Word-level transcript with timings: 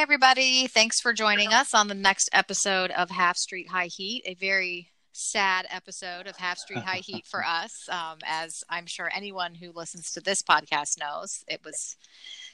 Everybody. 0.00 0.66
Thanks 0.66 0.98
for 0.98 1.12
joining 1.12 1.52
us 1.52 1.74
on 1.74 1.86
the 1.86 1.94
next 1.94 2.30
episode 2.32 2.90
of 2.90 3.10
Half 3.10 3.36
Street 3.36 3.68
High 3.68 3.88
Heat, 3.88 4.22
a 4.24 4.32
very 4.32 4.88
sad 5.12 5.66
episode 5.68 6.26
of 6.26 6.36
Half 6.36 6.56
Street 6.56 6.82
High 6.82 7.02
Heat 7.04 7.26
for 7.26 7.44
us. 7.44 7.86
Um, 7.90 8.16
as 8.24 8.64
I'm 8.70 8.86
sure 8.86 9.10
anyone 9.14 9.54
who 9.54 9.72
listens 9.72 10.10
to 10.12 10.22
this 10.22 10.40
podcast 10.40 10.98
knows, 10.98 11.44
it 11.46 11.60
was. 11.62 11.96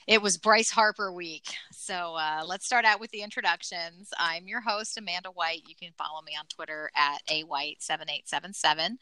It 0.09 0.23
was 0.23 0.37
Bryce 0.37 0.71
Harper 0.71 1.13
week. 1.13 1.47
So 1.73 2.15
uh, 2.15 2.43
let's 2.47 2.65
start 2.65 2.85
out 2.85 3.01
with 3.01 3.11
the 3.11 3.23
introductions. 3.23 4.11
I'm 4.17 4.47
your 4.47 4.61
host, 4.61 4.97
Amanda 4.97 5.31
White. 5.31 5.63
You 5.67 5.75
can 5.75 5.91
follow 5.99 6.23
me 6.23 6.33
on 6.39 6.47
Twitter 6.47 6.91
at 6.95 7.23
awhite7877. 7.29 8.99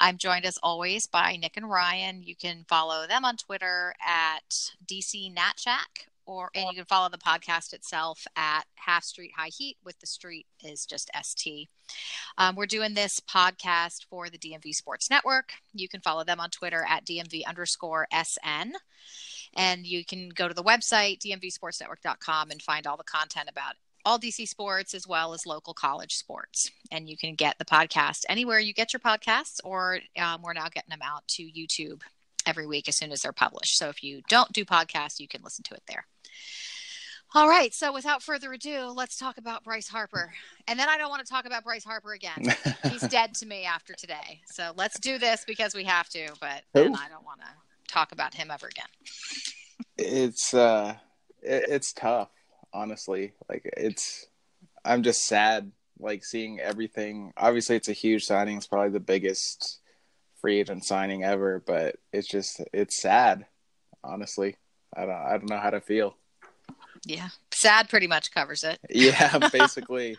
I'm 0.00 0.16
joined 0.16 0.46
as 0.46 0.58
always 0.62 1.06
by 1.06 1.36
Nick 1.36 1.58
and 1.58 1.68
Ryan. 1.68 2.22
You 2.22 2.36
can 2.36 2.64
follow 2.68 3.06
them 3.06 3.26
on 3.26 3.36
Twitter 3.36 3.94
at 4.02 4.70
DC 4.86 5.34
Natchak 5.34 6.09
or 6.30 6.48
and 6.54 6.68
you 6.68 6.74
can 6.76 6.84
follow 6.84 7.08
the 7.08 7.18
podcast 7.18 7.72
itself 7.72 8.24
at 8.36 8.62
Half 8.76 9.02
Street 9.02 9.32
High 9.36 9.48
Heat 9.48 9.76
with 9.84 9.98
the 9.98 10.06
street 10.06 10.46
is 10.62 10.86
just 10.86 11.10
ST. 11.20 11.68
Um, 12.38 12.54
we're 12.54 12.66
doing 12.66 12.94
this 12.94 13.18
podcast 13.18 14.06
for 14.08 14.30
the 14.30 14.38
DMV 14.38 14.72
Sports 14.72 15.10
Network. 15.10 15.54
You 15.74 15.88
can 15.88 16.00
follow 16.00 16.22
them 16.22 16.38
on 16.38 16.50
Twitter 16.50 16.86
at 16.88 17.04
DMV 17.04 17.44
underscore 17.46 18.06
SN. 18.12 18.74
And 19.56 19.84
you 19.84 20.04
can 20.04 20.28
go 20.28 20.46
to 20.46 20.54
the 20.54 20.62
website, 20.62 21.18
dmvsportsnetwork.com, 21.18 22.52
and 22.52 22.62
find 22.62 22.86
all 22.86 22.96
the 22.96 23.02
content 23.02 23.48
about 23.50 23.74
all 24.04 24.18
DC 24.18 24.46
sports 24.46 24.94
as 24.94 25.08
well 25.08 25.34
as 25.34 25.46
local 25.46 25.74
college 25.74 26.14
sports. 26.14 26.70
And 26.92 27.08
you 27.08 27.16
can 27.16 27.34
get 27.34 27.58
the 27.58 27.64
podcast 27.64 28.24
anywhere 28.28 28.60
you 28.60 28.72
get 28.72 28.92
your 28.92 29.00
podcasts, 29.00 29.58
or 29.64 29.98
um, 30.16 30.42
we're 30.42 30.52
now 30.52 30.68
getting 30.72 30.90
them 30.90 31.02
out 31.02 31.26
to 31.28 31.42
YouTube 31.42 32.02
every 32.46 32.66
week 32.66 32.88
as 32.88 32.96
soon 32.96 33.12
as 33.12 33.22
they're 33.22 33.32
published. 33.32 33.76
So 33.76 33.88
if 33.88 34.02
you 34.02 34.22
don't 34.28 34.52
do 34.52 34.64
podcasts, 34.64 35.20
you 35.20 35.28
can 35.28 35.42
listen 35.42 35.62
to 35.64 35.74
it 35.74 35.82
there. 35.86 36.06
All 37.32 37.48
right. 37.48 37.72
So 37.72 37.92
without 37.92 38.22
further 38.22 38.52
ado, 38.52 38.92
let's 38.94 39.16
talk 39.16 39.38
about 39.38 39.62
Bryce 39.62 39.88
Harper. 39.88 40.32
And 40.66 40.78
then 40.78 40.88
I 40.88 40.98
don't 40.98 41.10
want 41.10 41.24
to 41.24 41.30
talk 41.30 41.46
about 41.46 41.62
Bryce 41.62 41.84
Harper 41.84 42.12
again. 42.12 42.44
He's 42.90 43.02
dead 43.02 43.34
to 43.34 43.46
me 43.46 43.64
after 43.64 43.94
today. 43.94 44.40
So 44.46 44.72
let's 44.76 44.98
do 44.98 45.16
this 45.18 45.44
because 45.46 45.74
we 45.74 45.84
have 45.84 46.08
to, 46.08 46.28
but 46.40 46.62
then 46.72 46.96
I 46.96 47.08
don't 47.08 47.24
want 47.24 47.40
to 47.40 47.92
talk 47.92 48.12
about 48.12 48.34
him 48.34 48.50
ever 48.50 48.66
again. 48.66 48.86
it's 49.96 50.54
uh 50.54 50.94
it, 51.42 51.66
it's 51.68 51.92
tough, 51.92 52.30
honestly. 52.72 53.32
Like 53.48 53.70
it's 53.76 54.26
I'm 54.84 55.04
just 55.04 55.24
sad 55.26 55.70
like 56.00 56.24
seeing 56.24 56.58
everything. 56.58 57.32
Obviously 57.36 57.76
it's 57.76 57.88
a 57.88 57.92
huge 57.92 58.24
signing. 58.24 58.56
It's 58.56 58.66
probably 58.66 58.90
the 58.90 59.00
biggest 59.00 59.78
free 60.40 60.58
agent 60.58 60.84
signing 60.84 61.22
ever, 61.22 61.62
but 61.64 61.96
it's 62.12 62.26
just 62.26 62.60
it's 62.72 63.00
sad, 63.00 63.46
honestly. 64.02 64.56
I 64.94 65.02
don't 65.02 65.10
I 65.10 65.30
don't 65.32 65.50
know 65.50 65.58
how 65.58 65.70
to 65.70 65.80
feel. 65.80 66.16
Yeah. 67.04 67.28
Sad 67.52 67.88
pretty 67.88 68.06
much 68.06 68.30
covers 68.32 68.64
it. 68.64 68.78
Yeah, 68.90 69.38
basically. 69.52 70.16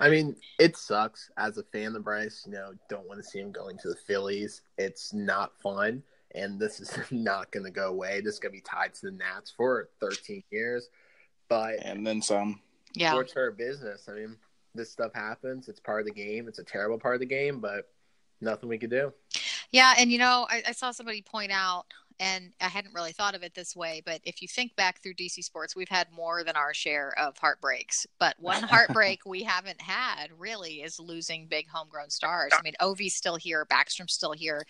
I 0.00 0.08
mean, 0.08 0.34
it 0.58 0.76
sucks 0.76 1.30
as 1.36 1.58
a 1.58 1.62
fan 1.62 1.94
of 1.94 2.04
Bryce. 2.04 2.44
You 2.46 2.52
know, 2.52 2.72
don't 2.88 3.06
want 3.06 3.22
to 3.22 3.28
see 3.28 3.38
him 3.38 3.52
going 3.52 3.78
to 3.78 3.88
the 3.88 3.96
Phillies. 4.06 4.62
It's 4.76 5.12
not 5.12 5.52
fun, 5.62 6.02
and 6.34 6.58
this 6.58 6.80
is 6.80 6.98
not 7.10 7.52
going 7.52 7.64
to 7.64 7.70
go 7.70 7.88
away. 7.88 8.20
This 8.20 8.34
is 8.34 8.40
going 8.40 8.52
to 8.52 8.56
be 8.56 8.62
tied 8.62 8.94
to 8.94 9.06
the 9.06 9.12
Nats 9.12 9.52
for 9.56 9.90
13 10.00 10.42
years, 10.50 10.88
but 11.48 11.76
and 11.82 12.06
then 12.06 12.20
some. 12.20 12.60
Yeah, 12.94 13.12
sports 13.12 13.36
are 13.36 13.48
a 13.48 13.52
business. 13.52 14.08
I 14.08 14.14
mean, 14.14 14.36
this 14.74 14.90
stuff 14.90 15.12
happens. 15.14 15.68
It's 15.68 15.80
part 15.80 16.00
of 16.00 16.06
the 16.06 16.12
game. 16.12 16.48
It's 16.48 16.58
a 16.58 16.64
terrible 16.64 16.98
part 16.98 17.14
of 17.14 17.20
the 17.20 17.26
game, 17.26 17.60
but 17.60 17.88
nothing 18.40 18.68
we 18.68 18.78
could 18.78 18.90
do. 18.90 19.12
Yeah, 19.70 19.94
and 19.96 20.10
you 20.10 20.18
know, 20.18 20.46
I, 20.50 20.62
I 20.68 20.72
saw 20.72 20.90
somebody 20.90 21.22
point 21.22 21.52
out 21.52 21.86
and 22.20 22.52
I 22.60 22.68
hadn't 22.68 22.94
really 22.94 23.12
thought 23.12 23.34
of 23.34 23.42
it 23.42 23.54
this 23.54 23.76
way, 23.76 24.02
but 24.04 24.20
if 24.24 24.42
you 24.42 24.48
think 24.48 24.74
back 24.76 25.02
through 25.02 25.14
DC 25.14 25.42
sports, 25.44 25.76
we've 25.76 25.88
had 25.88 26.10
more 26.12 26.44
than 26.44 26.56
our 26.56 26.74
share 26.74 27.12
of 27.18 27.36
heartbreaks. 27.38 28.06
But 28.18 28.36
one 28.38 28.62
heartbreak 28.62 29.20
we 29.26 29.42
haven't 29.42 29.80
had 29.80 30.28
really 30.36 30.82
is 30.82 30.98
losing 30.98 31.46
big 31.46 31.68
homegrown 31.68 32.10
stars. 32.10 32.52
I 32.58 32.62
mean, 32.62 32.74
Ovi's 32.80 33.14
still 33.14 33.36
here, 33.36 33.66
Backstrom's 33.70 34.12
still 34.12 34.32
here, 34.32 34.64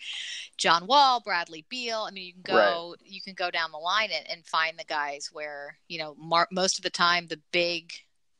John 0.57 0.87
Wall, 0.87 1.21
Bradley 1.21 1.65
Beal. 1.69 2.05
I 2.07 2.11
mean, 2.11 2.25
you 2.25 2.33
can 2.33 2.43
go 2.43 2.95
right. 2.99 3.09
you 3.11 3.21
can 3.21 3.33
go 3.33 3.51
down 3.51 3.71
the 3.71 3.77
line 3.77 4.09
and, 4.15 4.29
and 4.29 4.45
find 4.45 4.77
the 4.77 4.85
guys 4.85 5.29
where 5.31 5.77
you 5.87 5.99
know 5.99 6.15
mar- 6.17 6.47
most 6.51 6.77
of 6.77 6.83
the 6.83 6.89
time 6.89 7.27
the 7.27 7.41
big 7.51 7.91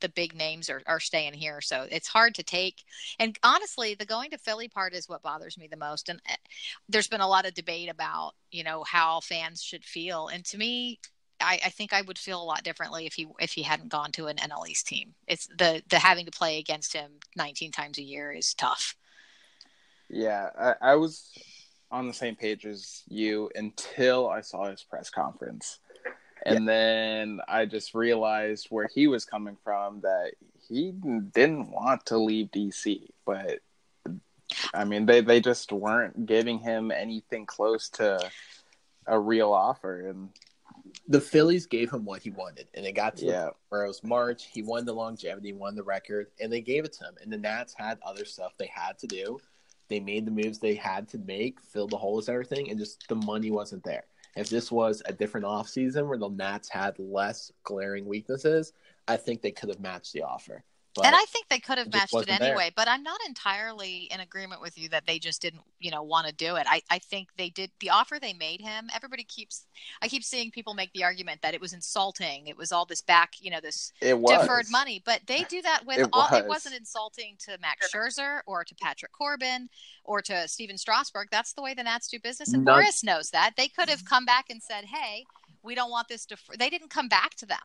the 0.03 0.09
big 0.09 0.35
names 0.35 0.69
are, 0.69 0.83
are 0.85 0.99
staying 0.99 1.33
here. 1.33 1.61
So 1.61 1.87
it's 1.89 2.07
hard 2.07 2.35
to 2.35 2.43
take. 2.43 2.83
And 3.17 3.39
honestly, 3.41 3.95
the 3.95 4.05
going 4.05 4.29
to 4.31 4.37
Philly 4.37 4.67
part 4.67 4.93
is 4.93 5.07
what 5.09 5.23
bothers 5.23 5.57
me 5.57 5.67
the 5.67 5.77
most. 5.77 6.09
And 6.09 6.21
eh, 6.29 6.35
there's 6.89 7.07
been 7.07 7.21
a 7.21 7.27
lot 7.27 7.47
of 7.47 7.55
debate 7.55 7.89
about, 7.89 8.33
you 8.51 8.63
know, 8.63 8.83
how 8.83 9.21
fans 9.21 9.63
should 9.63 9.85
feel. 9.85 10.27
And 10.27 10.43
to 10.45 10.57
me, 10.57 10.99
I, 11.39 11.59
I, 11.65 11.69
think 11.69 11.93
I 11.93 12.01
would 12.01 12.19
feel 12.19 12.41
a 12.41 12.43
lot 12.43 12.63
differently 12.63 13.05
if 13.05 13.13
he 13.13 13.27
if 13.39 13.53
he 13.53 13.63
hadn't 13.63 13.89
gone 13.89 14.11
to 14.13 14.27
an 14.27 14.37
NL 14.37 14.67
East 14.67 14.87
team. 14.87 15.15
It's 15.27 15.47
the 15.47 15.81
the 15.89 15.99
having 15.99 16.25
to 16.25 16.31
play 16.31 16.59
against 16.59 16.93
him 16.93 17.13
19 17.35 17.71
times 17.71 17.97
a 17.97 18.03
year 18.03 18.31
is 18.31 18.53
tough. 18.53 18.95
Yeah, 20.09 20.49
I, 20.59 20.91
I 20.91 20.95
was 20.95 21.31
on 21.91 22.07
the 22.07 22.13
same 22.13 22.35
page 22.35 22.65
as 22.65 23.03
you 23.07 23.49
until 23.55 24.29
I 24.29 24.41
saw 24.41 24.69
his 24.69 24.83
press 24.83 25.09
conference. 25.09 25.79
And 26.45 26.65
yeah. 26.65 26.71
then 26.73 27.39
I 27.47 27.65
just 27.65 27.93
realized 27.93 28.67
where 28.69 28.89
he 28.93 29.07
was 29.07 29.25
coming 29.25 29.57
from 29.63 30.01
that 30.01 30.33
he 30.67 30.91
didn't 30.91 31.71
want 31.71 32.05
to 32.07 32.17
leave 32.17 32.51
DC, 32.51 33.09
but 33.25 33.59
I 34.73 34.83
mean 34.83 35.05
they 35.05 35.21
they 35.21 35.39
just 35.39 35.71
weren't 35.71 36.25
giving 36.25 36.59
him 36.59 36.91
anything 36.91 37.45
close 37.45 37.89
to 37.91 38.29
a 39.05 39.19
real 39.19 39.51
offer 39.51 40.09
and 40.09 40.29
the 41.07 41.21
Phillies 41.21 41.65
gave 41.65 41.91
him 41.91 42.05
what 42.05 42.21
he 42.21 42.29
wanted, 42.29 42.67
and 42.73 42.85
it 42.85 42.93
got 42.93 43.17
to 43.17 43.25
yeah. 43.25 43.49
where 43.69 43.83
it 43.83 43.87
was 43.87 44.03
March. 44.03 44.47
He 44.51 44.61
won 44.61 44.85
the 44.85 44.93
longevity, 44.93 45.53
won 45.53 45.75
the 45.75 45.83
record, 45.83 46.27
and 46.39 46.51
they 46.51 46.61
gave 46.61 46.85
it 46.85 46.93
to 46.93 47.05
him. 47.05 47.15
And 47.21 47.31
the 47.31 47.37
Nats 47.37 47.73
had 47.77 47.99
other 48.05 48.25
stuff 48.25 48.53
they 48.57 48.69
had 48.73 48.97
to 48.99 49.07
do, 49.07 49.39
They 49.89 49.99
made 49.99 50.25
the 50.25 50.31
moves 50.31 50.59
they 50.59 50.75
had 50.75 51.07
to 51.09 51.17
make, 51.17 51.61
filled 51.61 51.91
the 51.91 51.97
holes, 51.97 52.29
everything, 52.29 52.69
and 52.69 52.79
just 52.79 53.07
the 53.07 53.15
money 53.15 53.51
wasn't 53.51 53.83
there. 53.83 54.05
If 54.35 54.49
this 54.49 54.71
was 54.71 55.01
a 55.05 55.13
different 55.13 55.45
offseason 55.45 56.07
where 56.07 56.17
the 56.17 56.29
Nats 56.29 56.69
had 56.69 56.97
less 56.97 57.51
glaring 57.63 58.05
weaknesses, 58.05 58.73
I 59.07 59.17
think 59.17 59.41
they 59.41 59.51
could 59.51 59.69
have 59.69 59.79
matched 59.79 60.13
the 60.13 60.23
offer. 60.23 60.63
But 60.95 61.07
and 61.07 61.15
I 61.15 61.25
think 61.25 61.47
they 61.49 61.59
could 61.59 61.77
have 61.77 61.91
matched 61.91 62.13
it 62.13 62.29
anyway, 62.29 62.65
there. 62.65 62.71
but 62.75 62.87
I'm 62.87 63.01
not 63.01 63.19
entirely 63.27 64.09
in 64.11 64.19
agreement 64.19 64.61
with 64.61 64.77
you 64.77 64.89
that 64.89 65.07
they 65.07 65.17
just 65.17 65.41
didn't, 65.41 65.63
you 65.79 65.89
know, 65.89 66.03
want 66.03 66.27
to 66.27 66.33
do 66.33 66.55
it. 66.55 66.67
I, 66.69 66.81
I 66.89 66.99
think 66.99 67.29
they 67.37 67.49
did 67.49 67.71
the 67.79 67.89
offer 67.89 68.19
they 68.19 68.33
made 68.33 68.61
him. 68.61 68.89
Everybody 68.95 69.23
keeps, 69.23 69.65
I 70.01 70.07
keep 70.07 70.23
seeing 70.23 70.51
people 70.51 70.75
make 70.75 70.93
the 70.93 71.03
argument 71.03 71.41
that 71.41 71.55
it 71.55 71.61
was 71.61 71.73
insulting. 71.73 72.47
It 72.47 72.57
was 72.57 72.71
all 72.71 72.85
this 72.85 73.01
back, 73.01 73.33
you 73.39 73.49
know, 73.49 73.59
this 73.59 73.91
deferred 74.01 74.67
money, 74.69 75.01
but 75.03 75.21
they 75.25 75.43
do 75.43 75.61
that 75.63 75.83
with 75.85 75.97
it 75.97 76.09
all. 76.13 76.27
Was. 76.29 76.41
It 76.41 76.47
wasn't 76.47 76.75
insulting 76.75 77.37
to 77.45 77.57
Max 77.59 77.91
Scherzer 77.91 78.41
or 78.45 78.63
to 78.63 78.75
Patrick 78.75 79.11
Corbin 79.11 79.69
or 80.03 80.21
to 80.21 80.47
Stephen 80.47 80.77
Strasburg. 80.77 81.29
That's 81.31 81.53
the 81.53 81.63
way 81.63 81.73
the 81.73 81.83
Nats 81.83 82.07
do 82.07 82.19
business, 82.19 82.53
and 82.53 82.63
None. 82.63 82.83
Boras 82.83 83.03
knows 83.03 83.31
that. 83.31 83.53
They 83.57 83.67
could 83.67 83.89
have 83.89 83.99
mm-hmm. 83.99 84.07
come 84.07 84.25
back 84.25 84.45
and 84.49 84.61
said, 84.61 84.85
"Hey, 84.85 85.25
we 85.63 85.73
don't 85.73 85.91
want 85.91 86.07
this 86.07 86.25
to." 86.27 86.37
They 86.57 86.69
didn't 86.69 86.89
come 86.89 87.07
back 87.07 87.35
to 87.35 87.45
them. 87.45 87.57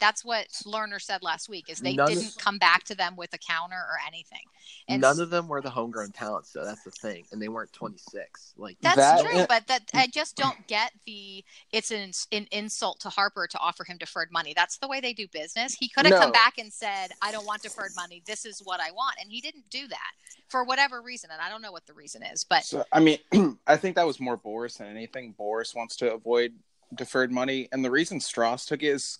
That's 0.00 0.24
what 0.24 0.48
Lerner 0.66 1.00
said 1.00 1.22
last 1.22 1.48
week. 1.48 1.68
Is 1.68 1.78
they 1.78 1.94
none 1.94 2.08
didn't 2.08 2.28
of, 2.28 2.38
come 2.38 2.58
back 2.58 2.84
to 2.84 2.94
them 2.94 3.16
with 3.16 3.32
a 3.34 3.38
counter 3.38 3.76
or 3.76 3.96
anything. 4.06 4.42
And 4.88 5.02
none 5.02 5.20
of 5.20 5.30
them 5.30 5.48
were 5.48 5.60
the 5.60 5.70
homegrown 5.70 6.12
talents, 6.12 6.52
so 6.52 6.64
that's 6.64 6.82
the 6.84 6.90
thing. 6.90 7.24
And 7.32 7.40
they 7.40 7.48
weren't 7.48 7.72
26. 7.72 8.54
Like 8.56 8.76
that's 8.80 8.96
that, 8.96 9.20
true, 9.20 9.44
but 9.48 9.66
that 9.66 9.82
I 9.94 10.06
just 10.06 10.36
don't 10.36 10.66
get 10.66 10.92
the. 11.06 11.44
It's 11.72 11.90
an, 11.90 12.10
an 12.32 12.46
insult 12.52 13.00
to 13.00 13.08
Harper 13.08 13.46
to 13.46 13.58
offer 13.58 13.84
him 13.84 13.98
deferred 13.98 14.30
money. 14.32 14.52
That's 14.54 14.78
the 14.78 14.88
way 14.88 15.00
they 15.00 15.12
do 15.12 15.26
business. 15.28 15.74
He 15.74 15.88
could 15.88 16.06
have 16.06 16.14
no. 16.14 16.20
come 16.20 16.32
back 16.32 16.58
and 16.58 16.72
said, 16.72 17.08
"I 17.22 17.32
don't 17.32 17.46
want 17.46 17.62
deferred 17.62 17.92
money. 17.96 18.22
This 18.26 18.44
is 18.44 18.60
what 18.64 18.80
I 18.80 18.90
want," 18.90 19.16
and 19.20 19.30
he 19.30 19.40
didn't 19.40 19.68
do 19.70 19.88
that 19.88 20.12
for 20.48 20.64
whatever 20.64 21.02
reason. 21.02 21.30
And 21.32 21.40
I 21.40 21.48
don't 21.48 21.62
know 21.62 21.72
what 21.72 21.86
the 21.86 21.94
reason 21.94 22.22
is, 22.22 22.44
but 22.44 22.64
so, 22.64 22.84
I 22.92 23.00
mean, 23.00 23.18
I 23.66 23.76
think 23.76 23.96
that 23.96 24.06
was 24.06 24.20
more 24.20 24.38
Boras 24.38 24.78
than 24.78 24.88
anything. 24.88 25.34
Boras 25.38 25.74
wants 25.74 25.96
to 25.96 26.12
avoid 26.12 26.54
deferred 26.94 27.32
money, 27.32 27.68
and 27.72 27.84
the 27.84 27.90
reason 27.90 28.20
Strauss 28.20 28.64
took 28.64 28.82
it 28.82 28.86
is 28.86 29.18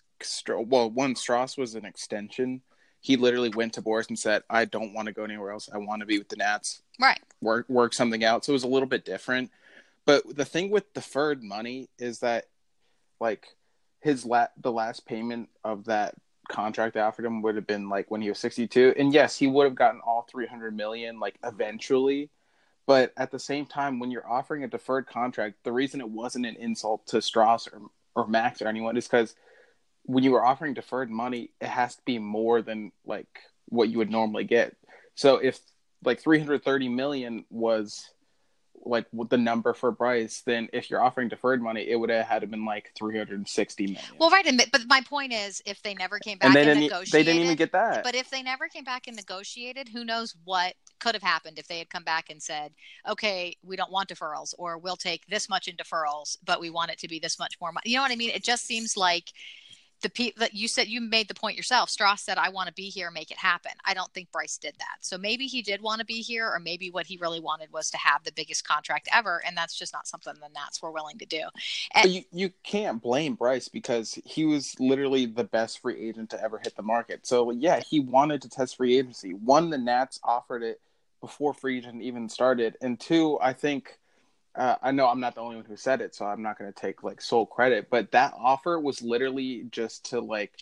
well, 0.48 0.90
one 0.90 1.14
Strauss 1.16 1.56
was 1.56 1.74
an 1.74 1.84
extension. 1.84 2.62
He 3.00 3.16
literally 3.16 3.50
went 3.50 3.74
to 3.74 3.82
Boras 3.82 4.08
and 4.08 4.18
said, 4.18 4.42
"I 4.50 4.64
don't 4.64 4.92
want 4.92 5.06
to 5.06 5.12
go 5.12 5.24
anywhere 5.24 5.52
else. 5.52 5.68
I 5.72 5.78
want 5.78 6.00
to 6.00 6.06
be 6.06 6.18
with 6.18 6.28
the 6.28 6.36
Nats. 6.36 6.82
Right. 7.00 7.20
Work 7.40 7.68
work 7.68 7.94
something 7.94 8.24
out." 8.24 8.44
So 8.44 8.52
it 8.52 8.54
was 8.54 8.64
a 8.64 8.68
little 8.68 8.88
bit 8.88 9.04
different. 9.04 9.50
But 10.04 10.36
the 10.36 10.44
thing 10.44 10.70
with 10.70 10.92
deferred 10.94 11.42
money 11.42 11.90
is 11.98 12.20
that, 12.20 12.46
like, 13.20 13.46
his 14.00 14.24
la- 14.24 14.48
the 14.56 14.72
last 14.72 15.06
payment 15.06 15.48
of 15.64 15.84
that 15.84 16.14
contract 16.48 16.94
they 16.94 17.00
offered 17.00 17.24
him 17.26 17.42
would 17.42 17.56
have 17.56 17.66
been 17.66 17.88
like 17.88 18.10
when 18.10 18.22
he 18.22 18.28
was 18.28 18.38
62 18.38 18.94
and 18.96 19.12
yes 19.12 19.36
he 19.36 19.46
would 19.46 19.64
have 19.64 19.74
gotten 19.74 20.00
all 20.00 20.26
300 20.30 20.74
million 20.74 21.20
like 21.20 21.38
eventually 21.44 22.30
but 22.86 23.12
at 23.18 23.30
the 23.30 23.38
same 23.38 23.66
time 23.66 23.98
when 23.98 24.10
you're 24.10 24.28
offering 24.28 24.64
a 24.64 24.68
deferred 24.68 25.06
contract 25.06 25.56
the 25.62 25.72
reason 25.72 26.00
it 26.00 26.08
wasn't 26.08 26.46
an 26.46 26.56
insult 26.56 27.06
to 27.06 27.20
strauss 27.20 27.68
or, 27.68 27.82
or 28.14 28.26
max 28.26 28.62
or 28.62 28.68
anyone 28.68 28.96
is 28.96 29.06
because 29.06 29.34
when 30.08 30.24
you 30.24 30.34
are 30.34 30.44
offering 30.44 30.72
deferred 30.72 31.10
money, 31.10 31.50
it 31.60 31.68
has 31.68 31.94
to 31.94 32.02
be 32.06 32.18
more 32.18 32.62
than 32.62 32.90
like 33.04 33.28
what 33.66 33.90
you 33.90 33.98
would 33.98 34.10
normally 34.10 34.44
get. 34.44 34.74
So 35.14 35.36
if 35.36 35.60
like 36.02 36.20
330 36.20 36.88
million 36.88 37.44
was 37.50 38.10
like 38.84 39.04
the 39.12 39.36
number 39.36 39.74
for 39.74 39.90
Bryce, 39.90 40.40
then 40.46 40.70
if 40.72 40.88
you're 40.88 41.02
offering 41.02 41.28
deferred 41.28 41.60
money, 41.60 41.86
it 41.86 41.96
would 41.96 42.08
have 42.08 42.24
had 42.24 42.40
to 42.40 42.46
been 42.46 42.64
like 42.64 42.90
360 42.96 43.84
million. 43.84 44.02
Well, 44.18 44.30
right, 44.30 44.46
but 44.72 44.82
my 44.86 45.02
point 45.02 45.34
is, 45.34 45.60
if 45.66 45.82
they 45.82 45.92
never 45.92 46.18
came 46.18 46.38
back 46.38 46.56
and, 46.56 46.68
and 46.68 46.80
negotiated, 46.80 47.12
they 47.12 47.22
didn't 47.24 47.42
even 47.42 47.56
get 47.56 47.72
that. 47.72 48.02
But 48.02 48.14
if 48.14 48.30
they 48.30 48.42
never 48.42 48.68
came 48.68 48.84
back 48.84 49.08
and 49.08 49.16
negotiated, 49.16 49.90
who 49.90 50.04
knows 50.04 50.34
what 50.44 50.72
could 51.00 51.14
have 51.14 51.22
happened 51.22 51.58
if 51.58 51.66
they 51.66 51.78
had 51.78 51.90
come 51.90 52.04
back 52.04 52.30
and 52.30 52.42
said, 52.42 52.72
"Okay, 53.06 53.56
we 53.62 53.76
don't 53.76 53.92
want 53.92 54.08
deferrals, 54.08 54.54
or 54.56 54.78
we'll 54.78 54.96
take 54.96 55.26
this 55.26 55.50
much 55.50 55.68
in 55.68 55.76
deferrals, 55.76 56.38
but 56.46 56.60
we 56.60 56.70
want 56.70 56.90
it 56.90 56.98
to 57.00 57.08
be 57.08 57.18
this 57.18 57.38
much 57.38 57.56
more 57.60 57.72
money." 57.72 57.90
You 57.90 57.96
know 57.96 58.02
what 58.02 58.12
I 58.12 58.16
mean? 58.16 58.30
It 58.30 58.44
just 58.44 58.64
seems 58.64 58.96
like 58.96 59.32
the 60.02 60.10
people 60.10 60.40
that 60.40 60.54
you 60.54 60.68
said 60.68 60.88
you 60.88 61.00
made 61.00 61.28
the 61.28 61.34
point 61.34 61.56
yourself. 61.56 61.90
Strauss 61.90 62.22
said, 62.22 62.38
"I 62.38 62.50
want 62.50 62.68
to 62.68 62.72
be 62.74 62.88
here, 62.88 63.10
make 63.10 63.30
it 63.30 63.38
happen." 63.38 63.72
I 63.84 63.94
don't 63.94 64.12
think 64.12 64.30
Bryce 64.30 64.58
did 64.58 64.74
that. 64.78 64.98
So 65.00 65.18
maybe 65.18 65.46
he 65.46 65.62
did 65.62 65.82
want 65.82 66.00
to 66.00 66.04
be 66.04 66.20
here, 66.20 66.48
or 66.48 66.60
maybe 66.60 66.90
what 66.90 67.06
he 67.06 67.16
really 67.16 67.40
wanted 67.40 67.72
was 67.72 67.90
to 67.90 67.98
have 67.98 68.22
the 68.24 68.32
biggest 68.32 68.66
contract 68.66 69.08
ever, 69.12 69.42
and 69.44 69.56
that's 69.56 69.76
just 69.76 69.92
not 69.92 70.06
something 70.06 70.34
the 70.34 70.48
Nats 70.54 70.80
were 70.82 70.92
willing 70.92 71.18
to 71.18 71.26
do. 71.26 71.42
And, 71.94 72.10
you 72.10 72.22
you 72.32 72.52
can't 72.62 73.02
blame 73.02 73.34
Bryce 73.34 73.68
because 73.68 74.18
he 74.24 74.44
was 74.44 74.78
literally 74.78 75.26
the 75.26 75.44
best 75.44 75.80
free 75.80 76.00
agent 76.08 76.30
to 76.30 76.42
ever 76.42 76.58
hit 76.58 76.76
the 76.76 76.82
market. 76.82 77.26
So 77.26 77.50
yeah, 77.50 77.80
he 77.80 78.00
wanted 78.00 78.42
to 78.42 78.48
test 78.48 78.76
free 78.76 78.98
agency. 78.98 79.34
One, 79.34 79.70
the 79.70 79.78
Nats 79.78 80.20
offered 80.22 80.62
it 80.62 80.80
before 81.20 81.54
free 81.54 81.78
agent 81.78 82.02
even 82.02 82.28
started, 82.28 82.76
and 82.80 82.98
two, 83.00 83.38
I 83.40 83.52
think 83.52 83.98
uh, 84.58 84.76
I 84.82 84.90
know 84.90 85.06
I'm 85.06 85.20
not 85.20 85.36
the 85.36 85.40
only 85.40 85.56
one 85.56 85.64
who 85.64 85.76
said 85.76 86.00
it, 86.00 86.14
so 86.14 86.26
I'm 86.26 86.42
not 86.42 86.58
going 86.58 86.72
to 86.72 86.78
take 86.78 87.04
like 87.04 87.22
sole 87.22 87.46
credit. 87.46 87.88
But 87.90 88.10
that 88.10 88.34
offer 88.36 88.78
was 88.78 89.00
literally 89.00 89.64
just 89.70 90.10
to 90.10 90.20
like, 90.20 90.52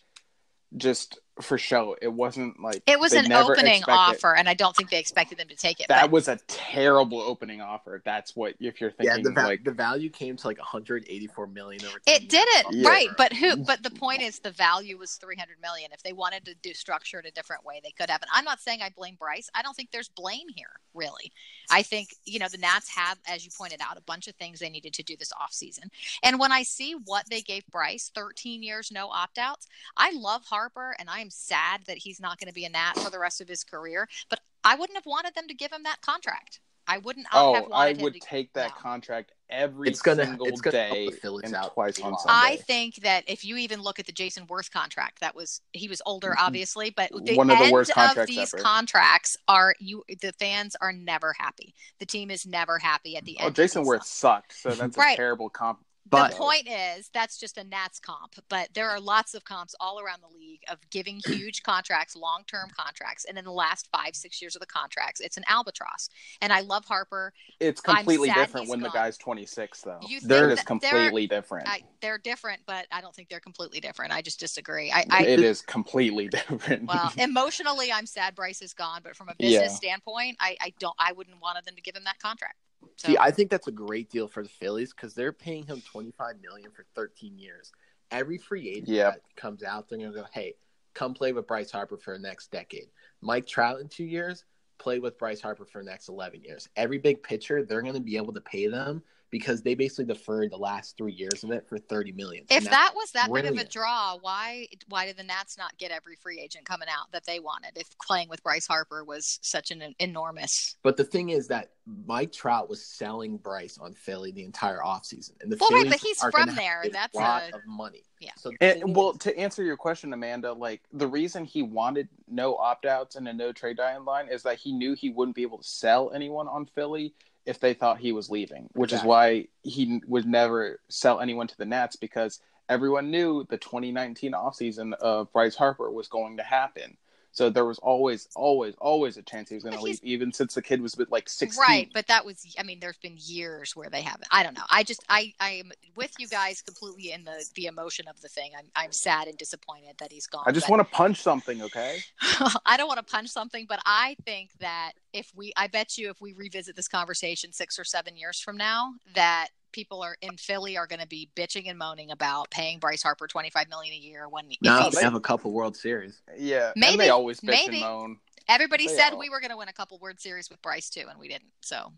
just 0.77 1.19
for 1.41 1.59
show. 1.59 1.97
It 2.01 2.13
wasn't 2.13 2.61
like 2.61 2.83
it 2.87 2.99
was 2.99 3.13
an 3.13 3.31
opening 3.33 3.83
offer, 3.89 4.35
and 4.35 4.49
I 4.49 4.55
don't 4.55 4.75
think 4.75 4.91
they 4.91 4.99
expected 4.99 5.39
them 5.39 5.49
to 5.49 5.57
take 5.57 5.81
it. 5.81 5.89
That 5.89 6.03
but... 6.03 6.11
was 6.11 6.29
a 6.29 6.37
terrible 6.47 7.21
opening 7.21 7.61
offer. 7.61 8.03
That's 8.05 8.35
what 8.35 8.55
if 8.61 8.81
you're 8.81 8.91
thinking. 8.91 9.19
Yeah, 9.19 9.23
the, 9.23 9.33
va- 9.33 9.47
like 9.47 9.65
the 9.65 9.73
value 9.73 10.09
came 10.09 10.37
to 10.37 10.47
like 10.47 10.59
184 10.59 11.47
million 11.49 11.85
over. 11.85 12.01
It 12.07 12.29
did 12.29 12.47
it 12.49 12.67
yeah. 12.71 12.89
right, 12.89 13.09
but 13.17 13.33
who? 13.33 13.57
But 13.57 13.83
the 13.83 13.91
point 14.07 14.23
is, 14.23 14.39
the 14.39 14.51
value 14.51 14.99
was 14.99 15.15
300 15.17 15.61
million. 15.61 15.91
If 15.93 16.03
they 16.03 16.13
wanted 16.13 16.45
to 16.47 16.55
do 16.63 16.73
structure 16.73 17.19
it 17.19 17.27
a 17.27 17.31
different 17.33 17.65
way, 17.65 17.81
they 17.83 17.91
could 17.91 18.11
have. 18.11 18.23
And 18.23 18.31
I'm 18.33 18.45
not 18.45 18.61
saying 18.61 18.81
I 18.83 18.91
blame 18.97 19.17
Bryce. 19.19 19.51
I 19.55 19.63
don't 19.63 19.75
think 19.75 19.91
there's 19.91 20.09
blame 20.09 20.49
here, 20.55 20.81
really. 20.95 21.33
I 21.71 21.83
think 21.83 22.15
you 22.25 22.39
know 22.39 22.49
the 22.49 22.59
Nats 22.59 22.89
have, 22.95 23.19
as 23.29 23.45
you 23.45 23.51
pointed 23.57 23.81
out, 23.81 23.99
a 23.99 24.03
bunch 24.03 24.27
of 24.29 24.35
things 24.37 24.61
they 24.61 24.71
needed 24.71 24.95
to 24.95 25.03
do 25.03 25.17
this 25.19 25.33
off 25.39 25.53
season. 25.53 25.91
And 26.23 26.39
when 26.39 26.53
I 26.53 26.63
see 26.63 26.95
what 27.05 27.29
they 27.29 27.43
gave 27.43 27.67
Bryce, 27.67 28.11
13 28.15 28.63
years 28.63 28.91
no 28.91 29.09
opt 29.09 29.39
outs, 29.39 29.69
I 29.97 30.13
love 30.13 30.45
Harper, 30.45 30.97
and 30.99 31.11
I 31.11 31.26
am 31.27 31.31
sad 31.31 31.83
that 31.87 31.99
he's 31.99 32.21
not 32.21 32.39
going 32.39 32.49
to 32.49 32.55
be 32.55 32.65
a 32.65 32.71
Nat 32.71 32.95
for 32.97 33.11
the 33.11 33.19
rest 33.19 33.41
of 33.41 33.49
his 33.49 33.65
career. 33.65 34.09
But 34.31 34.41
I 34.65 34.77
wouldn't 34.77 34.97
have 34.97 35.07
wanted 35.07 35.35
them 35.35 35.49
to 35.49 35.55
give 35.55 35.73
him 35.73 35.83
that 35.85 36.01
contract. 36.01 36.61
I 36.89 36.99
wouldn't. 36.99 37.27
I 37.33 37.39
oh, 37.41 37.69
I 37.73 37.95
would 37.95 38.15
to, 38.15 38.21
take 38.21 38.53
that 38.53 38.71
no. 38.71 38.81
contract 38.81 39.33
every 39.51 39.89
it's 39.89 40.01
gonna, 40.01 40.25
single 40.25 40.47
it's 40.47 40.61
gonna 40.61 40.77
day 40.77 41.11
and 41.25 41.55
out 41.55 41.75
twice 41.75 41.99
on 41.99 42.17
Sunday. 42.17 42.33
I 42.33 42.57
think 42.57 42.97
that 42.97 43.25
if 43.27 43.45
you 43.45 43.57
even 43.57 43.83
look 43.83 43.99
at 43.99 44.07
the 44.07 44.13
Jayson 44.13 44.47
Werth 44.47 44.71
contract, 44.71 45.21
that 45.21 45.35
was 45.35 45.61
he 45.73 45.89
was 45.89 46.01
older, 46.07 46.29
mm-hmm. 46.29 46.47
obviously, 46.47 46.91
but 46.91 47.11
the 47.25 47.37
one 47.37 47.51
of 47.51 47.59
the 47.59 47.73
worst 47.73 47.93
contracts 47.93 48.31
of 48.31 48.37
these 48.37 48.55
ever. 48.55 48.63
contracts 48.63 49.37
are 49.49 49.75
you. 49.81 50.05
The 50.21 50.33
fans 50.35 50.77
are 50.81 50.93
never 50.93 51.35
happy. 51.37 51.75
The 51.99 52.07
team 52.07 52.31
is 52.31 52.47
never 52.47 52.79
happy 52.79 53.17
at 53.17 53.25
the 53.25 53.39
oh, 53.41 53.47
end. 53.47 53.59
Oh, 53.59 53.63
Jayson 53.63 53.85
Werth 53.85 54.05
sucked, 54.05 54.57
so 54.57 54.71
that's 54.71 54.97
right. 54.97 55.15
a 55.15 55.17
terrible 55.17 55.51
comp 55.51 55.81
but 56.09 56.31
the 56.31 56.37
point 56.37 56.69
is, 56.69 57.11
that's 57.13 57.39
just 57.39 57.59
a 57.59 57.65
Nats 57.65 57.99
comp. 57.99 58.35
But 58.49 58.69
there 58.75 58.89
are 58.89 59.01
lots 59.01 59.35
of 59.35 59.45
comps 59.45 59.75
all 59.81 60.01
around 60.01 60.23
the 60.23 60.39
league 60.39 60.61
of 60.71 60.79
giving 60.91 61.21
huge 61.27 61.63
contracts, 61.63 62.15
long 62.17 62.43
term 62.47 62.71
contracts. 62.77 63.25
And 63.25 63.37
in 63.37 63.45
the 63.45 63.53
last 63.53 63.89
five, 63.93 64.15
six 64.15 64.41
years 64.41 64.55
of 64.55 64.61
the 64.61 64.67
contracts, 64.67 65.21
it's 65.21 65.37
an 65.37 65.45
albatross. 65.49 66.09
And 66.41 66.53
I 66.53 66.61
love 66.61 66.85
Harper. 66.85 67.33
It's 67.61 67.81
completely 67.81 68.31
different 68.31 68.69
when 68.69 68.81
gone. 68.81 68.91
the 68.91 68.95
guy's 68.95 69.19
26, 69.19 69.83
though. 69.83 70.01
they're 70.23 70.51
just 70.51 70.67
completely 70.67 71.27
they're, 71.27 71.41
different. 71.41 71.69
I, 71.69 71.83
they're 72.01 72.19
different, 72.19 72.61
but 72.67 72.87
I 72.93 73.01
don't 73.01 73.15
think 73.15 73.29
they're 73.29 73.41
completely 73.41 73.81
different. 73.81 74.13
I 74.13 74.23
just 74.23 74.39
disagree. 74.39 74.93
I, 74.93 75.05
I 75.11 75.25
it 75.25 75.41
is 75.41 75.63
completely 75.63 76.29
different. 76.49 76.87
Well, 76.87 77.13
emotionally, 77.19 77.93
I'm 77.93 78.07
sad 78.07 78.35
Bryce 78.35 78.63
is 78.63 78.75
gone. 78.75 79.01
But 79.03 79.17
from 79.17 79.29
a 79.29 79.35
business 79.39 79.73
yeah. 79.83 79.91
standpoint, 79.91 80.37
I, 80.41 80.57
I 80.61 80.73
don't, 80.79 80.95
I 80.99 81.13
wouldn't 81.13 81.41
want 81.41 81.65
them 81.65 81.75
to 81.75 81.83
give 81.83 81.97
him 81.97 82.05
that 82.05 82.19
contract. 82.19 82.57
So. 82.97 83.09
See, 83.09 83.19
I 83.19 83.31
think 83.31 83.51
that's 83.51 83.69
a 83.69 83.73
great 83.73 84.11
deal 84.11 84.29
for 84.29 84.43
the 84.43 84.49
Phillies 84.49 84.93
because 84.93 85.15
they're 85.15 85.33
paying 85.33 85.67
him 85.67 85.83
twenty 85.83 86.13
five 86.13 86.37
million 86.41 86.71
for 86.71 86.85
thirteen 86.95 87.39
years. 87.39 87.73
Every 88.11 88.39
free 88.39 88.69
agent 88.69 88.89
that 88.89 89.21
comes 89.37 89.63
out, 89.63 89.89
they're 89.89 89.99
gonna 89.99 90.13
go, 90.13 90.27
"Hey, 90.33 90.55
come 90.95 91.15
play 91.15 91.33
with 91.33 91.47
Bryce 91.47 91.71
Harper 91.71 91.97
for 91.97 92.13
the 92.13 92.21
next 92.21 92.51
decade." 92.51 92.89
Mike 93.21 93.47
Trout 93.47 93.81
in 93.81 93.89
two 93.89 94.05
years, 94.05 94.45
play 94.79 94.99
with 94.99 95.19
Bryce 95.19 95.41
Harper 95.41 95.65
for 95.65 95.83
the 95.83 95.91
next 95.91 96.09
eleven 96.09 96.43
years. 96.43 96.69
Every 96.77 96.99
big 96.99 97.23
pitcher, 97.23 97.65
they're 97.65 97.83
gonna 97.83 98.01
be 98.01 98.17
able 98.17 98.33
to 98.33 98.41
pay 98.41 98.69
them 98.69 99.03
because 99.31 99.63
they 99.63 99.75
basically 99.75 100.05
deferred 100.05 100.51
the 100.51 100.57
last 100.57 100.97
three 100.97 101.13
years 101.13 101.45
of 101.45 101.51
it 101.51 101.69
for 101.69 101.79
thirty 101.79 102.13
million. 102.13 102.45
If 102.51 102.65
that 102.65 102.93
was 102.95 103.11
that 103.13 103.29
brilliant. 103.29 103.57
big 103.57 103.65
of 103.65 103.69
a 103.69 103.71
draw, 103.71 104.17
why 104.21 104.69
why 104.89 105.07
did 105.07 105.17
the 105.17 105.23
Nats 105.23 105.59
not 105.59 105.77
get 105.79 105.91
every 105.91 106.17
free 106.17 106.41
agent 106.41 106.65
coming 106.65 106.89
out 106.89 107.13
that 107.13 107.25
they 107.27 107.41
wanted? 107.41 107.73
If 107.77 107.89
playing 107.99 108.29
with 108.29 108.43
Bryce 108.43 108.67
Harper 108.67 109.05
was 109.05 109.39
such 109.43 109.71
an 109.71 109.95
enormous. 109.99 110.77
But 110.83 110.97
the 110.97 111.05
thing 111.05 111.31
is 111.31 111.49
that 111.49 111.71
Mike 112.07 112.33
Trout 112.33 112.69
was 112.69 112.85
selling 112.85 113.37
Bryce 113.37 113.79
on 113.79 113.95
Philly 113.95 114.33
the 114.33 114.45
entire 114.45 114.79
offseason. 114.79 115.33
and 115.41 115.53
the 115.53 115.57
well, 115.61 115.71
Phillies 115.71 115.85
right, 115.85 115.93
but 115.93 116.01
he's 116.01 116.21
from 116.21 116.55
there. 116.55 116.85
That's 116.91 117.15
a 117.17 117.21
lot 117.21 117.43
a... 117.53 117.57
of 117.57 117.67
money. 117.67 118.03
Yeah. 118.21 118.33
So 118.37 118.51
and, 118.61 118.97
well, 118.97 119.13
to 119.15 119.37
answer 119.39 119.63
your 119.63 119.77
question, 119.77 120.13
Amanda, 120.13 120.53
like 120.53 120.83
the 120.93 121.07
reason 121.07 121.45
he 121.45 121.63
wanted 121.63 122.09
no 122.29 122.57
opt 122.57 122.87
outs 122.87 123.17
and 123.17 123.29
a 123.29 123.33
no 123.33 123.53
trade 123.53 123.77
deadline 123.77 124.29
is 124.29 124.43
that 124.45 124.59
he 124.59 124.73
knew 124.73 124.95
he 124.95 125.11
wouldn't 125.11 125.37
be 125.37 125.43
able 125.43 125.59
to 125.59 125.69
sell 125.69 126.11
anyone 126.13 126.49
on 126.49 126.67
Philly 126.67 127.15
if 127.47 127.61
they 127.61 127.75
thought 127.75 127.99
he 127.99 128.13
was 128.13 128.29
leaving, 128.29 128.69
which 128.75 128.93
exactly. 128.93 129.07
is 129.07 129.09
why 129.09 129.49
he 129.63 130.03
would 130.07 130.27
never 130.27 130.81
sell 130.89 131.21
anyone 131.21 131.47
to 131.47 131.57
the 131.57 131.65
Nats 131.65 131.97
because 131.97 132.41
everyone 132.69 133.11
knew 133.11 133.47
the 133.49 133.57
2019 133.57 134.33
offseason 134.33 134.93
of 134.95 135.33
Bryce 135.33 135.55
Harper 135.55 135.91
was 135.91 136.09
going 136.09 136.37
to 136.37 136.43
happen. 136.43 136.97
So 137.37 137.51
there 137.51 137.67
was 137.67 137.79
always, 137.81 138.29
always, 138.35 138.75
always 138.79 139.19
a 139.19 139.23
chance 139.23 139.51
he 139.51 139.57
was 139.57 139.63
going 139.63 139.77
to 139.77 139.83
leave, 139.83 140.01
even 140.03 140.33
since 140.33 140.55
the 140.55 140.63
kid 140.63 140.81
was 140.81 140.97
like 141.11 141.29
sixteen. 141.29 141.61
Right, 141.61 141.91
but 141.93 142.07
that 142.07 142.25
was 142.25 142.47
I 142.59 142.63
mean 142.63 142.81
there's 142.81 142.97
been 142.97 143.19
years 143.19 143.77
where 143.77 143.91
they 143.91 144.01
haven't. 144.01 144.27
I 144.31 144.43
don't 144.43 144.55
know. 144.55 144.65
I 144.71 144.83
just 144.83 145.05
I 145.11 145.35
I 145.39 145.51
am 145.51 145.71
with 145.97 146.15
you 146.19 146.29
guys 146.29 146.63
completely 146.63 147.13
in 147.13 147.25
the 147.25 147.45
the 147.55 147.67
emotion 147.67 148.09
of 148.09 148.19
the 148.23 148.29
thing. 148.29 148.53
I'm 148.59 148.65
I'm 148.75 148.91
sad 148.91 149.29
and 149.29 149.37
disappointed 149.37 149.97
that 149.99 150.11
he's 150.11 150.27
gone. 150.27 150.45
I 150.47 150.53
just 150.53 150.67
but- 150.67 150.79
want 150.79 150.89
to 150.89 150.97
punch 150.97 151.21
something. 151.21 151.61
Okay. 151.61 151.99
I 152.65 152.79
don't 152.79 152.89
want 152.89 153.07
to 153.07 153.13
punch 153.13 153.29
something, 153.29 153.67
but 153.69 153.81
I 153.85 154.17
think 154.25 154.53
that 154.61 154.93
if 155.13 155.31
we, 155.37 155.53
I 155.59 155.67
bet 155.67 155.99
you, 155.99 156.09
if 156.09 156.21
we 156.23 156.33
revisit 156.33 156.75
this 156.75 156.89
conversation 156.89 157.53
six 157.53 157.79
or 157.79 157.85
seven 157.85 158.17
years 158.17 158.41
from 158.41 158.57
now, 158.57 158.95
that 159.15 159.49
people 159.77 160.03
are 160.03 160.17
in 160.23 160.37
Philly 160.39 160.77
are 160.79 160.87
going 160.87 161.01
to 161.03 161.07
be 161.07 161.29
bitching 161.37 161.69
and 161.69 161.79
moaning 161.79 162.11
about 162.11 162.51
paying 162.51 162.79
Bryce 162.79 163.03
Harper 163.03 163.29
twenty 163.29 163.51
five 163.51 163.69
million 163.69 163.93
a 163.93 163.99
year 163.99 164.27
when 164.29 164.47
if 164.51 164.57
Now 164.63 164.81
he's- 164.85 164.95
they 164.97 165.03
have 165.03 165.15
a 165.15 165.21
couple 165.21 165.53
World 165.53 165.77
Series. 165.77 166.21
Yeah. 166.37 166.73
Maybe, 166.75 166.93
and 166.93 167.01
they 167.03 167.11
always 167.11 167.41
bitch 167.41 167.51
maybe. 167.51 167.77
and 167.77 167.85
moan. 167.85 168.19
everybody 168.49 168.89
they 168.89 168.97
said 168.97 169.13
all- 169.13 169.19
we 169.19 169.29
were 169.29 169.39
going 169.39 169.51
to 169.51 169.57
win 169.57 169.69
a 169.69 169.73
couple 169.75 169.99
World 169.99 170.19
Series 170.19 170.49
with 170.51 170.61
Bryce 170.63 170.89
too, 170.89 171.05
and 171.11 171.21
we 171.21 171.29
didn't. 171.29 171.53
So 171.61 171.93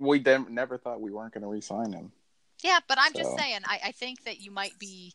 We 0.00 0.18
dem- 0.18 0.48
never 0.52 0.76
thought 0.76 1.00
we 1.00 1.12
weren't 1.12 1.32
going 1.32 1.42
to 1.42 1.48
re-sign 1.48 1.92
him. 1.92 2.12
yeah, 2.62 2.80
but 2.88 2.98
I'm 3.00 3.12
just 3.14 3.36
saying, 3.38 3.60
I, 3.64 3.78
I 3.86 3.92
think 3.92 4.24
that 4.24 4.40
you 4.40 4.50
might 4.50 4.76
be. 4.78 5.14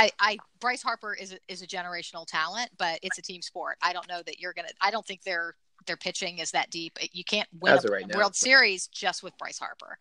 I, 0.00 0.10
I 0.20 0.38
Bryce 0.60 0.82
Harper 0.82 1.14
is 1.14 1.32
a, 1.32 1.38
is 1.48 1.62
a 1.62 1.66
generational 1.66 2.24
talent, 2.26 2.70
but 2.78 2.98
it's 3.02 3.18
a 3.18 3.22
team 3.22 3.42
sport. 3.42 3.78
I 3.82 3.92
don't 3.92 4.08
know 4.08 4.22
that 4.26 4.38
you're 4.40 4.52
gonna. 4.52 4.68
I 4.80 4.90
don't 4.90 5.04
think 5.06 5.22
their 5.22 5.54
their 5.86 5.96
pitching 5.96 6.38
is 6.38 6.50
that 6.52 6.70
deep. 6.70 6.98
You 7.12 7.24
can't 7.24 7.48
win 7.60 7.72
As 7.74 7.84
a 7.84 7.88
of 7.88 7.92
right 7.94 8.06
now. 8.06 8.16
World 8.18 8.34
Series 8.36 8.86
just 8.88 9.22
with 9.24 9.36
Bryce 9.38 9.58
Harper. 9.58 9.98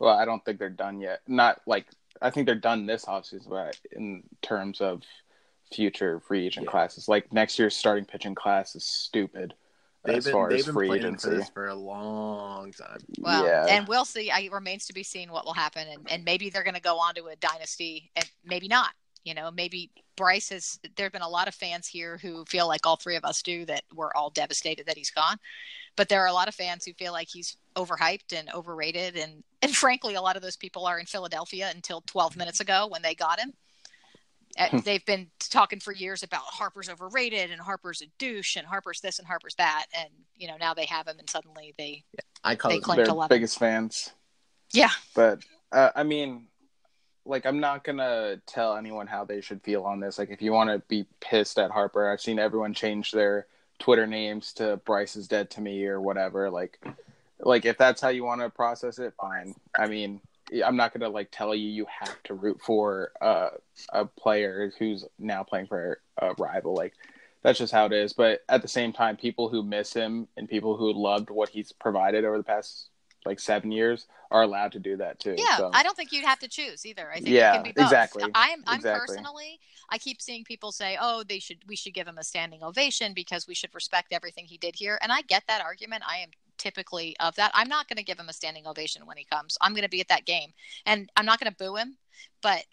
Well, 0.00 0.16
I 0.16 0.24
don't 0.24 0.44
think 0.44 0.58
they're 0.58 0.70
done 0.70 1.00
yet. 1.00 1.20
Not 1.26 1.60
like 1.66 1.86
I 2.20 2.30
think 2.30 2.46
they're 2.46 2.54
done 2.54 2.86
this 2.86 3.04
offseason, 3.04 3.48
but 3.48 3.76
in 3.92 4.22
terms 4.42 4.80
of 4.80 5.02
future 5.72 6.20
free 6.20 6.46
agent 6.46 6.64
Yeah. 6.66 6.70
classes, 6.72 7.08
like 7.08 7.32
next 7.32 7.58
year's 7.58 7.76
starting 7.76 8.04
pitching 8.04 8.34
class 8.34 8.74
is 8.74 8.84
stupid 8.84 9.54
They've 10.04 10.16
as 10.16 10.24
been, 10.24 10.32
far 10.32 10.48
they've 10.48 10.60
as 10.60 10.64
been 10.66 10.74
free 10.74 10.86
planning 10.88 11.06
agency. 11.06 11.28
for 11.28 11.34
this 11.34 11.48
for 11.50 11.66
a 11.68 11.74
long 11.74 12.72
time. 12.72 12.98
Well, 13.20 13.44
yeah, 13.44 13.66
and 13.68 13.86
we'll 13.88 14.04
see. 14.04 14.30
I, 14.30 14.40
it 14.40 14.52
remains 14.52 14.86
to 14.86 14.92
be 14.94 15.02
seen 15.02 15.30
what 15.30 15.44
will 15.44 15.54
happen, 15.54 15.86
and, 15.88 16.10
and 16.10 16.24
maybe 16.24 16.50
they're 16.50 16.62
going 16.64 16.74
to 16.74 16.80
go 16.80 16.98
on 16.98 17.14
to 17.16 17.26
a 17.26 17.36
dynasty, 17.36 18.10
and 18.16 18.28
maybe 18.44 18.68
not. 18.68 18.92
You 19.24 19.34
know, 19.34 19.50
maybe 19.50 19.90
Bryce 20.16 20.48
has. 20.50 20.78
There 20.96 21.04
have 21.06 21.12
been 21.12 21.20
a 21.22 21.28
lot 21.28 21.48
of 21.48 21.54
fans 21.54 21.86
here 21.86 22.16
who 22.16 22.44
feel 22.46 22.66
like 22.68 22.86
all 22.86 22.96
three 22.96 23.16
of 23.16 23.24
us 23.24 23.42
do 23.42 23.66
that 23.66 23.82
we're 23.94 24.14
all 24.14 24.30
devastated 24.30 24.86
that 24.86 24.96
he's 24.96 25.10
gone, 25.10 25.36
but 25.98 26.08
there 26.08 26.22
are 26.22 26.28
a 26.28 26.32
lot 26.32 26.48
of 26.48 26.54
fans 26.54 26.86
who 26.86 26.92
feel 26.94 27.12
like 27.12 27.28
he's 27.28 27.56
overhyped 27.76 28.32
and 28.32 28.48
overrated, 28.54 29.16
and 29.16 29.42
and 29.60 29.74
frankly, 29.76 30.14
a 30.14 30.22
lot 30.22 30.36
of 30.36 30.42
those 30.42 30.56
people 30.56 30.86
are 30.86 30.98
in 30.98 31.04
Philadelphia 31.06 31.70
until 31.74 32.00
12 32.06 32.36
minutes 32.36 32.60
ago 32.60 32.86
when 32.86 33.02
they 33.02 33.14
got 33.14 33.38
him. 33.40 33.52
Uh, 34.58 34.80
They've 34.80 35.04
been 35.04 35.28
talking 35.50 35.78
for 35.80 35.92
years 35.92 36.22
about 36.22 36.42
Harper's 36.44 36.88
overrated 36.88 37.50
and 37.50 37.60
Harper's 37.60 38.00
a 38.00 38.06
douche 38.18 38.56
and 38.56 38.66
Harper's 38.66 39.00
this 39.00 39.18
and 39.18 39.26
Harper's 39.28 39.54
that, 39.56 39.86
and 39.98 40.08
you 40.36 40.48
know 40.48 40.56
now 40.58 40.72
they 40.72 40.86
have 40.86 41.06
him, 41.08 41.18
and 41.18 41.28
suddenly 41.28 41.74
they 41.76 42.04
I 42.42 42.54
call 42.54 42.70
They 42.70 42.78
it 42.78 42.82
claim- 42.84 42.96
they're 42.96 43.06
to 43.06 43.12
love 43.14 43.28
biggest 43.28 43.58
fans. 43.58 44.12
yeah 44.72 44.90
But 45.14 45.40
uh, 45.72 45.90
I 45.96 46.04
mean, 46.04 46.46
like 47.26 47.44
I'm 47.44 47.58
not 47.60 47.82
gonna 47.84 48.40
tell 48.46 48.76
anyone 48.76 49.08
how 49.08 49.24
they 49.24 49.40
should 49.40 49.62
feel 49.62 49.82
on 49.84 49.98
this. 50.00 50.16
Like 50.18 50.30
if 50.30 50.40
you 50.40 50.52
want 50.52 50.70
to 50.70 50.78
be 50.88 51.06
pissed 51.20 51.58
at 51.58 51.70
Harper, 51.72 52.08
I've 52.10 52.20
seen 52.20 52.38
everyone 52.38 52.72
change 52.72 53.10
their 53.10 53.46
Twitter 53.78 54.06
names 54.06 54.52
to 54.54 54.76
Bryce 54.84 55.16
is 55.16 55.28
dead 55.28 55.50
to 55.50 55.60
me 55.60 55.86
or 55.86 56.00
whatever. 56.00 56.50
Like, 56.50 56.80
like 57.40 57.64
if 57.64 57.78
that's 57.78 58.00
how 58.00 58.08
you 58.08 58.24
want 58.24 58.40
to 58.40 58.50
process 58.50 58.98
it, 58.98 59.14
fine. 59.20 59.54
I 59.78 59.86
mean, 59.86 60.20
I'm 60.64 60.76
not 60.76 60.92
gonna 60.92 61.08
like 61.08 61.28
tell 61.30 61.54
you 61.54 61.68
you 61.68 61.86
have 62.00 62.22
to 62.24 62.34
root 62.34 62.60
for 62.62 63.12
uh, 63.20 63.50
a 63.92 64.04
player 64.04 64.72
who's 64.78 65.04
now 65.18 65.42
playing 65.42 65.66
for 65.66 66.00
a 66.18 66.34
rival. 66.34 66.74
Like 66.74 66.94
that's 67.42 67.58
just 67.58 67.72
how 67.72 67.86
it 67.86 67.92
is. 67.92 68.12
But 68.12 68.40
at 68.48 68.62
the 68.62 68.68
same 68.68 68.92
time, 68.92 69.16
people 69.16 69.48
who 69.48 69.62
miss 69.62 69.92
him 69.92 70.28
and 70.36 70.48
people 70.48 70.76
who 70.76 70.92
loved 70.92 71.30
what 71.30 71.50
he's 71.50 71.72
provided 71.72 72.24
over 72.24 72.38
the 72.38 72.44
past 72.44 72.88
like 73.28 73.38
seven 73.38 73.70
years 73.70 74.06
are 74.30 74.42
allowed 74.42 74.72
to 74.72 74.78
do 74.78 74.96
that 74.96 75.20
too. 75.20 75.34
Yeah, 75.36 75.58
So- 75.58 75.70
I 75.72 75.82
don't 75.82 75.94
think 75.96 76.12
you'd 76.12 76.24
have 76.24 76.38
to 76.40 76.48
choose 76.48 76.84
either. 76.86 77.10
I 77.10 77.16
think 77.16 77.28
Yeah, 77.28 77.52
it 77.52 77.54
can 77.56 77.62
be 77.62 77.72
both. 77.72 77.84
exactly. 77.84 78.24
I'm, 78.34 78.64
I'm 78.66 78.76
Exactly. 78.76 79.06
personally, 79.16 79.60
I 79.90 79.98
keep 79.98 80.20
seeing 80.20 80.44
people 80.44 80.72
say, 80.72 80.96
"Oh, 81.00 81.22
they 81.22 81.38
should, 81.38 81.58
we 81.66 81.76
should 81.76 81.94
give 81.94 82.08
him 82.08 82.18
a 82.18 82.24
standing 82.24 82.62
ovation 82.62 83.12
because 83.14 83.46
we 83.46 83.54
should 83.54 83.74
respect 83.74 84.12
everything 84.12 84.46
he 84.46 84.56
did 84.58 84.74
here." 84.74 84.98
And 85.02 85.12
I 85.12 85.22
get 85.22 85.44
that 85.46 85.60
argument. 85.62 86.02
I 86.06 86.18
am 86.18 86.30
typically 86.56 87.14
of 87.20 87.36
that. 87.36 87.50
I'm 87.54 87.68
not 87.68 87.86
going 87.88 87.98
to 87.98 88.02
give 88.02 88.18
him 88.18 88.28
a 88.28 88.32
standing 88.32 88.66
ovation 88.66 89.06
when 89.06 89.16
he 89.18 89.24
comes. 89.24 89.56
I'm 89.60 89.72
going 89.74 89.84
to 89.84 89.88
be 89.88 90.00
at 90.00 90.08
that 90.08 90.24
game, 90.24 90.52
and 90.86 91.10
I'm 91.16 91.26
not 91.26 91.38
going 91.38 91.50
to 91.52 91.56
boo 91.56 91.76
him. 91.76 91.96
But 92.42 92.64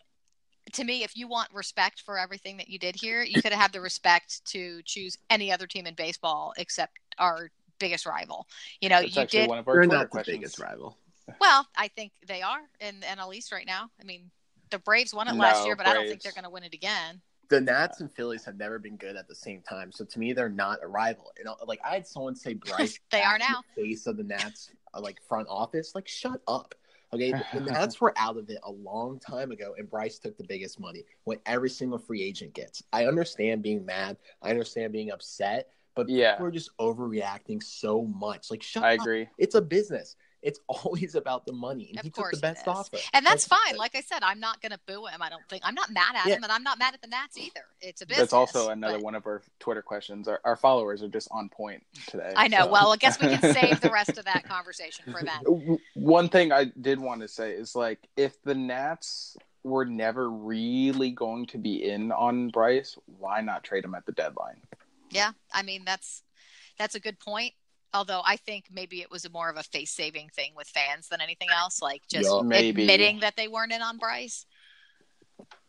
to 0.73 0.83
me, 0.83 1.03
if 1.03 1.15
you 1.15 1.27
want 1.27 1.49
respect 1.53 2.01
for 2.01 2.17
everything 2.17 2.57
that 2.57 2.69
you 2.69 2.79
did 2.79 2.95
here, 2.95 3.21
you 3.21 3.41
could 3.41 3.53
have 3.53 3.71
the 3.71 3.81
respect 3.81 4.43
to 4.45 4.81
choose 4.83 5.17
any 5.29 5.51
other 5.51 5.67
team 5.67 5.85
in 5.85 5.93
baseball 5.93 6.53
except 6.57 6.97
our 7.19 7.49
biggest 7.79 8.05
rival. 8.05 8.47
You 8.81 8.89
know, 8.89 9.01
That's 9.01 9.15
you 9.15 9.25
did 9.25 9.49
one 9.49 9.59
of 9.59 9.67
our 9.67 9.75
They're 9.75 9.85
not 9.85 10.11
the 10.11 10.23
biggest 10.25 10.59
rival. 10.59 10.97
well, 11.39 11.67
I 11.75 11.87
think 11.89 12.11
they 12.27 12.41
are 12.41 12.61
in 12.79 12.99
the 12.99 13.05
NL 13.07 13.35
East 13.35 13.51
right 13.51 13.65
now. 13.65 13.89
I 13.99 14.03
mean, 14.03 14.29
the 14.69 14.79
Braves 14.79 15.13
won 15.13 15.27
it 15.27 15.35
last 15.35 15.65
year, 15.65 15.75
but 15.75 15.87
I 15.87 15.93
don't 15.93 16.07
think 16.07 16.21
they're 16.21 16.31
going 16.31 16.43
to 16.43 16.49
win 16.49 16.63
it 16.63 16.73
again. 16.73 17.21
The 17.49 17.61
Nats 17.61 18.01
and 18.01 18.11
Phillies 18.11 18.43
have 18.45 18.57
never 18.57 18.79
been 18.79 18.97
good 18.97 19.15
at 19.15 19.27
the 19.27 19.35
same 19.35 19.61
time, 19.61 19.91
so 19.91 20.03
to 20.03 20.19
me, 20.19 20.33
they're 20.33 20.49
not 20.49 20.79
a 20.81 20.87
rival. 20.87 21.31
And 21.37 21.47
uh, 21.47 21.53
like 21.67 21.79
I 21.85 21.93
had 21.93 22.07
someone 22.07 22.35
say, 22.35 22.53
Bryce, 22.65 22.99
They 23.11 23.21
are 23.21 23.37
now. 23.37 23.61
the 23.75 23.83
face 23.83 24.07
of 24.07 24.17
the 24.17 24.23
Nats, 24.23 24.71
uh, 24.93 25.01
like 25.01 25.21
front 25.27 25.47
office. 25.47 25.93
Like, 25.93 26.07
shut 26.07 26.41
up. 26.47 26.73
Okay, 27.13 27.31
the 27.53 27.59
Nats 27.71 28.01
were 28.01 28.13
out 28.17 28.35
of 28.35 28.49
it 28.49 28.57
a 28.63 28.71
long 28.71 29.19
time 29.19 29.51
ago, 29.51 29.75
and 29.77 29.89
Bryce 29.89 30.17
took 30.17 30.37
the 30.37 30.43
biggest 30.43 30.79
money. 30.79 31.05
What 31.23 31.39
every 31.45 31.69
single 31.69 31.99
free 31.99 32.23
agent 32.23 32.53
gets. 32.53 32.83
I 32.91 33.05
understand 33.05 33.61
being 33.61 33.85
mad. 33.85 34.17
I 34.41 34.49
understand 34.49 34.91
being 34.91 35.11
upset, 35.11 35.69
but 35.95 36.09
Yeah. 36.09 36.33
people 36.33 36.47
are 36.47 36.51
just 36.51 36.69
overreacting 36.77 37.63
so 37.63 38.03
much. 38.03 38.51
Like, 38.51 38.61
shut 38.61 38.83
I 38.83 38.95
up. 38.95 39.01
agree. 39.01 39.27
It's 39.37 39.55
a 39.55 39.61
business. 39.61 40.15
It's 40.41 40.59
always 40.67 41.15
about 41.15 41.47
the 41.47 41.53
money, 41.53 41.87
and 41.89 41.97
Of 41.97 42.03
he 42.03 42.09
took 42.11 42.25
course 42.25 42.35
the 42.35 42.41
best 42.41 42.67
offer. 42.67 42.97
And 43.13 43.25
that's 43.25 43.49
Like, 43.49 43.59
fine. 43.61 43.77
Like 43.77 43.95
I 43.95 44.01
said, 44.01 44.19
I'm 44.21 44.39
not 44.39 44.61
going 44.61 44.73
to 44.73 44.79
boo 44.85 45.07
him. 45.07 45.21
I 45.23 45.29
don't 45.29 45.41
think 45.49 45.63
I'm 45.65 45.73
not 45.73 45.89
mad 45.91 46.15
at 46.15 46.27
Yeah. 46.27 46.35
him, 46.35 46.43
and 46.43 46.51
I'm 46.51 46.61
not 46.61 46.77
mad 46.77 46.93
at 46.93 47.01
the 47.01 47.07
Nats 47.07 47.35
either. 47.39 47.65
It's 47.81 48.01
a 48.01 48.05
business. 48.05 48.25
That's 48.29 48.33
also 48.33 48.69
another 48.69 48.97
but- 48.97 49.03
one 49.03 49.15
of 49.15 49.25
our 49.25 49.41
Twitter 49.59 49.81
questions. 49.81 50.27
Our, 50.27 50.39
our 50.43 50.55
followers 50.55 51.01
are 51.01 51.07
just 51.07 51.29
on 51.31 51.49
point 51.49 51.83
today. 52.07 52.31
I 52.35 52.47
know. 52.47 52.65
so. 52.65 52.71
Well, 52.71 52.93
I 52.93 52.97
guess 52.97 53.19
we 53.19 53.35
can 53.35 53.53
save 53.55 53.81
the 53.81 53.89
rest 53.89 54.17
of 54.19 54.25
that 54.25 54.43
conversation 54.43 55.11
for 55.11 55.23
then. 55.23 55.79
One 55.95 56.29
thing 56.29 56.51
I 56.51 56.65
did 56.79 56.99
want 56.99 57.21
to 57.21 57.27
say 57.27 57.53
is 57.53 57.75
like 57.75 58.07
if 58.15 58.39
the 58.43 58.53
Nats 58.53 59.35
were 59.63 59.85
never 59.85 60.29
really 60.29 61.09
going 61.09 61.47
to 61.47 61.57
be 61.57 61.89
in 61.89 62.11
on 62.11 62.49
Bryce, 62.49 62.95
why 63.17 63.41
not 63.41 63.63
trade 63.63 63.83
him 63.83 63.95
at 63.95 64.05
the 64.05 64.11
deadline? 64.11 64.61
Yeah, 65.15 65.31
I 65.53 65.63
mean 65.63 65.83
that's 65.85 66.23
that's 66.77 66.95
a 66.95 66.99
good 66.99 67.19
point. 67.19 67.53
Although 67.93 68.21
I 68.25 68.35
think 68.35 68.65
maybe 68.69 69.01
it 69.01 69.09
was 69.09 69.23
a 69.23 69.29
more 69.29 69.49
of 69.49 69.55
a 69.57 69.63
face 69.63 69.91
saving 69.91 70.29
thing 70.29 70.51
with 70.55 70.67
fans 70.67 71.07
than 71.07 71.21
anything 71.21 71.47
else, 71.55 71.81
like 71.81 72.01
just 72.09 72.29
Yeah. 72.29 72.57
Admitting 72.59 73.21
that 73.21 73.37
they 73.37 73.47
weren't 73.47 73.71
in 73.71 73.81
on 73.81 73.97
Bryce. 73.97 74.45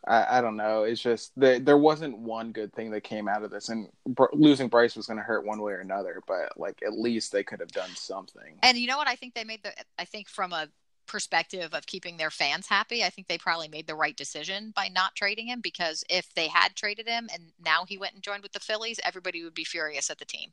I, 0.07 0.39
I 0.39 0.41
don't 0.41 0.57
know. 0.57 0.85
It's 0.85 1.01
just 1.01 1.33
there, 1.37 1.59
there 1.59 1.79
wasn't 1.79 2.19
one 2.19 2.53
good 2.53 2.73
thing 2.73 2.91
that 2.93 3.03
came 3.03 3.29
out 3.29 3.43
of 3.43 3.51
this, 3.51 3.69
and 3.69 3.89
Br- 4.07 4.27
losing 4.33 4.69
Bryce 4.69 4.95
was 4.97 5.07
going 5.07 5.19
to 5.19 5.23
hurt 5.23 5.45
one 5.45 5.61
way 5.61 5.73
or 5.73 5.81
another. 5.81 6.21
But 6.27 6.59
like 6.59 6.81
at 6.87 6.93
least 6.93 7.33
they 7.33 7.43
could 7.43 7.61
have 7.61 7.73
done 7.73 7.91
something. 7.95 8.59
And 8.63 8.79
you 8.79 8.87
know 8.87 8.97
what? 8.97 9.09
I 9.09 9.17
think 9.17 9.35
they 9.35 9.45
made 9.45 9.63
the. 9.63 9.73
I 9.99 10.05
think 10.05 10.29
from 10.29 10.53
a 10.53 10.69
perspective 11.07 11.75
of 11.75 11.87
keeping 11.87 12.17
their 12.17 12.31
fans 12.31 12.67
happy, 12.67 13.05
I 13.05 13.11
think 13.11 13.29
they 13.29 13.39
probably 13.39 13.69
made 13.69 13.87
the 13.87 13.95
right 13.95 14.17
decision 14.17 14.73
by 14.75 14.89
not 14.89 15.15
trading 15.15 15.49
him 15.49 15.61
because 15.61 16.05
if 16.09 16.33
they 16.35 16.49
had 16.49 16.75
traded 16.75 17.09
him 17.09 17.29
and 17.33 17.53
now 17.65 17.85
he 17.87 17.99
went 17.99 18.15
and 18.15 18.23
joined 18.23 18.43
with 18.43 18.53
the 18.53 18.61
Phillies, 18.61 19.01
everybody 19.05 19.43
would 19.45 19.55
be 19.55 19.65
furious 19.65 20.11
at 20.11 20.19
the 20.19 20.25
team. 20.25 20.53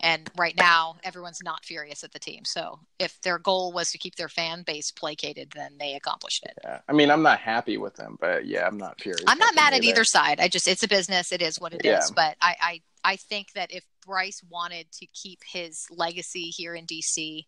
And 0.00 0.28
right 0.36 0.56
now, 0.56 0.96
everyone's 1.04 1.42
not 1.44 1.64
furious 1.64 2.02
at 2.02 2.12
the 2.12 2.18
team. 2.18 2.44
So 2.44 2.80
if 2.98 3.20
their 3.20 3.38
goal 3.38 3.72
was 3.72 3.92
to 3.92 3.98
keep 3.98 4.16
their 4.16 4.28
fan 4.28 4.64
base 4.64 4.90
placated, 4.90 5.52
then 5.54 5.76
they 5.78 5.94
accomplished 5.94 6.44
it. 6.44 6.58
Yeah. 6.64 6.80
I 6.88 6.92
mean, 6.92 7.08
I'm 7.08 7.22
not 7.22 7.38
happy 7.38 7.76
with 7.76 7.94
them, 7.94 8.16
but 8.20 8.44
yeah, 8.44 8.66
I'm 8.66 8.78
not 8.78 9.00
furious. 9.00 9.22
I'm 9.28 9.38
not 9.38 9.54
mad 9.54 9.74
at 9.74 9.84
either 9.84 10.04
side. 10.04 10.40
I 10.40 10.48
just 10.48 10.66
it's 10.66 10.82
a 10.82 10.88
business. 10.88 11.30
It 11.30 11.40
is 11.40 11.60
what 11.60 11.72
it 11.72 11.84
is. 11.84 12.10
Yeah. 12.10 12.14
But 12.16 12.36
I, 12.40 12.56
I 12.60 12.82
I 13.04 13.16
think 13.16 13.52
that 13.52 13.72
if 13.72 13.84
Bryce 14.04 14.42
wanted 14.50 14.90
to 14.92 15.06
keep 15.06 15.40
his 15.46 15.86
legacy 15.90 16.46
here 16.46 16.74
in 16.74 16.86
DC, 16.86 17.46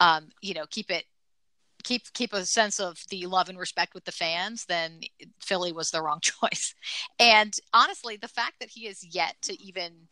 um, 0.00 0.28
you 0.40 0.54
know, 0.54 0.64
keep 0.70 0.90
it 0.90 1.04
keep 1.84 2.12
keep 2.14 2.32
a 2.32 2.44
sense 2.44 2.80
of 2.80 2.98
the 3.10 3.26
love 3.26 3.48
and 3.48 3.58
respect 3.58 3.94
with 3.94 4.04
the 4.04 4.12
fans, 4.12 4.64
then 4.66 5.00
Philly 5.40 5.72
was 5.72 5.90
the 5.90 6.02
wrong 6.02 6.20
choice. 6.22 6.74
And 7.18 7.54
honestly, 7.72 8.16
the 8.16 8.28
fact 8.28 8.54
that 8.60 8.70
he 8.70 8.86
has 8.86 9.04
yet 9.04 9.36
to 9.42 9.62
even 9.62 10.08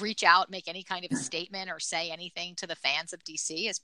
reach 0.00 0.22
out, 0.24 0.50
make 0.50 0.68
any 0.68 0.82
kind 0.82 1.04
of 1.04 1.12
a 1.12 1.16
statement 1.16 1.70
or 1.70 1.80
say 1.80 2.10
anything 2.10 2.54
to 2.56 2.66
the 2.66 2.76
fans 2.76 3.12
of 3.12 3.24
DC 3.24 3.68
is 3.68 3.80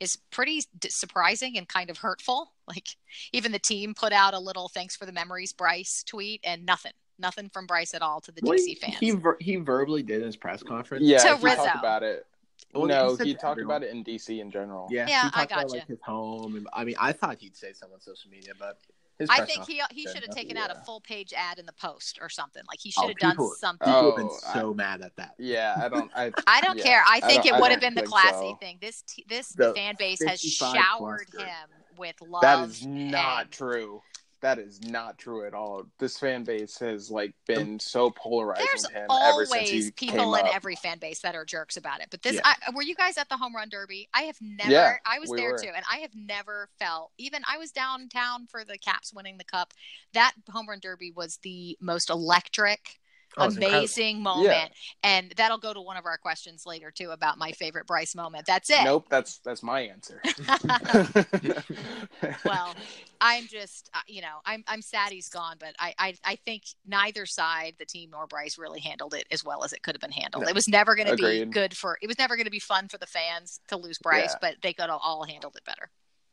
is 0.00 0.18
pretty 0.30 0.62
surprising 0.88 1.56
and 1.56 1.68
kind 1.68 1.88
of 1.90 1.98
hurtful. 1.98 2.52
Like 2.68 2.86
even 3.32 3.52
the 3.52 3.58
team 3.58 3.94
put 3.94 4.12
out 4.12 4.34
a 4.34 4.38
little 4.38 4.68
thanks 4.68 4.96
for 4.96 5.06
the 5.06 5.12
memories 5.12 5.52
Bryce 5.52 6.02
tweet 6.06 6.40
and 6.44 6.66
nothing, 6.66 6.92
nothing 7.18 7.48
from 7.50 7.66
Bryce 7.66 7.94
at 7.94 8.02
all 8.02 8.20
to 8.22 8.32
the 8.32 8.40
Well, 8.42 8.58
DC 8.58 8.78
fans. 8.78 8.96
He 8.98 9.10
ver- 9.12 9.36
he 9.40 9.56
verbally 9.56 10.02
did 10.02 10.20
in 10.20 10.26
his 10.26 10.36
press 10.36 10.62
conference. 10.62 11.04
Yeah, 11.06 11.18
To 11.18 11.36
he 11.36 11.44
Rizzo. 11.44 11.64
talked 11.64 11.78
about 11.78 12.02
it. 12.02 12.26
Well, 12.74 12.86
no, 12.86 13.16
he 13.16 13.24
he 13.30 13.34
talked 13.34 13.52
everyone. 13.52 13.76
about 13.76 13.88
it 13.88 13.90
in 13.94 14.04
DC 14.04 14.40
in 14.40 14.50
general. 14.50 14.88
Yeah, 14.90 15.06
Yeah, 15.08 15.22
he 15.22 15.28
I 15.28 15.30
talked 15.30 15.52
about 15.52 15.62
gotcha. 15.68 15.74
like 15.76 15.86
his 15.86 16.00
home, 16.02 16.56
and 16.56 16.68
I 16.72 16.84
mean, 16.84 16.96
I 16.98 17.12
thought 17.12 17.38
he'd 17.38 17.56
say 17.56 17.72
something 17.72 17.94
on 17.94 18.00
social 18.00 18.30
media, 18.30 18.52
but 18.58 18.78
His 19.18 19.30
I 19.30 19.44
think 19.44 19.66
he 19.66 19.80
he 19.92 20.02
should 20.06 20.16
have 20.16 20.28
nothing. 20.28 20.34
taken 20.44 20.56
out 20.56 20.70
a 20.70 20.80
full 20.84 21.00
page 21.00 21.32
ad 21.36 21.58
in 21.58 21.66
the 21.66 21.72
post 21.72 22.18
or 22.20 22.28
something. 22.28 22.62
Like 22.68 22.80
he 22.80 22.92
Oh, 22.96 23.02
should 23.02 23.08
have 23.10 23.18
done 23.18 23.30
people- 23.32 23.54
something. 23.58 23.86
People 23.86 24.04
have 24.10 24.16
been 24.16 24.28
Oh, 24.30 24.52
so 24.52 24.74
mad 24.74 25.02
at 25.02 25.14
that. 25.16 25.34
Yeah, 25.38 25.74
I 25.80 25.88
don't. 25.88 26.10
I, 26.16 26.32
I 26.48 26.60
don't 26.62 26.78
yeah, 26.78 26.84
care. 26.84 27.02
I 27.08 27.20
think 27.20 27.44
don't- 27.44 27.56
it 27.56 27.60
would 27.60 27.70
have 27.70 27.80
been 27.80 27.94
the 27.94 28.02
classy 28.02 28.50
so. 28.50 28.56
thing. 28.56 28.78
This 28.80 29.02
t- 29.02 29.24
this 29.28 29.48
The 29.50 29.72
fan 29.74 29.94
base 29.98 30.22
has 30.24 30.40
showered 30.40 31.28
plus 31.32 31.42
him 31.46 31.68
with 31.96 32.16
love. 32.22 32.42
That 32.42 32.68
is 32.68 32.84
not 32.84 33.42
and- 33.42 33.50
true. 33.52 34.02
That 34.44 34.58
is 34.58 34.82
not 34.82 35.16
true 35.16 35.46
at 35.46 35.54
all. 35.54 35.86
This 35.98 36.18
fan 36.18 36.44
base 36.44 36.78
has 36.80 37.10
like 37.10 37.32
been 37.46 37.80
so 37.80 38.10
polarizing 38.10 38.66
There's 38.70 38.82
to 38.82 38.92
him 38.92 39.06
ever 39.10 39.46
since 39.46 39.70
always 39.70 39.70
he 39.86 39.90
people 39.92 40.34
in 40.34 40.44
up. 40.46 40.54
every 40.54 40.76
fan 40.76 40.98
base 40.98 41.20
that 41.20 41.34
are 41.34 41.46
jerks 41.46 41.78
about 41.78 42.02
it. 42.02 42.08
But 42.10 42.20
this, 42.20 42.34
Yeah. 42.34 42.40
I, 42.44 42.70
were 42.74 42.82
you 42.82 42.94
guys 42.94 43.16
at 43.16 43.30
the 43.30 43.38
home 43.38 43.56
run 43.56 43.70
derby? 43.70 44.06
I 44.12 44.24
have 44.24 44.36
never. 44.42 44.70
Yeah, 44.70 44.96
I 45.06 45.18
was 45.18 45.30
we 45.30 45.38
there 45.38 45.52
were. 45.52 45.56
too, 45.58 45.70
and 45.74 45.82
I 45.90 45.96
have 46.00 46.14
never 46.14 46.68
felt. 46.78 47.12
Even 47.16 47.40
I 47.50 47.56
was 47.56 47.70
downtown 47.72 48.46
for 48.46 48.64
the 48.64 48.76
Caps 48.76 49.14
winning 49.14 49.38
the 49.38 49.44
cup. 49.44 49.72
That 50.12 50.34
home 50.50 50.68
run 50.68 50.78
derby 50.78 51.10
was 51.10 51.38
the 51.38 51.78
most 51.80 52.10
electric. 52.10 53.00
Oh, 53.36 53.46
amazing 53.46 54.22
moment. 54.22 54.70
And 55.02 55.32
that'll 55.36 55.58
go 55.58 55.74
to 55.74 55.80
one 55.80 55.96
of 55.96 56.06
our 56.06 56.18
questions 56.18 56.64
later 56.66 56.90
too 56.90 57.10
about 57.10 57.38
my 57.38 57.52
favorite 57.52 57.86
bryce 57.86 58.14
moment. 58.14 58.44
That's 58.46 58.70
it. 58.70 58.84
Nope, 58.84 59.06
that's 59.10 59.38
that's 59.38 59.62
my 59.62 59.80
answer. 59.80 60.20
well 62.44 62.74
i'm 63.20 63.46
just 63.46 63.90
uh, 63.94 64.00
you 64.06 64.20
know 64.20 64.38
i'm 64.44 64.62
i'm 64.68 64.82
sad 64.82 65.12
he's 65.12 65.28
gone 65.28 65.56
but 65.58 65.74
I, 65.78 65.94
I 65.98 66.14
i 66.24 66.36
think 66.44 66.62
neither 66.86 67.26
side 67.26 67.74
the 67.78 67.84
team 67.84 68.10
nor 68.10 68.26
bryce 68.26 68.58
really 68.58 68.80
handled 68.80 69.14
it 69.14 69.26
as 69.30 69.44
well 69.44 69.64
as 69.64 69.72
it 69.72 69.82
could 69.82 69.94
have 69.94 70.00
been 70.00 70.12
handled. 70.12 70.44
No. 70.44 70.48
it 70.50 70.54
was 70.54 70.68
never 70.68 70.94
going 70.94 71.08
to 71.08 71.16
be 71.16 71.44
good 71.44 71.76
for 71.76 71.98
it 72.02 72.06
was 72.06 72.18
never 72.18 72.36
going 72.36 72.46
to 72.46 72.50
be 72.50 72.58
fun 72.58 72.88
for 72.88 72.98
the 72.98 73.06
fans 73.06 73.60
to 73.68 73.76
lose 73.76 73.98
bryce 73.98 74.30
Yeah. 74.32 74.38
but 74.40 74.56
they 74.62 74.72
could 74.72 74.90
have 74.90 75.00
all 75.02 75.24
handled 75.24 75.56
it 75.56 75.64
better 75.64 75.90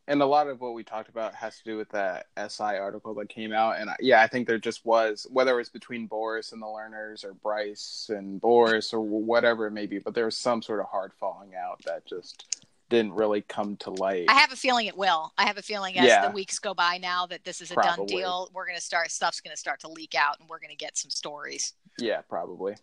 and 0.08 0.22
a 0.22 0.25
lot 0.25 0.48
of 0.48 0.60
what 0.62 0.74
we 0.74 0.84
talked 0.84 1.10
about 1.10 1.36
has 1.36 1.58
to 1.58 1.63
do 1.63 1.77
with 1.77 1.89
that 1.89 2.27
SI 2.36 2.63
article 2.77 3.13
that 3.15 3.29
came 3.29 3.53
out. 3.53 3.79
And 3.79 3.89
I- 3.89 3.96
yeah, 4.00 4.22
I 4.22 4.27
think 4.27 4.48
there 4.48 4.58
just 4.58 4.86
was, 4.86 5.25
whether 5.29 5.53
it 5.53 5.58
was 5.58 5.70
between 5.70 6.08
Boras 6.10 6.51
and 6.53 6.62
the 6.62 6.65
Lerners 6.65 7.24
or 7.24 7.34
Bryce 7.34 8.08
and 8.10 8.41
Boras 8.41 8.93
or 8.93 9.01
whatever 9.01 9.67
it 9.67 9.72
may 9.72 9.86
be, 9.86 10.00
but 10.00 10.13
there 10.13 10.25
was 10.25 10.36
some 10.38 10.62
sort 10.62 10.79
of 10.79 10.88
hard 10.88 11.12
falling 11.20 11.55
out 11.55 11.81
that 11.86 12.05
just 12.05 12.65
didn't 12.89 13.13
really 13.13 13.41
come 13.43 13.77
to 13.77 13.89
light. 13.89 14.25
i 14.27 14.34
have 14.34 14.51
a 14.51 14.55
feeling 14.58 14.86
it 14.86 14.98
will 14.98 15.31
i 15.38 15.46
have 15.46 15.58
a 15.58 15.62
feeling 15.62 15.98
as 15.98 16.05
Yeah. 16.08 16.27
the 16.27 16.34
weeks 16.36 16.60
go 16.60 16.74
by 16.74 16.98
now 16.98 17.25
that 17.27 17.46
this 17.46 17.62
is 17.62 17.72
a 17.72 17.75
done 17.75 18.05
deal 18.05 18.50
we're 18.53 18.65
going 18.65 18.77
to 18.77 18.84
start 18.84 19.10
stuff's 19.12 19.39
going 19.39 19.53
to 19.53 19.58
start 19.58 19.79
to 19.79 19.88
leak 19.88 20.13
out 20.13 20.41
and 20.41 20.50
we're 20.50 20.60
going 20.60 20.72
to 20.72 20.75
get 20.75 20.98
some 20.98 21.10
stories 21.10 21.72
yeah, 22.00 22.20
probably. 22.27 22.75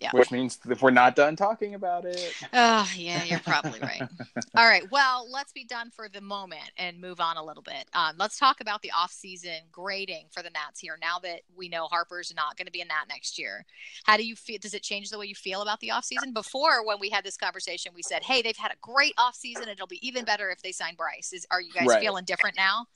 Yeah. 0.00 0.10
Which 0.12 0.30
means 0.30 0.58
if 0.68 0.82
we're 0.82 0.90
not 0.90 1.16
done 1.16 1.36
talking 1.36 1.74
about 1.74 2.04
it, 2.04 2.34
Oh, 2.52 2.88
yeah, 2.96 3.24
you're 3.24 3.38
probably 3.40 3.80
right. 3.80 4.02
All 4.56 4.66
right. 4.66 4.82
Well, 4.90 5.26
let's 5.30 5.52
be 5.52 5.64
done 5.64 5.90
for 5.90 6.08
the 6.08 6.20
moment 6.20 6.70
and 6.76 7.00
move 7.00 7.20
on 7.20 7.36
a 7.36 7.44
little 7.44 7.62
bit. 7.62 7.86
Um, 7.94 8.16
let's 8.18 8.38
talk 8.38 8.60
about 8.60 8.82
the 8.82 8.90
off-season 8.92 9.60
grading 9.72 10.26
for 10.30 10.42
the 10.42 10.50
Nats 10.50 10.80
here. 10.80 10.98
Now 11.00 11.18
that 11.20 11.40
we 11.56 11.68
know 11.68 11.86
Harper's 11.86 12.32
not 12.34 12.56
going 12.56 12.66
to 12.66 12.72
be 12.72 12.80
a 12.80 12.84
Nat 12.84 13.04
next 13.08 13.38
year, 13.38 13.64
how 14.04 14.16
do 14.16 14.26
you 14.26 14.36
feel? 14.36 14.58
Does 14.60 14.74
it 14.74 14.82
change 14.82 15.10
the 15.10 15.18
way 15.18 15.26
you 15.26 15.34
feel 15.34 15.62
about 15.62 15.80
the 15.80 15.90
off-season? 15.90 16.32
Before, 16.32 16.84
when 16.86 16.98
we 17.00 17.08
had 17.10 17.24
this 17.24 17.36
conversation, 17.36 17.92
we 17.94 18.02
said, 18.02 18.22
"Hey, 18.22 18.42
they've 18.42 18.56
had 18.56 18.72
a 18.72 18.76
great 18.80 19.14
off-season. 19.18 19.68
It'll 19.68 19.86
be 19.86 20.06
even 20.06 20.24
better 20.24 20.50
if 20.50 20.60
they 20.62 20.72
sign 20.72 20.94
Bryce." 20.94 21.32
Is 21.32 21.46
are 21.50 21.60
you 21.60 21.72
guys 21.72 21.86
Right. 21.86 22.00
feeling 22.00 22.24
different 22.24 22.56
now? 22.56 22.86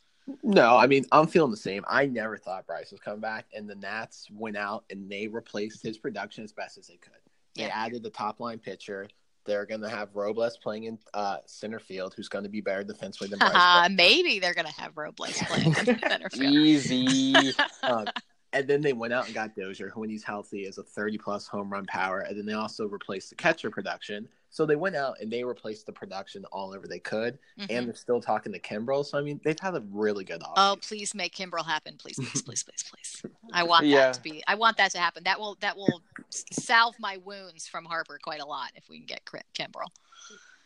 No, 0.43 0.77
I 0.77 0.87
mean 0.87 1.05
I'm 1.13 1.27
feeling 1.27 1.51
the 1.51 1.57
same. 1.57 1.85
I 1.89 2.07
never 2.07 2.37
thought 2.37 2.67
Bryce 2.67 2.91
was 2.93 3.01
coming 3.01 3.21
back, 3.21 3.47
and 3.55 3.69
the 3.69 3.75
Nats 3.75 4.29
went 4.33 4.57
out 4.57 4.85
and 4.91 5.11
they 5.11 5.27
replaced 5.29 5.83
his 5.83 5.99
production 5.99 6.45
as 6.45 6.53
best 6.53 6.79
as 6.79 6.87
they 6.87 6.97
could. 6.97 7.13
They 7.57 7.63
Yeah. 7.65 7.71
added 7.75 8.03
the 8.03 8.11
top 8.11 8.39
line 8.41 8.59
pitcher. 8.59 9.09
They're 9.47 9.65
going 9.67 9.81
to 9.81 9.89
have 9.89 10.15
Robles 10.15 10.59
playing 10.59 10.85
in 10.85 10.99
uh, 11.15 11.39
center 11.47 11.79
field, 11.81 12.13
who's 12.15 12.29
going 12.29 12.45
to 12.45 12.51
be 12.51 12.61
better 12.61 12.85
defensively 12.85 13.29
than 13.29 13.39
Bryce. 13.39 13.53
Uh, 13.55 13.89
maybe 13.91 14.39
they're 14.39 14.55
going 14.55 14.67
to 14.67 14.81
have 14.81 14.97
Robles 14.97 15.33
playing 15.33 15.67
in 15.89 15.99
center 15.99 16.29
field. 16.31 16.55
easy. 16.55 17.53
um, 17.83 18.07
and 18.53 18.67
then 18.67 18.81
they 18.81 18.93
went 18.93 19.13
out 19.13 19.27
and 19.27 19.35
got 19.35 19.55
Dozier, 19.55 19.91
who, 19.91 20.01
when 20.01 20.11
he's 20.11 20.25
healthy, 20.25 20.63
is 20.63 20.79
a 20.79 20.83
30 20.83 21.19
plus 21.19 21.47
home 21.47 21.71
run 21.71 21.87
power. 21.87 22.21
And 22.21 22.37
then 22.37 22.47
they 22.47 22.53
also 22.55 22.87
replaced 22.87 23.31
the 23.31 23.37
catcher 23.37 23.71
production. 23.71 24.29
So 24.53 24.67
they 24.67 24.75
went 24.75 24.97
out 24.97 25.15
and 25.21 25.31
they 25.31 25.45
replaced 25.45 25.87
the 25.87 25.93
production 25.93 26.45
all 26.47 26.75
over 26.75 26.89
they 26.89 26.99
could. 26.99 27.39
Mhm. 27.61 27.67
And 27.71 27.87
they're 27.87 27.95
still 27.95 28.21
talking 28.21 28.53
to 28.53 28.59
Kimbrel. 28.59 29.05
So, 29.07 29.17
I 29.19 29.23
mean, 29.23 29.41
they've 29.45 29.59
had 29.59 29.77
a 29.77 29.85
really 29.93 30.25
good 30.25 30.43
Oh, 30.57 30.77
please 30.83 31.15
make 31.15 31.33
Kimbrel 31.37 31.65
happen, 31.65 31.97
please, 31.97 32.17
please, 32.33 32.43
please, 32.43 32.65
please, 32.65 32.83
please. 32.83 33.23
I 33.53 33.63
want 33.63 33.87
Yeah. 33.87 33.99
that 34.07 34.15
to 34.15 34.23
be. 34.23 34.43
I 34.49 34.57
want 34.57 34.77
that 34.79 34.91
to 34.93 34.99
happen. 34.99 35.23
That 35.25 35.39
will 35.39 35.57
that 35.61 35.77
will 35.77 36.03
salve 36.31 36.97
my 36.99 37.19
wounds 37.19 37.69
from 37.69 37.85
Harper 37.85 38.19
quite 38.21 38.41
a 38.41 38.47
lot 38.47 38.71
if 38.75 38.89
we 38.89 38.99
can 38.99 39.07
get 39.07 39.25
Cri- 39.25 39.41
Kimbrel. 39.55 39.89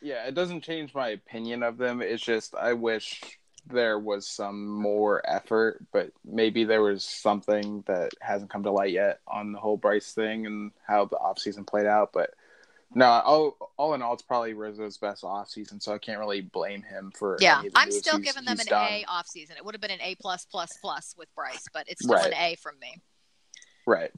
yeah, 0.00 0.26
it 0.26 0.34
doesn't 0.34 0.62
change 0.62 0.94
my 0.94 1.08
opinion 1.08 1.62
of 1.62 1.76
them. 1.76 2.00
It's 2.00 2.22
just 2.24 2.54
I 2.54 2.72
wish 2.72 3.38
there 3.66 3.98
was 3.98 4.26
some 4.26 4.66
more 4.66 5.22
effort, 5.24 5.84
but 5.92 6.10
maybe 6.24 6.64
there 6.64 6.82
was 6.82 7.04
something 7.04 7.82
that 7.86 8.10
hasn't 8.20 8.50
come 8.50 8.62
to 8.64 8.70
light 8.70 8.92
yet 8.92 9.20
on 9.26 9.52
the 9.52 9.58
whole 9.58 9.76
Bryce 9.76 10.12
thing 10.12 10.46
and 10.46 10.72
how 10.86 11.06
the 11.06 11.16
offseason 11.16 11.66
played 11.66 11.86
out. 11.86 12.12
But 12.12 12.34
no, 12.94 13.06
all, 13.06 13.56
all 13.76 13.94
in 13.94 14.02
all, 14.02 14.12
it's 14.12 14.22
probably 14.22 14.54
Rizzo's 14.54 14.98
best 14.98 15.24
offseason, 15.24 15.82
so 15.82 15.94
I 15.94 15.98
can't 15.98 16.18
really 16.18 16.42
blame 16.42 16.82
him 16.82 17.12
for. 17.16 17.36
Yeah, 17.40 17.58
any 17.58 17.68
of 17.68 17.74
the 17.74 17.80
I'm 17.80 17.90
still 17.90 18.18
he's- 18.18 18.34
giving 18.34 18.44
them 18.44 18.60
an 18.60 18.66
done. 18.66 18.92
A 18.92 19.04
off 19.08 19.26
season. 19.26 19.56
It 19.56 19.64
would 19.64 19.74
have 19.74 19.82
been 19.82 19.90
an 19.90 20.02
A 20.02 20.14
plus 20.16 20.44
plus 20.44 20.76
plus 20.80 21.14
with 21.18 21.34
Bryce, 21.34 21.66
but 21.72 21.88
it's 21.88 22.04
still 22.04 22.16
an 22.16 22.34
A 22.34 22.56
from 22.56 22.78
me. 22.80 23.00
Right. 23.86 24.10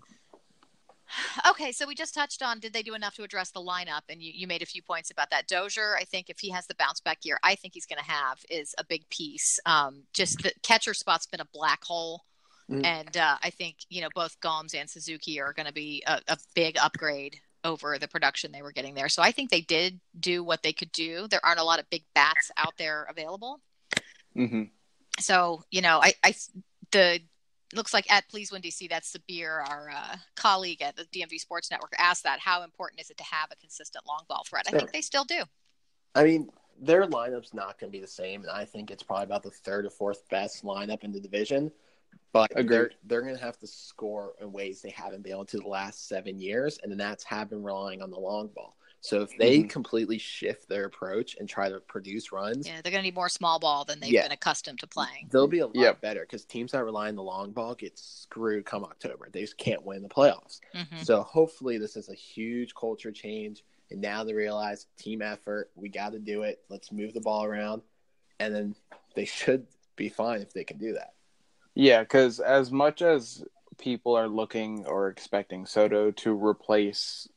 Okay, 1.48 1.72
so 1.72 1.86
we 1.86 1.94
just 1.94 2.14
touched 2.14 2.42
on 2.42 2.58
did 2.58 2.72
they 2.72 2.82
do 2.82 2.94
enough 2.94 3.14
to 3.14 3.22
address 3.22 3.50
the 3.50 3.60
lineup, 3.60 4.02
and 4.08 4.20
you, 4.20 4.32
you 4.34 4.46
made 4.46 4.62
a 4.62 4.66
few 4.66 4.82
points 4.82 5.10
about 5.10 5.30
that. 5.30 5.46
Dozier, 5.46 5.96
I 5.98 6.04
think 6.04 6.28
if 6.28 6.38
he 6.40 6.50
has 6.50 6.66
the 6.66 6.74
bounce 6.74 7.00
back 7.00 7.18
year, 7.24 7.38
I 7.42 7.54
think 7.54 7.74
he's 7.74 7.86
going 7.86 8.02
to 8.02 8.10
have 8.10 8.38
is 8.50 8.74
a 8.78 8.84
big 8.84 9.08
piece. 9.08 9.60
Um, 9.66 10.02
just 10.12 10.42
the 10.42 10.52
catcher 10.62 10.94
spot's 10.94 11.26
been 11.26 11.40
a 11.40 11.48
black 11.52 11.84
hole, 11.84 12.24
Mm. 12.68 12.84
and 12.84 13.16
uh, 13.16 13.36
I 13.44 13.50
think 13.50 13.76
you 13.90 14.00
know 14.00 14.08
both 14.12 14.40
Gomes 14.40 14.74
and 14.74 14.90
Suzuki 14.90 15.40
are 15.40 15.52
going 15.52 15.66
to 15.66 15.72
be 15.72 16.02
a, 16.04 16.20
a 16.26 16.36
big 16.56 16.76
upgrade 16.82 17.38
over 17.62 17.96
the 17.96 18.08
production 18.08 18.50
they 18.50 18.62
were 18.62 18.72
getting 18.72 18.94
there. 18.94 19.08
So 19.08 19.22
I 19.22 19.30
think 19.30 19.50
they 19.50 19.60
did 19.60 20.00
do 20.18 20.42
what 20.42 20.64
they 20.64 20.72
could 20.72 20.90
do. 20.90 21.28
There 21.28 21.44
aren't 21.46 21.60
a 21.60 21.64
lot 21.64 21.78
of 21.78 21.88
big 21.90 22.02
bats 22.16 22.50
out 22.56 22.74
there 22.76 23.06
available. 23.08 23.60
hmm 24.34 24.64
So 25.20 25.62
you 25.70 25.80
know, 25.80 26.00
I, 26.02 26.14
I 26.24 26.34
the 26.90 27.20
looks 27.74 27.92
like 27.92 28.10
at 28.10 28.28
Please 28.28 28.52
Win 28.52 28.62
DC, 28.62 28.88
that's 28.88 29.16
Sabir, 29.16 29.68
our 29.68 29.90
uh, 29.90 30.16
colleague 30.36 30.82
at 30.82 30.96
the 30.96 31.04
DMV 31.04 31.38
Sports 31.40 31.70
Network, 31.70 31.94
asked 31.98 32.24
that 32.24 32.40
how 32.40 32.62
important 32.62 33.00
is 33.00 33.10
it 33.10 33.16
to 33.18 33.24
have 33.24 33.48
a 33.50 33.56
consistent 33.56 34.04
long 34.06 34.24
ball 34.28 34.44
threat? 34.48 34.66
I 34.68 34.76
think 34.76 34.92
they 34.92 35.00
still 35.00 35.24
do. 35.24 35.42
I 36.14 36.24
mean, 36.24 36.48
their 36.80 37.06
lineup's 37.06 37.54
not 37.54 37.78
going 37.78 37.90
to 37.90 37.96
be 37.96 38.00
the 38.00 38.06
same. 38.06 38.42
And 38.42 38.50
I 38.50 38.64
think 38.64 38.90
it's 38.90 39.02
probably 39.02 39.24
about 39.24 39.42
the 39.42 39.50
third 39.50 39.86
or 39.86 39.90
fourth 39.90 40.28
best 40.28 40.64
lineup 40.64 41.04
in 41.04 41.12
the 41.12 41.20
division. 41.20 41.70
But 42.32 42.50
Agreed. 42.52 42.68
they're 42.68 42.90
they're 43.04 43.22
going 43.22 43.36
to 43.36 43.42
have 43.42 43.58
to 43.58 43.66
score 43.66 44.34
in 44.40 44.52
ways 44.52 44.82
they 44.82 44.90
haven't 44.90 45.22
been 45.22 45.32
able 45.32 45.46
to 45.46 45.58
the 45.58 45.68
last 45.68 46.08
seven 46.08 46.38
years, 46.38 46.78
and 46.82 46.92
the 46.92 46.96
Nats 46.96 47.24
have 47.24 47.50
been 47.50 47.62
relying 47.62 48.02
on 48.02 48.10
the 48.10 48.18
long 48.18 48.48
ball. 48.54 48.75
So 49.00 49.22
if 49.22 49.36
they 49.38 49.60
Mhm. 49.62 49.70
completely 49.70 50.18
shift 50.18 50.68
their 50.68 50.84
approach 50.84 51.36
and 51.36 51.48
try 51.48 51.68
to 51.68 51.78
produce 51.80 52.32
runs, 52.32 52.66
Yeah, 52.66 52.80
they're 52.82 52.90
going 52.90 53.02
to 53.02 53.06
need 53.08 53.14
more 53.14 53.28
small 53.28 53.58
ball 53.60 53.84
than 53.84 54.00
they've 54.00 54.12
Yeah. 54.12 54.22
been 54.22 54.32
accustomed 54.32 54.80
to 54.80 54.86
playing. 54.86 55.28
they'll 55.30 55.46
be 55.46 55.60
a 55.60 55.66
lot 55.66 55.76
Yep. 55.76 56.00
better 56.00 56.20
because 56.20 56.44
teams 56.44 56.72
that 56.72 56.84
rely 56.84 57.08
on 57.08 57.14
the 57.14 57.22
long 57.22 57.52
ball 57.52 57.74
get 57.74 57.98
screwed 57.98 58.64
come 58.64 58.84
October. 58.84 59.28
They 59.30 59.42
just 59.42 59.58
can't 59.58 59.82
win 59.84 60.02
the 60.02 60.08
playoffs. 60.08 60.60
hmm 60.72 61.02
So 61.02 61.22
hopefully 61.22 61.78
this 61.78 61.96
is 61.96 62.08
a 62.08 62.14
huge 62.14 62.74
culture 62.74 63.12
change, 63.12 63.64
and 63.90 64.00
now 64.00 64.24
they 64.24 64.34
realize 64.34 64.86
team 64.96 65.22
effort. 65.22 65.70
We 65.76 65.88
got 65.88 66.12
to 66.12 66.18
do 66.18 66.42
it. 66.42 66.64
Let's 66.68 66.90
move 66.90 67.12
the 67.14 67.20
ball 67.20 67.44
around, 67.44 67.82
and 68.40 68.54
then 68.54 68.74
they 69.14 69.24
should 69.24 69.66
be 69.94 70.08
fine 70.08 70.40
if 70.40 70.52
they 70.52 70.64
can 70.64 70.78
do 70.78 70.92
that. 70.94 71.14
Yeah, 71.74 72.00
because 72.02 72.40
as 72.40 72.72
much 72.72 73.02
as 73.02 73.44
people 73.78 74.16
are 74.16 74.28
looking 74.28 74.86
or 74.86 75.08
expecting 75.08 75.66
Soto 75.66 76.10
to 76.10 76.32
replace, 76.32 77.28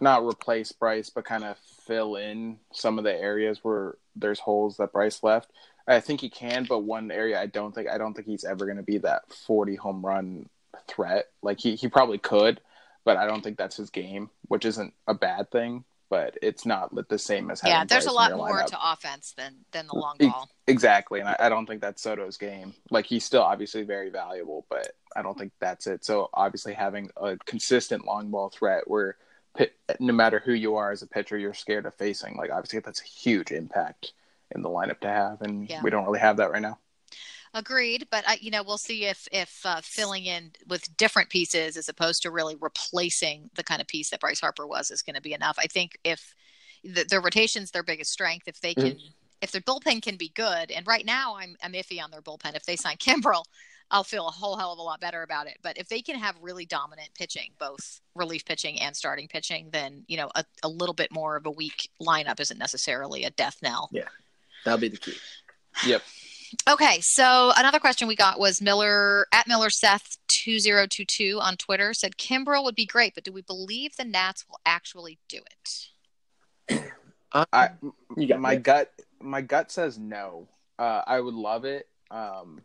not 0.00 0.24
replace 0.24 0.72
Bryce, 0.72 1.10
but 1.10 1.24
kind 1.24 1.44
of 1.44 1.56
fill 1.86 2.16
in 2.16 2.58
some 2.72 2.98
of 2.98 3.04
the 3.04 3.14
areas 3.14 3.60
where 3.62 3.96
there's 4.14 4.40
holes 4.40 4.76
that 4.78 4.92
Bryce 4.92 5.22
left, 5.22 5.50
I 5.86 6.00
think 6.00 6.20
he 6.20 6.28
can. 6.28 6.66
But 6.68 6.80
one 6.80 7.10
area 7.10 7.40
I 7.40 7.46
don't 7.46 7.74
think 7.74 7.88
I 7.88 7.98
don't 7.98 8.14
think 8.14 8.26
he's 8.26 8.44
ever 8.44 8.64
going 8.64 8.78
to 8.78 8.82
be 8.82 8.98
that 8.98 9.22
40 9.46 9.76
home 9.76 10.04
run 10.04 10.48
threat. 10.88 11.26
Like 11.42 11.60
he 11.60 11.76
he 11.76 11.88
probably 11.88 12.18
could, 12.18 12.60
but 13.04 13.16
I 13.16 13.26
don't 13.26 13.42
think 13.42 13.56
that's 13.58 13.76
his 13.76 13.90
game, 13.90 14.30
which 14.48 14.64
isn't 14.64 14.94
a 15.06 15.14
bad 15.14 15.50
thing. 15.50 15.84
But 16.08 16.38
it's 16.40 16.64
not 16.64 16.94
the 17.08 17.18
same 17.18 17.50
as 17.50 17.60
having 17.60 17.74
Yeah, 17.74 17.84
there's 17.84 18.06
a 18.06 18.12
lot 18.12 18.30
more 18.30 18.60
lineup. 18.60 18.66
to 18.66 18.92
offense 18.92 19.34
than 19.36 19.56
than 19.72 19.88
the 19.88 19.96
long 19.96 20.16
ball. 20.20 20.48
Exactly, 20.68 21.18
and 21.18 21.28
I, 21.28 21.36
I 21.40 21.48
don't 21.48 21.66
think 21.66 21.80
that's 21.80 22.00
Soto's 22.00 22.36
game. 22.36 22.74
Like 22.92 23.06
he's 23.06 23.24
still 23.24 23.42
obviously 23.42 23.82
very 23.82 24.10
valuable, 24.10 24.66
but 24.70 24.92
I 25.16 25.22
don't 25.22 25.36
think 25.36 25.50
that's 25.60 25.88
it. 25.88 26.04
So 26.04 26.30
obviously 26.32 26.74
having 26.74 27.10
a 27.16 27.36
consistent 27.38 28.04
long 28.04 28.30
ball 28.30 28.50
threat 28.50 28.84
where 28.86 29.16
no 30.00 30.12
matter 30.12 30.40
who 30.44 30.52
you 30.52 30.76
are 30.76 30.92
as 30.92 31.02
a 31.02 31.06
pitcher, 31.06 31.38
you're 31.38 31.54
scared 31.54 31.86
of 31.86 31.94
facing. 31.94 32.36
Like 32.36 32.50
obviously 32.50 32.80
that's 32.80 33.00
a 33.00 33.04
huge 33.04 33.52
impact 33.52 34.12
in 34.54 34.62
the 34.62 34.68
lineup 34.68 35.00
to 35.00 35.08
have, 35.08 35.42
and 35.42 35.70
Yeah. 35.70 35.82
we 35.82 35.90
don't 35.90 36.04
really 36.04 36.20
have 36.20 36.36
that 36.38 36.50
right 36.50 36.62
now. 36.62 36.78
Agreed, 37.54 38.08
but 38.10 38.24
I, 38.28 38.38
you 38.40 38.50
know 38.50 38.62
we'll 38.62 38.76
see 38.78 39.06
if 39.06 39.26
if 39.32 39.64
uh, 39.64 39.80
filling 39.82 40.26
in 40.26 40.52
with 40.68 40.94
different 40.96 41.30
pieces 41.30 41.76
as 41.76 41.88
opposed 41.88 42.22
to 42.22 42.30
really 42.30 42.56
replacing 42.60 43.50
the 43.54 43.64
kind 43.64 43.80
of 43.80 43.86
piece 43.86 44.10
that 44.10 44.20
Bryce 44.20 44.40
Harper 44.40 44.66
was 44.66 44.90
is 44.90 45.02
going 45.02 45.14
to 45.16 45.22
be 45.22 45.32
enough. 45.32 45.56
I 45.58 45.66
think 45.66 45.98
if 46.04 46.34
the, 46.84 47.04
the 47.08 47.20
rotation's 47.20 47.70
their 47.70 47.82
biggest 47.82 48.12
strength, 48.12 48.46
if 48.48 48.60
they 48.60 48.74
can 48.74 48.92
Mm-hmm. 48.92 49.08
if 49.40 49.52
their 49.52 49.60
bullpen 49.62 50.02
can 50.02 50.16
be 50.16 50.30
good, 50.30 50.70
and 50.70 50.86
right 50.86 51.06
now 51.06 51.36
I'm 51.36 51.56
I'm 51.62 51.72
iffy 51.72 52.02
on 52.02 52.10
their 52.10 52.22
bullpen. 52.22 52.56
If 52.56 52.64
they 52.66 52.76
sign 52.76 52.96
Kimbrel, 52.96 53.44
I'll 53.90 54.04
feel 54.04 54.26
a 54.26 54.32
whole 54.32 54.56
hell 54.56 54.72
of 54.72 54.78
a 54.78 54.82
lot 54.82 55.00
better 55.00 55.22
about 55.22 55.46
it. 55.46 55.58
But 55.62 55.78
if 55.78 55.88
they 55.88 56.02
can 56.02 56.16
have 56.16 56.34
really 56.40 56.66
dominant 56.66 57.10
pitching, 57.14 57.50
both 57.58 58.00
relief 58.14 58.44
pitching 58.44 58.80
and 58.80 58.96
starting 58.96 59.28
pitching, 59.28 59.68
then 59.72 60.04
you 60.08 60.16
know 60.16 60.30
a, 60.34 60.44
a 60.62 60.68
little 60.68 60.94
bit 60.94 61.12
more 61.12 61.36
of 61.36 61.46
a 61.46 61.50
weak 61.50 61.88
lineup 62.02 62.40
isn't 62.40 62.58
necessarily 62.58 63.24
a 63.24 63.30
death 63.30 63.58
knell. 63.62 63.88
Yeah, 63.92 64.08
that'll 64.64 64.80
be 64.80 64.88
the 64.88 64.96
key. 64.96 65.14
Yep. 65.86 66.02
Okay, 66.68 66.98
so 67.02 67.52
another 67.56 67.78
question 67.80 68.06
we 68.08 68.16
got 68.16 68.38
was 68.38 68.62
Miller 68.62 69.26
at 69.32 69.46
Miller 69.48 69.68
Seth 69.70 70.16
two 70.28 70.58
zero 70.58 70.86
two 70.88 71.04
two 71.04 71.38
on 71.42 71.56
Twitter 71.56 71.92
said 71.92 72.16
Kimbrel 72.16 72.64
would 72.64 72.74
be 72.76 72.86
great, 72.86 73.14
but 73.14 73.24
do 73.24 73.32
we 73.32 73.42
believe 73.42 73.96
the 73.96 74.04
Nats 74.04 74.44
will 74.48 74.60
actually 74.64 75.18
do 75.28 75.38
it? 76.70 76.82
I 77.52 77.70
You 78.16 78.26
got 78.26 78.40
my 78.40 78.56
me. 78.56 78.62
gut 78.62 78.92
my 79.20 79.40
gut 79.42 79.70
says 79.70 79.98
no. 79.98 80.48
Uh, 80.78 81.02
I 81.06 81.20
would 81.20 81.34
love 81.34 81.64
it, 81.64 81.88
um, 82.10 82.60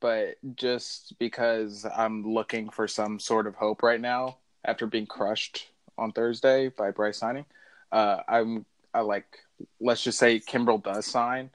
but 0.00 0.36
just 0.56 1.18
because 1.18 1.86
I'm 1.96 2.26
looking 2.26 2.70
for 2.70 2.88
some 2.88 3.18
sort 3.18 3.46
of 3.46 3.54
hope 3.54 3.82
right 3.82 4.00
now 4.00 4.38
after 4.64 4.86
being 4.86 5.06
crushed 5.06 5.68
on 5.98 6.12
Thursday 6.12 6.68
by 6.68 6.90
Bryce 6.90 7.18
signing, 7.18 7.44
uh, 7.92 8.18
I'm 8.28 8.64
I 8.92 9.00
like 9.00 9.38
let's 9.80 10.02
just 10.02 10.18
say 10.18 10.40
Kimbrel 10.40 10.82
does 10.82 11.06
sign. 11.06 11.50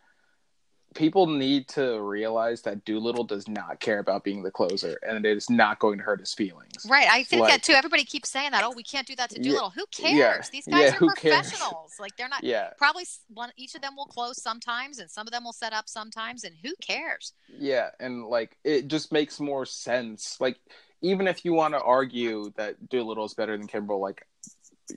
People 0.95 1.27
need 1.27 1.67
to 1.69 1.99
realize 2.01 2.61
that 2.63 2.83
Doolittle 2.85 3.25
does 3.25 3.47
not 3.47 3.79
care 3.81 3.99
about 3.99 4.23
being 4.23 4.41
the 4.41 4.49
closer, 4.49 4.97
and 5.07 5.25
it 5.25 5.37
is 5.37 5.49
not 5.49 5.77
going 5.79 5.97
to 5.97 6.03
hurt 6.03 6.21
his 6.21 6.33
feelings. 6.33 6.85
Right, 6.89 7.07
I 7.07 7.23
think 7.23 7.41
Like- 7.41 7.51
that 7.51 7.63
too. 7.63 7.73
Everybody 7.73 8.05
keeps 8.05 8.29
saying 8.29 8.51
that. 8.51 8.63
Oh, 8.63 8.71
we 8.75 8.81
can't 8.81 9.05
do 9.05 9.15
that 9.17 9.29
to 9.31 9.37
Yeah, 9.37 9.43
Doolittle. 9.49 9.69
Who 9.71 9.85
cares? 9.91 10.13
yeah, 10.17 10.41
These 10.51 10.65
guys 10.67 10.81
yeah, 10.81 10.87
are 10.87 10.91
who 10.93 11.09
cares? 11.13 11.49
professionals. 11.51 11.93
Like 11.99 12.15
they're 12.17 12.29
not. 12.29 12.43
Yeah, 12.43 12.69
Probably 12.77 13.03
one. 13.27 13.51
Each 13.57 13.75
of 13.75 13.81
them 13.81 13.95
will 13.95 14.05
close 14.05 14.41
sometimes, 14.41 14.99
and 14.99 15.11
some 15.11 15.27
of 15.27 15.31
them 15.31 15.43
will 15.43 15.53
set 15.53 15.73
up 15.73 15.87
sometimes. 15.89 16.43
And 16.45 16.55
who 16.63 16.73
cares? 16.81 17.33
Yeah, 17.49 17.89
and 17.99 18.25
like 18.25 18.57
it 18.63 18.87
just 18.87 19.11
makes 19.11 19.39
more 19.39 19.65
sense. 19.65 20.37
Like 20.39 20.57
even 21.01 21.27
if 21.27 21.43
you 21.43 21.53
want 21.53 21.73
to 21.73 21.81
argue 21.81 22.51
that 22.55 22.89
Doolittle 22.89 23.25
is 23.25 23.33
better 23.33 23.57
than 23.57 23.67
Kimbrel, 23.67 23.99
like 23.99 24.25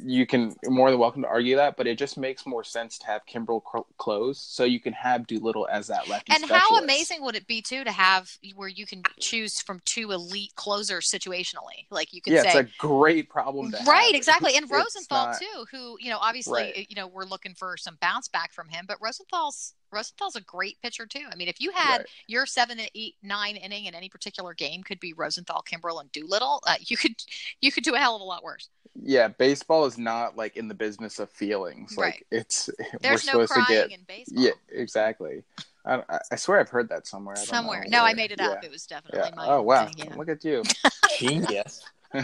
you 0.03 0.27
can 0.27 0.55
more 0.67 0.91
than 0.91 1.01
welcome 1.01 1.23
to 1.23 1.29
argue 1.29 1.57
that, 1.57 1.77
but 1.77 1.87
it 1.87 1.97
just 1.99 2.19
makes 2.19 2.45
more 2.47 2.63
sense 2.63 2.99
to 2.99 3.07
have 3.07 3.25
Kimbrel 3.27 3.63
close 3.97 4.39
so 4.39 4.65
you 4.65 4.81
can 4.81 4.93
have 4.93 5.27
Doolittle 5.27 5.67
as 5.71 5.87
that 5.87 6.09
lefty. 6.09 6.33
And 6.35 6.45
how 6.45 6.77
amazing 6.79 7.23
would 7.23 7.35
it 7.35 7.47
be 7.47 7.63
too 7.63 7.85
to 7.85 7.91
have 7.91 8.31
where 8.55 8.69
you 8.69 8.85
can 8.87 9.03
choose 9.19 9.61
from 9.61 9.81
two 9.85 10.13
elite 10.13 10.53
closers 10.57 11.11
situationally? 11.11 11.87
Like 11.91 12.13
you 12.13 12.21
can 12.21 12.35
Yeah, 12.35 12.43
say, 12.43 12.61
it's 12.61 12.71
a 12.75 12.77
great 12.79 13.31
problem 13.31 13.71
to 13.71 13.79
have. 13.79 13.89
right, 13.89 14.15
exactly. 14.15 14.57
And 14.57 14.71
Rosenthal 14.71 15.27
not- 15.29 15.39
too, 15.41 15.67
who 15.71 15.97
you 16.01 16.11
know, 16.11 16.19
obviously, 16.21 16.63
Right. 16.63 16.87
you 16.91 16.97
know, 16.97 17.07
we're 17.07 17.25
looking 17.25 17.55
for 17.55 17.77
some 17.77 17.97
bounce 18.01 18.29
back 18.29 18.53
from 18.53 18.69
him, 18.69 18.85
but 18.87 18.99
Rosenthal's 19.01 19.75
Rosenthal's 19.91 20.37
a 20.37 20.43
great 20.43 20.77
pitcher 20.83 21.07
too. 21.07 21.25
I 21.33 21.35
mean, 21.35 21.49
if 21.49 21.63
you 21.63 21.71
had 21.71 21.99
Right. 22.01 22.07
your 22.27 22.45
seven, 22.45 22.79
eight, 22.95 23.17
nine 23.23 23.57
inning 23.57 23.87
in 23.87 23.95
any 23.95 24.11
particular 24.11 24.53
game 24.53 24.83
could 24.83 25.01
be 25.01 25.15
Rosenthal, 25.15 25.65
Kimbrel, 25.67 26.03
and 26.03 26.13
Doolittle, 26.13 26.63
uh, 26.67 26.75
you 26.81 26.99
could 26.99 27.15
you 27.63 27.73
could 27.73 27.85
do 27.85 27.95
a 27.95 27.99
hell 27.99 28.15
of 28.15 28.21
a 28.21 28.25
lot 28.25 28.43
worse. 28.43 28.69
Yeah, 29.03 29.29
baseball 29.29 29.85
is 29.87 29.97
not 29.99 30.37
like 30.37 30.57
in 30.57 30.67
the 30.69 30.75
business 30.75 31.19
of 31.19 31.31
feelings. 31.31 31.97
Like 31.97 32.15
Right. 32.15 32.27
it's 32.41 32.69
There's 33.01 33.25
we're 33.27 33.33
no 33.33 33.47
supposed 33.47 33.53
crying 33.53 33.67
to 33.67 33.89
get. 33.89 33.99
in 33.99 34.05
baseball. 34.07 34.43
Yeah, 34.45 34.51
exactly. 34.71 35.43
I, 35.85 36.03
I- 36.09 36.19
I 36.33 36.37
swear 36.37 36.59
I've 36.61 36.69
heard 36.69 36.89
that 36.91 37.07
somewhere. 37.07 37.35
I 37.35 37.39
don't 37.39 37.47
Somewhere. 37.47 37.85
know 37.87 37.99
No, 37.99 38.05
I 38.05 38.15
made 38.15 38.33
it 38.33 38.41
up. 38.41 38.59
Yeah. 38.63 38.67
It 38.69 38.73
was 38.73 38.87
definitely 38.87 39.21
Yeah. 39.31 39.35
my 39.37 39.47
Oh 39.49 39.63
wow! 39.63 39.87
thing, 39.87 39.95
yeah. 39.99 40.15
Look 40.17 40.29
at 40.29 40.45
you. 40.45 40.63
Genius. 41.19 41.85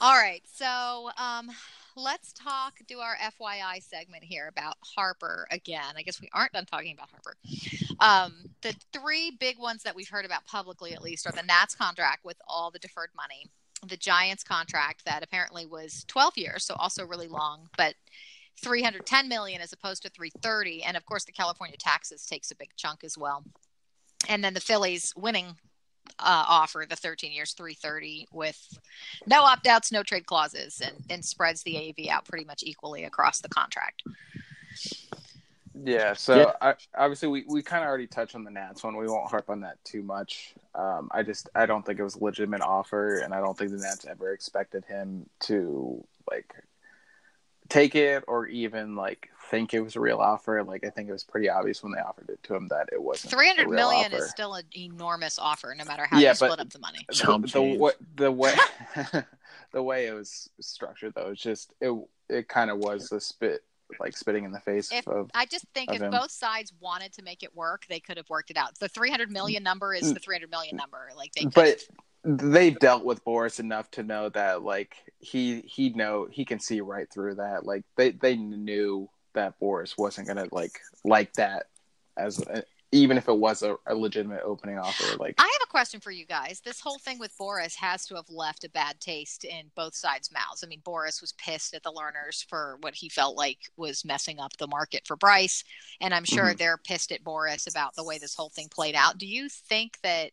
All 0.00 0.12
right. 0.12 0.42
So 0.52 1.10
um, 1.18 1.50
let's 1.96 2.32
talk, 2.32 2.74
do 2.86 2.98
our 2.98 3.16
FYI 3.16 3.82
segment 3.82 4.24
here 4.24 4.48
about 4.48 4.76
Harper 4.96 5.46
again. 5.50 5.94
I 5.96 6.02
guess 6.02 6.20
we 6.20 6.28
aren't 6.32 6.52
done 6.52 6.66
talking 6.66 6.92
about 6.94 7.08
Harper. 7.10 7.36
Um, 8.00 8.50
the 8.62 8.74
three 8.92 9.30
big 9.30 9.58
ones 9.58 9.82
that 9.84 9.94
we've 9.94 10.08
heard 10.08 10.24
about 10.24 10.46
publicly, 10.46 10.92
at 10.92 11.02
least, 11.02 11.26
are 11.26 11.32
the 11.32 11.42
Nats 11.42 11.74
contract 11.74 12.24
with 12.24 12.36
all 12.48 12.70
the 12.70 12.78
deferred 12.80 13.10
money, 13.16 13.46
the 13.84 13.96
Giants 13.96 14.44
contract 14.44 15.04
that 15.04 15.22
apparently 15.22 15.66
was 15.66 16.04
12 16.08 16.36
years, 16.36 16.64
so 16.64 16.74
also 16.74 17.06
really 17.06 17.28
long, 17.28 17.68
but 17.76 17.94
310 18.62 19.28
million 19.28 19.60
as 19.60 19.72
opposed 19.72 20.02
to 20.02 20.08
330 20.08 20.84
and 20.84 20.96
of 20.96 21.04
course 21.04 21.24
the 21.24 21.32
california 21.32 21.76
taxes 21.76 22.24
takes 22.24 22.50
a 22.50 22.54
big 22.54 22.70
chunk 22.76 23.02
as 23.04 23.18
well. 23.18 23.44
And 24.28 24.42
then 24.42 24.54
the 24.54 24.60
phillies 24.60 25.12
winning 25.16 25.56
uh, 26.18 26.44
offer 26.48 26.86
the 26.88 26.96
13 26.96 27.32
years 27.32 27.52
330 27.52 28.28
with 28.32 28.78
no 29.26 29.42
opt-outs 29.42 29.90
no 29.90 30.02
trade 30.02 30.26
clauses 30.26 30.80
and, 30.80 31.04
and 31.10 31.24
spreads 31.24 31.62
the 31.62 31.76
av 31.76 32.10
out 32.10 32.24
pretty 32.26 32.44
much 32.44 32.62
equally 32.62 33.04
across 33.04 33.40
the 33.40 33.48
contract 33.48 34.02
Yeah, 35.82 36.12
so 36.14 36.36
Yeah. 36.36 36.52
I, 36.60 36.74
obviously 36.96 37.28
we, 37.28 37.44
we 37.48 37.62
kind 37.62 37.82
of 37.82 37.88
already 37.88 38.06
touched 38.06 38.34
on 38.34 38.44
the 38.44 38.50
Nats 38.50 38.84
one. 38.84 38.96
We 38.96 39.06
won't 39.08 39.28
harp 39.28 39.50
on 39.50 39.60
that 39.62 39.82
too 39.84 40.02
much. 40.02 40.54
Um, 40.74 41.08
I 41.10 41.22
just 41.22 41.48
I 41.54 41.66
don't 41.66 41.84
think 41.84 41.98
it 41.98 42.04
was 42.04 42.14
a 42.16 42.22
legitimate 42.22 42.60
offer, 42.62 43.18
and 43.18 43.34
I 43.34 43.40
don't 43.40 43.56
think 43.58 43.70
the 43.70 43.78
Nats 43.78 44.06
ever 44.08 44.32
expected 44.32 44.84
him 44.84 45.28
to 45.40 46.04
like 46.30 46.54
take 47.68 47.94
it 47.94 48.22
or 48.28 48.46
even 48.46 48.94
like 48.94 49.30
think 49.50 49.74
it 49.74 49.80
was 49.80 49.96
a 49.96 50.00
real 50.00 50.18
offer. 50.18 50.62
Like 50.62 50.84
I 50.84 50.90
think 50.90 51.08
it 51.08 51.12
was 51.12 51.24
pretty 51.24 51.48
obvious 51.48 51.82
when 51.82 51.92
they 51.92 51.98
offered 52.00 52.28
it 52.30 52.42
to 52.44 52.54
him 52.54 52.68
that 52.68 52.88
it 52.92 53.02
wasn't. 53.02 53.32
a 53.32 53.36
300 53.36 53.66
real 53.68 53.74
million 53.74 54.12
offer. 54.12 54.24
is 54.24 54.30
still 54.30 54.54
an 54.54 54.64
enormous 54.76 55.38
offer 55.38 55.74
no 55.76 55.84
matter 55.84 56.06
how 56.08 56.18
Yeah, 56.18 56.30
you 56.30 56.34
split 56.36 56.60
up 56.60 56.70
the 56.70 56.78
money 56.78 57.04
the, 57.08 57.14
the, 57.38 57.48
change. 57.48 57.80
the 58.16 58.30
way 58.32 58.54
the 59.72 59.82
way 59.82 60.06
it 60.06 60.12
was 60.12 60.48
structured 60.60 61.14
though, 61.14 61.30
it's 61.30 61.42
just 61.42 61.74
it 61.80 61.92
it 62.28 62.48
kind 62.48 62.70
of 62.70 62.78
was 62.78 63.10
a 63.12 63.20
spit 63.20 63.64
like 64.00 64.16
spitting 64.16 64.44
in 64.44 64.52
the 64.52 64.60
face 64.60 64.90
If- 64.92 65.06
of 65.08 65.30
I 65.34 65.46
just 65.46 65.66
think 65.74 65.92
if 65.92 66.00
him. 66.00 66.10
both 66.10 66.30
sides 66.30 66.72
wanted 66.80 67.12
to 67.14 67.22
make 67.22 67.42
it 67.42 67.54
work, 67.54 67.84
they 67.88 68.00
could 68.00 68.16
have 68.16 68.28
worked 68.28 68.50
it 68.50 68.56
out. 68.56 68.78
The 68.78 68.88
300 68.88 69.30
million 69.30 69.62
number 69.62 69.94
is 69.94 70.12
the 70.12 70.20
300 70.20 70.50
million 70.50 70.76
number. 70.76 71.10
Like 71.16 71.32
they 71.32 71.46
But 71.46 71.80
they've 72.24 72.78
dealt 72.78 73.04
with 73.04 73.24
Boras 73.24 73.60
enough 73.60 73.90
to 73.92 74.02
know 74.02 74.28
that 74.30 74.62
like 74.62 74.96
he 75.18 75.60
he 75.62 75.90
know 75.90 76.26
he 76.30 76.44
can 76.44 76.58
see 76.60 76.80
right 76.80 77.06
through 77.12 77.36
that. 77.36 77.64
Like 77.66 77.84
they 77.96 78.10
they 78.12 78.36
knew 78.36 79.08
that 79.34 79.58
Boras 79.60 79.98
wasn't 79.98 80.28
gonna 80.28 80.46
like 80.52 80.80
like 81.04 81.32
that 81.34 81.66
as 82.16 82.40
a, 82.40 82.62
even 82.94 83.18
if 83.18 83.28
it 83.28 83.36
was 83.36 83.62
a, 83.62 83.76
a 83.86 83.94
legitimate 83.94 84.42
opening 84.44 84.78
offer. 84.78 85.16
Like 85.18 85.34
I 85.38 85.42
have 85.42 85.68
a 85.68 85.70
question 85.70 86.00
for 86.00 86.12
you 86.12 86.24
guys. 86.24 86.60
This 86.64 86.80
whole 86.80 86.98
thing 86.98 87.18
with 87.18 87.36
Boras 87.36 87.74
has 87.74 88.06
to 88.06 88.14
have 88.14 88.30
left 88.30 88.64
a 88.64 88.70
bad 88.70 89.00
taste 89.00 89.44
in 89.44 89.70
both 89.74 89.94
sides' 89.96 90.30
mouths. 90.32 90.62
I 90.62 90.68
mean, 90.68 90.80
Boras 90.80 91.20
was 91.20 91.32
pissed 91.32 91.74
at 91.74 91.82
the 91.82 91.92
Lerners 91.92 92.46
for 92.48 92.78
what 92.80 92.94
he 92.94 93.08
felt 93.08 93.36
like 93.36 93.58
was 93.76 94.04
messing 94.04 94.38
up 94.38 94.56
the 94.56 94.68
market 94.68 95.06
for 95.06 95.16
Bryce, 95.16 95.64
and 96.00 96.14
I'm 96.14 96.24
sure 96.24 96.54
Mhm. 96.54 96.58
they're 96.58 96.78
pissed 96.78 97.10
at 97.10 97.24
Boras 97.24 97.68
about 97.68 97.96
the 97.96 98.04
way 98.04 98.18
this 98.18 98.36
whole 98.36 98.50
thing 98.50 98.68
played 98.68 98.94
out. 98.94 99.18
Do 99.18 99.26
you 99.26 99.48
think 99.48 100.00
that 100.02 100.30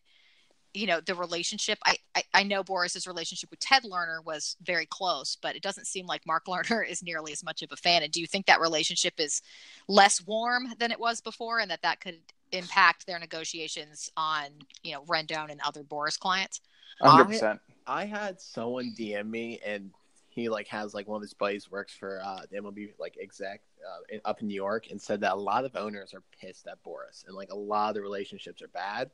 you 0.74 0.88
know 0.88 1.02
the 1.02 1.15
relationship 1.15 1.78
I, 1.86 1.97
I 2.15 2.24
i 2.34 2.43
know 2.43 2.63
boras's 2.63 3.06
relationship 3.06 3.50
with 3.52 3.60
ted 3.60 3.84
lerner 3.84 4.24
was 4.24 4.56
very 4.62 4.86
close 4.86 5.36
but 5.41 5.58
it 5.58 5.62
doesn't 5.62 5.86
seem 5.86 6.06
like 6.06 6.26
mark 6.26 6.45
lerner 6.47 6.88
is 6.88 7.04
nearly 7.04 7.34
as 7.34 7.43
much 7.43 7.62
of 7.62 7.74
a 7.74 7.76
fan 7.76 8.04
and 8.04 8.12
do 8.12 8.21
you 8.21 8.26
think 8.28 8.45
that 8.45 8.62
relationship 8.62 9.15
is 9.17 9.41
less 9.89 10.26
warm 10.26 10.67
than 10.80 10.91
it 10.91 11.00
was 11.00 11.19
before 11.19 11.60
and 11.60 11.69
that 11.71 11.82
that 11.82 12.00
could 12.00 12.19
impact 12.52 13.08
their 13.08 13.20
negotiations 13.20 14.10
on 14.18 14.46
you 14.84 14.94
know 14.94 15.04
rendon 15.04 15.50
and 15.52 15.60
other 15.66 15.84
boras 15.84 16.20
clients 16.20 16.62
hundred 17.10 17.26
percent. 17.26 17.60
I 17.88 18.06
had 18.06 18.40
someone 18.40 18.94
DM 18.98 19.30
me, 19.30 19.60
and 19.66 19.92
he 20.30 20.50
like 20.50 20.68
has 20.68 20.94
like 20.94 21.08
one 21.08 21.18
of 21.18 21.22
his 21.22 21.34
buddies 21.34 21.70
works 21.72 21.94
for 21.94 22.22
uh, 22.24 22.42
the 22.50 22.58
MLB 22.58 22.94
like 23.00 23.18
exec 23.22 23.62
uh, 23.86 24.00
in, 24.10 24.22
up 24.26 24.42
in 24.42 24.48
New 24.48 24.56
York, 24.56 24.88
and 24.92 25.02
said 25.02 25.22
that 25.22 25.34
a 25.34 25.36
lot 25.36 25.66
of 25.66 25.76
owners 25.76 26.14
are 26.14 26.24
pissed 26.40 26.68
at 26.68 26.84
Boras, 26.84 27.26
and 27.28 27.36
like 27.36 27.52
a 27.52 27.56
lot 27.56 27.90
of 27.90 27.96
the 27.96 28.02
relationships 28.02 28.62
are 28.62 28.68
bad. 28.70 29.12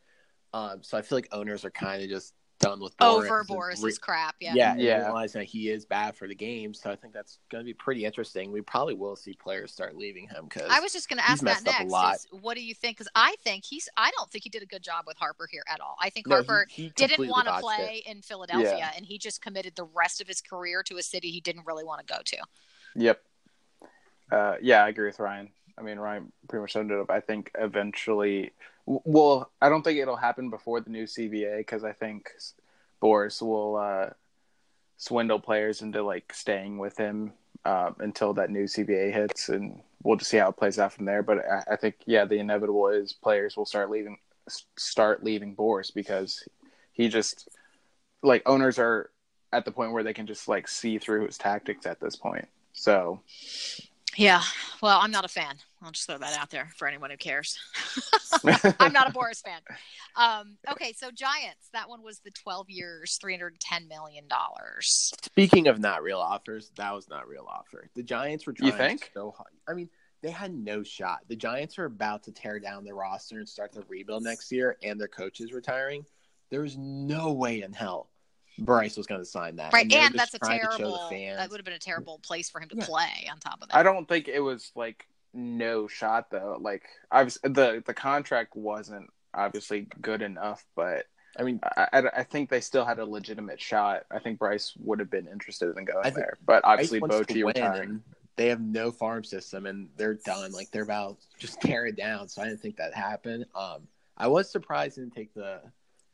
Um, 0.53 0.81
so 0.81 0.97
I 0.97 1.01
feel 1.01 1.17
like 1.17 1.27
owners 1.31 1.65
are 1.65 1.71
kind 1.71 2.01
of 2.01 2.09
just 2.09 2.33
done 2.59 2.79
with 2.79 2.95
Boras 2.97 3.25
over 3.25 3.43
boras's 3.43 3.83
re- 3.83 3.93
crap 4.01 4.35
yeah 4.39 4.53
yeah, 4.55 4.71
and 4.71 4.81
Yeah. 4.81 5.05
realizing 5.05 5.39
that 5.41 5.45
he 5.45 5.69
is 5.69 5.85
bad 5.85 6.15
for 6.15 6.27
the 6.27 6.35
game. 6.35 6.73
So 6.73 6.89
I 6.91 6.95
think 6.95 7.13
that's 7.13 7.39
going 7.51 7.63
to 7.63 7.65
be 7.65 7.73
pretty 7.73 8.03
interesting. 8.05 8.51
We 8.51 8.61
probably 8.61 8.95
will 8.95 9.15
see 9.15 9.33
players 9.33 9.71
start 9.71 9.95
leaving 9.95 10.27
him 10.27 10.45
because 10.45 10.67
I 10.69 10.79
was 10.79 10.91
just 10.93 11.07
going 11.09 11.19
to 11.19 11.29
ask 11.29 11.39
that 11.43 11.63
messed 11.63 11.67
up 11.67 11.81
a 11.81 11.83
next. 11.85 12.25
Is 12.25 12.27
what 12.41 12.55
do 12.55 12.63
you 12.63 12.73
think? 12.73 12.97
Because 12.97 13.09
I 13.15 13.35
think 13.43 13.63
he's. 13.65 13.87
I 13.97 14.09
don't 14.17 14.29
think 14.31 14.43
he 14.43 14.49
did 14.49 14.63
a 14.63 14.65
good 14.65 14.81
job 14.83 15.05
with 15.05 15.17
Harper 15.17 15.47
here 15.51 15.63
at 15.71 15.79
all. 15.79 15.95
I 16.01 16.09
think 16.09 16.27
No, 16.27 16.35
Harper 16.37 16.65
he 16.69 16.89
didn't 16.95 17.27
want 17.27 17.47
to 17.47 17.59
play 17.59 18.03
it. 18.05 18.09
in 18.09 18.21
Philadelphia, 18.21 18.75
Yeah. 18.77 18.91
and 18.95 19.05
he 19.05 19.17
just 19.17 19.41
committed 19.41 19.75
the 19.75 19.85
rest 19.85 20.19
of 20.21 20.27
his 20.27 20.41
career 20.41 20.81
to 20.83 20.97
a 20.97 21.03
city 21.03 21.29
he 21.29 21.41
didn't 21.41 21.65
really 21.67 21.83
want 21.83 22.05
to 22.05 22.11
go 22.13 22.21
to. 22.25 22.37
Yep. 22.95 23.21
Uh, 24.31 24.55
yeah, 24.61 24.83
I 24.83 24.89
agree 24.89 25.05
with 25.07 25.19
Ryan. 25.19 25.49
I 25.77 25.83
mean, 25.83 25.99
Ryan 25.99 26.31
pretty 26.49 26.61
much 26.61 26.75
ended 26.75 26.99
up. 26.99 27.09
I 27.11 27.19
think 27.19 27.51
eventually, 27.57 28.41
w- 28.41 28.51
well, 28.87 29.51
I 29.61 29.67
don't 29.69 29.83
think 29.83 29.99
it'll 29.99 30.15
happen 30.15 30.49
before 30.49 30.79
the 30.79 30.89
new 30.89 31.03
CBA 31.03 31.57
because 31.57 31.83
I 31.83 31.91
think 31.91 32.31
Boras 33.01 33.41
will 33.41 33.75
uh, 33.75 34.09
swindle 34.95 35.39
players 35.39 35.81
into 35.81 36.01
like 36.03 36.33
staying 36.33 36.77
with 36.77 36.97
him 36.97 37.33
um, 37.65 37.97
until 37.99 38.33
that 38.35 38.49
new 38.49 38.63
CBA 38.63 39.13
hits, 39.13 39.49
and 39.49 39.81
we'll 40.03 40.15
just 40.15 40.31
see 40.31 40.37
how 40.37 40.49
it 40.49 40.57
plays 40.57 40.79
out 40.79 40.93
from 40.93 41.05
there. 41.05 41.21
But 41.21 41.39
I, 41.39 41.73
I 41.73 41.75
think, 41.75 41.95
yeah, 42.05 42.23
the 42.23 42.39
inevitable 42.39 42.87
is 42.87 43.11
players 43.11 43.57
will 43.57 43.65
start 43.65 43.91
leaving, 43.91 44.17
start 44.77 45.21
leaving 45.21 45.53
Boras 45.53 45.93
because 45.93 46.47
he 46.93 47.09
just 47.09 47.49
like 48.23 48.41
owners 48.45 48.79
are 48.79 49.11
at 49.51 49.65
the 49.65 49.71
point 49.71 49.91
where 49.91 50.03
they 50.03 50.13
can 50.13 50.27
just 50.27 50.47
like 50.47 50.67
see 50.67 50.97
through 50.97 51.25
his 51.25 51.37
tactics 51.37 51.85
at 51.85 51.99
this 51.99 52.15
point. 52.15 52.47
So 52.71 53.21
Yeah. 54.17 54.41
Well, 54.81 54.99
I'm 55.01 55.11
not 55.11 55.25
a 55.25 55.29
fan. 55.29 55.57
I'll 55.81 55.91
just 55.91 56.07
throw 56.07 56.17
that 56.17 56.37
out 56.39 56.49
there 56.49 56.69
for 56.75 56.87
anyone 56.87 57.11
who 57.11 57.17
cares. 57.17 57.57
I'm 58.79 58.91
not 58.91 59.07
a 59.07 59.13
Boras 59.13 59.43
fan. 59.43 59.61
Um, 60.15 60.57
okay, 60.71 60.91
so 60.93 61.11
Giants. 61.11 61.69
That 61.71 61.87
one 61.87 62.01
was 62.03 62.19
the 62.19 62.31
12 62.31 62.69
years, 62.69 63.17
310 63.21 63.87
million 63.87 64.27
dollars. 64.27 65.13
Speaking 65.21 65.67
of 65.67 65.79
not 65.79 66.01
real 66.01 66.19
offers, 66.19 66.71
that 66.77 66.93
was 66.93 67.07
not 67.09 67.27
real 67.27 67.45
offer. 67.47 67.89
The 67.95 68.03
Giants 68.03 68.47
were 68.47 68.53
trying 68.53 68.71
You 68.71 68.77
think? 68.77 69.11
so 69.13 69.31
hard. 69.31 69.51
I 69.67 69.73
mean, 69.73 69.89
they 70.23 70.31
had 70.31 70.53
no 70.53 70.81
shot. 70.81 71.19
The 71.27 71.35
Giants 71.35 71.77
are 71.77 71.85
about 71.85 72.23
to 72.23 72.31
tear 72.31 72.59
down 72.59 72.83
their 72.83 72.95
roster 72.95 73.37
and 73.37 73.47
start 73.47 73.71
the 73.71 73.83
rebuild 73.87 74.23
next 74.23 74.51
year, 74.51 74.77
and 74.81 74.99
their 74.99 75.07
coach 75.07 75.39
is 75.41 75.53
retiring. 75.53 76.03
There 76.49 76.61
was 76.61 76.75
no 76.77 77.33
way 77.33 77.61
in 77.61 77.71
hell 77.73 78.09
Bryce 78.59 78.97
was 78.97 79.07
going 79.07 79.21
to 79.21 79.25
sign 79.25 79.55
that. 79.57 79.73
Right, 79.73 79.89
they 79.89 79.97
were 79.97 80.03
and 80.03 80.15
that's 80.15 80.33
a 80.33 80.39
trying 80.39 80.59
to 80.59 80.65
show 80.77 80.91
the 80.91 80.97
terrible. 81.09 81.37
That 81.37 81.49
would 81.49 81.59
have 81.59 81.65
been 81.65 81.73
a 81.73 81.79
terrible 81.79 82.19
place 82.19 82.49
for 82.49 82.59
him 82.59 82.69
to 82.69 82.77
Yeah. 82.77 82.85
play. 82.85 83.27
On 83.31 83.39
top 83.39 83.61
of 83.61 83.69
that, 83.69 83.77
I 83.77 83.83
don't 83.83 84.07
think 84.07 84.27
it 84.27 84.39
was 84.39 84.71
like 84.75 85.07
no 85.33 85.87
shot 85.87 86.31
though. 86.31 86.57
Like 86.59 86.83
I 87.11 87.23
was 87.23 87.37
the 87.43 87.83
the 87.85 87.93
contract 87.93 88.55
wasn't 88.55 89.09
obviously 89.33 89.87
good 90.01 90.21
enough, 90.21 90.65
but 90.75 91.05
I 91.39 91.43
mean, 91.43 91.59
I, 91.77 91.87
I, 91.93 92.03
I 92.17 92.23
think 92.23 92.49
they 92.49 92.61
still 92.61 92.83
had 92.83 92.99
a 92.99 93.05
legitimate 93.05 93.61
shot. 93.61 94.05
I 94.09 94.19
think 94.19 94.39
Bryce 94.39 94.73
would 94.79 94.99
have 94.99 95.11
been 95.11 95.27
interested 95.27 95.77
in 95.77 95.85
going 95.85 96.13
there, 96.15 96.37
but 96.45 96.63
obviously 96.65 96.99
Bruce 96.99 97.11
Bochy 97.27 97.43
win, 97.43 97.47
retiring. 97.47 98.03
They 98.37 98.47
have 98.47 98.61
no 98.61 98.91
farm 98.91 99.23
system, 99.23 99.65
and 99.65 99.89
they're 99.97 100.15
done. 100.15 100.51
Like 100.51 100.71
they're 100.71 100.83
about 100.83 101.17
just 101.39 101.61
tear 101.61 101.85
it 101.85 101.95
down. 101.95 102.27
So 102.27 102.41
I 102.41 102.45
didn't 102.45 102.61
think 102.61 102.77
that 102.77 102.93
happened. 102.93 103.45
Um, 103.55 103.87
I 104.17 104.27
was 104.27 104.49
surprised 104.49 104.97
they 104.97 105.03
didn't 105.03 105.15
take 105.15 105.33
the 105.35 105.61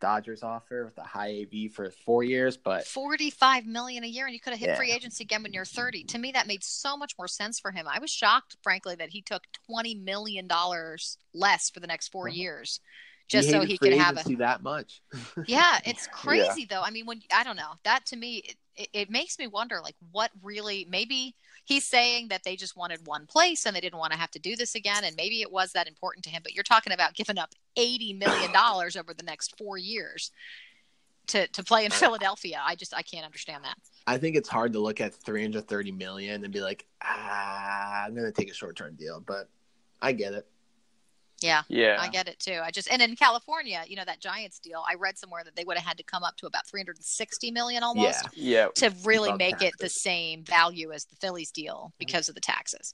Dodgers 0.04 0.44
offer 0.44 0.84
with 0.84 0.98
a 0.98 1.04
high 1.04 1.30
AV 1.30 1.70
for 1.72 1.90
four 1.90 2.24
years, 2.24 2.58
but 2.58 2.84
45 2.86 3.66
million 3.66 4.04
a 4.04 4.08
year 4.08 4.26
and 4.26 4.34
you 4.34 4.40
could 4.42 4.52
have 4.52 4.60
hit 4.60 4.70
Yeah. 4.70 4.76
free 4.76 4.92
agency 4.92 5.24
again 5.24 5.44
when 5.44 5.54
you're 5.54 5.64
30 5.64 6.04
to 6.04 6.18
me 6.18 6.34
that 6.34 6.46
made 6.46 6.62
so 6.62 6.98
much 6.98 7.14
more 7.18 7.28
sense 7.30 7.58
for 7.58 7.72
him 7.72 7.88
i 7.88 8.00
was 8.00 8.12
shocked 8.12 8.58
frankly 8.62 8.96
that 8.96 9.12
he 9.12 9.22
took 9.22 9.44
20 9.66 9.96
million 9.96 10.46
dollars 10.46 11.18
less 11.34 11.70
for 11.70 11.80
the 11.80 11.88
next 11.88 12.10
4 12.10 12.28
Mhm. 12.28 12.36
years 12.36 12.82
just 13.30 13.50
so 13.50 13.62
he 13.62 13.78
could 13.78 13.94
have 13.94 14.18
a 14.18 14.36
that 14.36 14.62
much. 14.62 15.02
yeah 15.48 15.80
it's 15.86 16.08
crazy 16.08 16.66
though 16.66 16.82
i 16.82 16.90
mean 16.92 17.06
when 17.06 17.22
i 17.34 17.44
don't 17.46 17.56
know 17.56 17.74
that 17.86 18.06
to 18.06 18.18
me 18.18 18.38
it, 18.38 18.56
it, 18.76 18.90
it 18.94 19.10
makes 19.10 19.40
me 19.40 19.48
wonder 19.48 19.80
like 19.84 19.96
what 20.12 20.32
really 20.42 20.88
maybe 20.90 21.36
he's 21.66 21.86
saying 21.86 22.28
that 22.28 22.44
they 22.44 22.56
just 22.56 22.76
wanted 22.76 23.06
one 23.06 23.26
place 23.26 23.66
and 23.66 23.76
they 23.76 23.82
didn't 23.82 24.00
want 24.00 24.12
to 24.12 24.20
have 24.20 24.32
to 24.32 24.40
do 24.40 24.56
this 24.56 24.76
again 24.76 25.04
and 25.04 25.16
maybe 25.16 25.42
it 25.42 25.52
was 25.52 25.72
that 25.72 25.88
important 25.88 26.24
to 26.24 26.30
him 26.30 26.42
but 26.44 26.54
you're 26.54 26.64
talking 26.64 26.94
about 26.94 27.14
giving 27.14 27.38
up 27.38 27.52
80 27.78 28.14
million 28.14 28.52
dollars 28.52 28.96
over 28.96 29.14
the 29.14 29.24
next 29.24 29.58
4 29.58 29.78
years 29.78 30.32
to 31.28 31.48
to 31.48 31.64
play 31.64 31.86
in 31.86 31.92
Philadelphia 31.92 32.62
i 32.66 32.76
just 32.76 32.94
i 32.94 33.02
can't 33.02 33.26
understand 33.26 33.64
that 33.64 33.78
I 34.06 34.18
think 34.18 34.36
it's 34.36 34.50
hard 34.50 34.74
to 34.74 34.80
look 34.80 35.00
at 35.00 35.14
330 35.14 35.92
million 35.92 36.44
and 36.44 36.54
be 36.54 36.62
like, 36.62 36.86
ah, 37.02 38.04
I'm 38.06 38.14
going 38.14 38.26
to 38.26 38.32
take 38.32 38.52
a 38.52 38.54
short 38.54 38.76
term 38.76 38.96
deal, 38.96 39.24
but 39.26 39.50
I 40.02 40.12
get 40.12 40.34
it. 40.34 40.48
Yeah 41.44 41.64
Yeah, 41.68 41.98
I 42.00 42.08
get 42.10 42.28
it 42.28 42.40
too. 42.40 42.60
I 42.64 42.72
just 42.72 42.90
and 42.92 43.02
in 43.02 43.16
California, 43.16 43.84
you 43.88 43.96
know 43.96 44.06
that 44.06 44.20
Giants 44.20 44.60
deal. 44.60 44.84
I 44.90 44.96
read 44.96 45.18
somewhere 45.18 45.44
that 45.44 45.56
they 45.56 45.64
would 45.64 45.78
have 45.78 45.86
had 45.86 45.98
to 45.98 46.04
come 46.04 46.24
up 46.24 46.38
to 46.38 46.48
about 46.48 46.66
360 46.68 47.52
million 47.52 47.84
almost 47.84 48.28
yeah, 48.34 48.68
to 48.76 48.92
really 49.04 49.30
Above 49.30 49.40
make 49.40 49.62
it 49.62 49.74
the 49.80 49.90
same 49.90 50.44
value 50.44 50.92
as 50.92 51.06
the 51.06 51.16
Phillies 51.18 51.52
deal 51.52 51.94
because 52.00 52.30
of 52.30 52.36
the 52.36 52.42
taxes. 52.42 52.94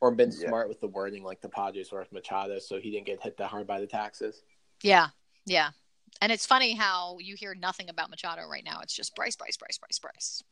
Or 0.00 0.10
been 0.12 0.30
Yeah. 0.32 0.48
smart 0.48 0.68
with 0.68 0.80
the 0.80 0.88
wording 0.88 1.22
like 1.24 1.40
the 1.42 1.48
Padres 1.50 1.92
were 1.92 1.98
with 2.00 2.12
Machado, 2.12 2.58
so 2.58 2.78
he 2.80 2.90
didn't 2.90 3.06
get 3.06 3.20
hit 3.22 3.36
that 3.36 3.48
hard 3.48 3.66
by 3.66 3.80
the 3.80 3.86
taxes. 3.86 4.42
Yeah, 4.82 5.08
yeah. 5.44 5.70
And 6.22 6.32
it's 6.32 6.46
funny 6.46 6.74
how 6.74 7.18
you 7.20 7.34
hear 7.36 7.54
nothing 7.54 7.88
about 7.90 8.08
Machado 8.10 8.46
right 8.48 8.64
now. 8.64 8.80
It's 8.82 8.94
just 8.94 9.14
Bryce, 9.14 9.36
Bryce, 9.36 9.56
Bryce, 9.58 9.78
Bryce, 9.78 9.98
Bryce. 9.98 10.42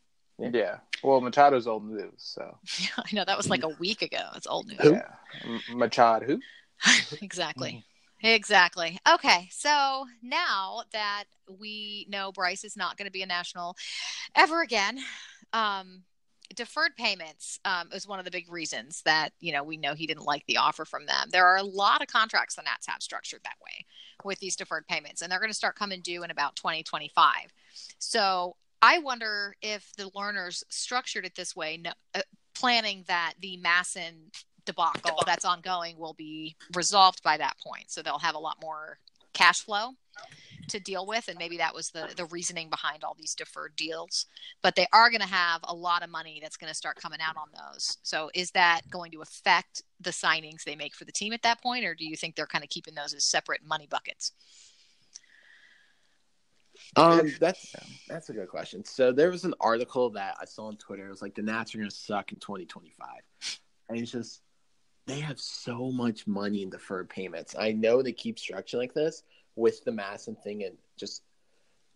yeah. 0.53 0.79
Well, 1.03 1.21
Machado's 1.21 1.67
old 1.67 1.85
news, 1.91 2.13
so 2.19 2.59
Yeah, 2.79 2.89
I 2.99 3.15
know 3.15 3.25
that 3.25 3.37
was 3.37 3.49
like 3.51 3.65
a 3.65 3.69
week 3.81 4.03
ago. 4.03 4.21
It's 4.37 4.47
old 4.47 4.67
news. 4.69 4.79
Who? 4.83 4.93
yeah. 4.93 5.13
M- 5.45 5.79
Machado, 5.79 6.27
who? 6.27 6.41
exactly. 7.23 7.85
Exactly. 8.23 8.99
Okay. 9.09 9.49
So 9.53 10.07
now 10.23 10.83
that 10.93 11.25
we 11.61 12.07
know 12.09 12.33
Bryce 12.33 12.65
is 12.65 12.77
not 12.77 12.97
going 12.97 13.07
to 13.07 13.13
be 13.13 13.23
a 13.23 13.27
national 13.27 13.77
ever 14.35 14.63
again, 14.63 14.99
um, 15.53 16.03
deferred 16.55 16.97
payments 16.97 17.61
um, 17.65 17.89
is 17.93 18.09
one 18.09 18.19
of 18.19 18.25
the 18.25 18.31
big 18.31 18.51
reasons 18.51 19.03
that 19.03 19.31
you 19.41 19.53
know 19.53 19.63
we 19.63 19.77
know 19.77 19.95
he 19.95 20.07
didn't 20.07 20.25
like 20.25 20.45
the 20.47 20.57
offer 20.57 20.85
from 20.85 21.07
them. 21.07 21.29
There 21.31 21.47
are 21.47 21.59
a 21.59 21.63
lot 21.63 22.03
of 22.03 22.09
contracts 22.09 22.57
the 22.57 22.63
Nats 22.63 22.87
have 22.89 23.03
structured 23.03 23.41
that 23.45 23.59
way 23.65 23.85
with 24.25 24.39
these 24.41 24.57
deferred 24.57 24.87
payments, 24.87 25.23
and 25.23 25.31
they're 25.31 25.41
going 25.41 25.51
to 25.51 25.55
start 25.55 25.77
coming 25.77 26.01
due 26.01 26.25
in 26.25 26.31
about 26.31 26.57
2025. 26.57 27.33
So 27.99 28.57
I 28.83 28.99
wonder 28.99 29.55
if 29.63 29.93
the 29.97 30.11
Lerners 30.11 30.63
structured 30.69 31.25
it 31.25 31.35
this 31.35 31.55
way, 31.55 31.77
no, 31.77 31.93
uh, 32.15 32.23
planning 32.55 33.05
that 33.09 33.35
the 33.41 33.59
MASN 33.63 34.33
debacle 34.69 35.23
that's 35.27 35.45
ongoing 35.45 35.99
will 35.99 36.15
be 36.15 36.57
resolved 36.75 37.23
by 37.23 37.37
that 37.39 37.57
point. 37.65 37.91
So 37.91 38.03
they'll 38.03 38.19
have 38.19 38.35
a 38.35 38.39
lot 38.39 38.59
more 38.63 38.99
cash 39.33 39.61
flow 39.61 39.93
to 40.69 40.79
deal 40.79 41.07
with, 41.07 41.29
and 41.29 41.39
maybe 41.39 41.57
that 41.57 41.75
was 41.75 41.89
the 41.89 42.13
the 42.17 42.27
reasoning 42.27 42.69
behind 42.69 43.03
all 43.03 43.17
these 43.19 43.35
deferred 43.35 43.75
deals. 43.77 44.27
But 44.63 44.77
they 44.77 44.87
are 44.93 45.09
going 45.11 45.23
to 45.23 45.27
have 45.27 45.61
a 45.65 45.75
lot 45.75 46.03
of 46.03 46.11
money 46.11 46.39
that's 46.43 46.59
going 46.59 46.69
to 46.69 46.77
start 46.77 46.97
coming 46.97 47.21
out 47.21 47.37
on 47.37 47.49
those. 47.55 47.97
So 48.03 48.31
is 48.35 48.51
that 48.51 48.83
going 48.91 49.11
to 49.13 49.23
affect 49.23 49.83
the 50.01 50.11
signings 50.11 50.65
they 50.65 50.77
make 50.77 50.95
for 50.95 51.07
the 51.07 51.13
team 51.13 51.33
at 51.33 51.43
that 51.43 51.63
point, 51.63 51.85
or 51.85 51.95
do 51.95 52.05
you 52.05 52.17
think 52.17 52.37
they're 52.37 52.47
kind 52.47 52.65
of 52.65 52.71
keeping 52.71 52.95
those 52.95 53.15
as 53.15 53.25
separate 53.25 53.61
money 53.65 53.87
buckets? 53.91 54.33
Um, 56.97 57.33
that's 57.41 57.75
that's 58.07 58.29
a 58.29 58.33
good 58.35 58.49
question. 58.49 58.85
So 58.85 59.13
there 59.13 59.31
was 59.31 59.45
an 59.45 59.55
article 59.61 60.11
that 60.11 60.37
I 60.41 60.45
saw 60.45 60.67
on 60.67 60.77
Twitter. 60.77 61.07
It 61.07 61.11
was 61.11 61.23
like 61.23 61.35
the 61.35 61.43
Nats 61.43 61.75
are 61.75 61.79
going 61.79 61.91
to 61.91 61.97
suck 61.97 62.33
in 62.33 62.39
2025, 62.39 63.09
and 63.89 63.99
it's 63.99 64.13
just 64.13 64.43
they 65.09 65.21
have 65.21 65.41
so 65.41 65.91
much 65.91 66.27
money 66.27 66.63
in 66.63 66.71
deferred 66.71 67.09
payments. 67.09 67.57
I 67.59 67.73
know 67.73 68.03
they 68.03 68.13
keep 68.13 68.37
structuring 68.37 68.79
like 68.79 68.95
this 68.95 69.23
with 69.57 69.83
the 69.85 69.91
MASN 69.91 70.41
thing 70.43 70.65
and 70.65 70.77
just 70.97 71.23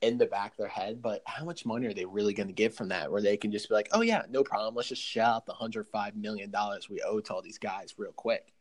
in 0.01 0.19
the 0.19 0.27
back 0.27 0.53
of 0.53 0.57
their 0.57 0.67
head, 0.67 1.01
but 1.01 1.23
how 1.27 1.45
much 1.45 1.65
money 1.65 1.87
are 1.87 1.95
they 1.95 2.07
really 2.07 2.35
going 2.35 2.49
to 2.49 2.55
get 2.55 2.75
from 2.75 2.89
that? 2.89 3.13
Where 3.13 3.23
they 3.23 3.37
can 3.37 3.53
just 3.53 3.69
be 3.69 3.75
like, 3.75 3.89
"Oh 3.93 4.01
yeah, 4.01 4.23
no 4.31 4.43
problem. 4.43 4.75
Let's 4.75 4.89
just 4.89 5.03
shell 5.03 5.35
out 5.35 5.47
the 5.47 5.53
105 5.53 6.17
million 6.17 6.51
dollars 6.51 6.89
we 6.89 7.01
owe 7.03 7.21
to 7.21 7.35
all 7.35 7.43
these 7.43 7.59
guys 7.59 7.95
real 7.99 8.13
quick." 8.13 8.53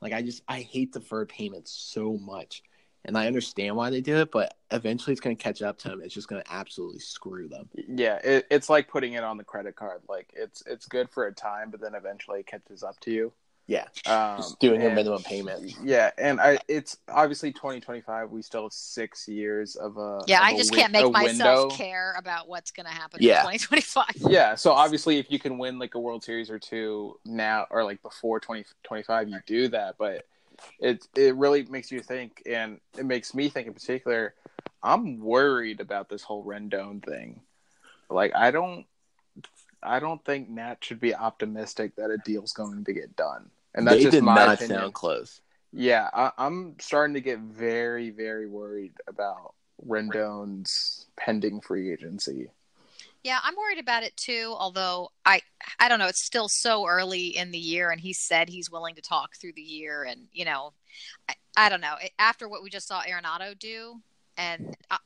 Like 0.00 0.12
I 0.12 0.22
just 0.22 0.42
I 0.48 0.60
hate 0.60 0.92
deferred 0.92 1.28
payments 1.28 1.70
so 1.70 2.16
much 2.16 2.62
and 3.04 3.16
I 3.16 3.26
understand 3.26 3.76
why 3.76 3.90
they 3.90 4.00
do 4.00 4.16
it, 4.16 4.30
but 4.30 4.56
eventually 4.70 5.12
it's 5.12 5.20
going 5.20 5.36
to 5.36 5.42
catch 5.42 5.62
up 5.62 5.78
to 5.78 5.88
them. 5.88 6.00
It's 6.02 6.14
just 6.14 6.28
going 6.28 6.42
to 6.42 6.52
absolutely 6.52 7.00
screw 7.00 7.48
them. 7.48 7.68
Yeah, 7.74 8.16
it, 8.16 8.46
it's 8.50 8.68
like 8.68 8.88
putting 8.88 9.14
it 9.14 9.24
on 9.24 9.36
the 9.36 9.44
credit 9.44 9.76
card. 9.76 10.02
Like 10.08 10.32
it's 10.34 10.62
it's 10.66 10.86
good 10.86 11.08
for 11.10 11.26
a 11.26 11.32
time, 11.32 11.70
but 11.70 11.80
then 11.80 11.94
eventually 11.94 12.40
it 12.40 12.46
catches 12.46 12.82
up 12.82 12.98
to 13.00 13.10
you. 13.10 13.32
Yeah, 13.66 13.84
Um, 14.06 14.36
just 14.38 14.58
doing 14.58 14.80
your 14.80 14.90
minimum 14.90 15.22
payment. 15.22 15.74
Yeah, 15.84 16.10
and 16.18 16.40
I 16.40 16.58
it's 16.66 16.96
obviously 17.08 17.52
2025. 17.52 18.30
We 18.30 18.42
still 18.42 18.64
have 18.64 18.72
six 18.72 19.28
years 19.28 19.76
of 19.76 19.96
a 19.96 20.24
Yeah, 20.26 20.38
of 20.40 20.44
I 20.46 20.50
a 20.50 20.56
just 20.56 20.72
win- 20.72 20.80
can't 20.80 20.92
make 20.92 21.12
myself 21.12 21.68
window. 21.68 21.76
care 21.76 22.14
about 22.18 22.48
what's 22.48 22.72
going 22.72 22.86
to 22.86 22.92
happen 22.92 23.20
Yeah. 23.22 23.40
in 23.48 23.58
2025. 23.58 24.06
Yeah, 24.28 24.56
so 24.56 24.72
obviously, 24.72 25.18
if 25.18 25.30
you 25.30 25.38
can 25.38 25.56
win 25.56 25.78
like 25.78 25.94
a 25.94 26.00
World 26.00 26.24
Series 26.24 26.50
or 26.50 26.58
two 26.58 27.18
now, 27.24 27.66
or 27.70 27.84
like 27.84 28.02
before 28.02 28.40
2025, 28.40 29.28
you 29.28 29.38
do 29.46 29.68
that. 29.68 29.94
But 29.98 30.26
it 30.80 31.06
it 31.16 31.36
really 31.36 31.62
makes 31.64 31.92
you 31.92 32.00
think, 32.00 32.42
and 32.46 32.80
it 32.98 33.06
makes 33.06 33.34
me 33.34 33.48
think 33.48 33.68
in 33.68 33.74
particular. 33.74 34.34
I'm 34.82 35.20
worried 35.20 35.78
about 35.80 36.08
this 36.08 36.22
whole 36.22 36.42
Rendon 36.42 37.04
thing. 37.04 37.42
Like, 38.08 38.34
I 38.34 38.50
don't, 38.50 38.86
I 39.82 40.00
don't 40.00 40.24
think 40.24 40.48
Nat 40.48 40.76
should 40.84 41.00
be 41.00 41.14
optimistic 41.14 41.96
that 41.96 42.10
a 42.10 42.18
deal's 42.18 42.52
going 42.52 42.84
to 42.84 42.92
get 42.92 43.16
done. 43.16 43.50
And 43.74 43.86
that's 43.86 43.96
they 43.96 44.02
just 44.04 44.12
did 44.12 44.24
my 44.24 44.34
not 44.34 44.54
opinion. 44.54 44.80
sound 44.80 44.94
close. 44.94 45.40
Yeah, 45.72 46.08
I, 46.12 46.32
I'm 46.36 46.74
starting 46.80 47.14
to 47.14 47.20
get 47.20 47.38
very, 47.38 48.10
very 48.10 48.46
worried 48.46 48.92
about 49.06 49.54
Rendon's 49.86 51.06
pending 51.16 51.60
free 51.60 51.92
agency. 51.92 52.50
Yeah, 53.22 53.38
I'm 53.42 53.54
worried 53.54 53.78
about 53.78 54.02
it 54.02 54.16
too. 54.16 54.54
Although 54.58 55.10
I, 55.24 55.42
I 55.78 55.88
don't 55.88 55.98
know, 55.98 56.06
it's 56.06 56.24
still 56.24 56.48
so 56.48 56.86
early 56.86 57.36
in 57.36 57.50
the 57.50 57.58
year, 57.58 57.90
and 57.90 58.00
he 58.00 58.12
said 58.12 58.48
he's 58.48 58.70
willing 58.70 58.94
to 58.94 59.02
talk 59.02 59.36
through 59.36 59.52
the 59.52 59.62
year, 59.62 60.04
and 60.04 60.26
you 60.32 60.44
know, 60.44 60.72
I, 61.28 61.34
I 61.56 61.68
don't 61.68 61.82
know. 61.82 61.96
After 62.18 62.48
what 62.48 62.62
we 62.62 62.70
just 62.70 62.88
saw 62.88 63.02
Arenado 63.02 63.58
do, 63.58 64.00
and 64.38 64.74
uh, 64.90 64.96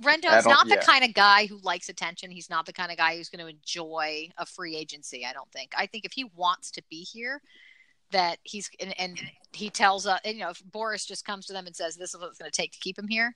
I 0.00 0.04
Rendon's 0.04 0.44
don't- 0.44 0.68
the 0.68 0.76
yeah. 0.76 0.82
kind 0.82 1.04
of 1.04 1.14
guy 1.14 1.46
who 1.46 1.58
likes 1.58 1.88
attention. 1.88 2.30
He's 2.30 2.50
not 2.50 2.66
the 2.66 2.72
kind 2.72 2.90
of 2.90 2.96
guy 2.96 3.16
who's 3.16 3.28
going 3.28 3.44
to 3.44 3.50
enjoy 3.50 4.28
a 4.38 4.46
free 4.46 4.76
agency. 4.76 5.24
I 5.26 5.32
don't 5.32 5.50
think. 5.52 5.72
I 5.76 5.86
think 5.86 6.04
if 6.04 6.12
he 6.12 6.24
wants 6.36 6.70
to 6.72 6.82
be 6.88 7.02
here, 7.02 7.40
that 8.10 8.38
he's 8.42 8.70
and, 8.80 8.98
and 8.98 9.20
he 9.52 9.70
tells 9.70 10.06
uh, 10.06 10.18
you 10.24 10.38
know, 10.38 10.50
if 10.50 10.62
Boras 10.64 11.06
just 11.06 11.24
comes 11.24 11.46
to 11.46 11.52
them 11.52 11.66
and 11.66 11.74
says, 11.76 11.96
"This 11.96 12.14
is 12.14 12.20
what 12.20 12.28
it's 12.28 12.38
going 12.38 12.50
to 12.50 12.56
take 12.56 12.72
to 12.72 12.78
keep 12.78 12.98
him 12.98 13.08
here," 13.08 13.34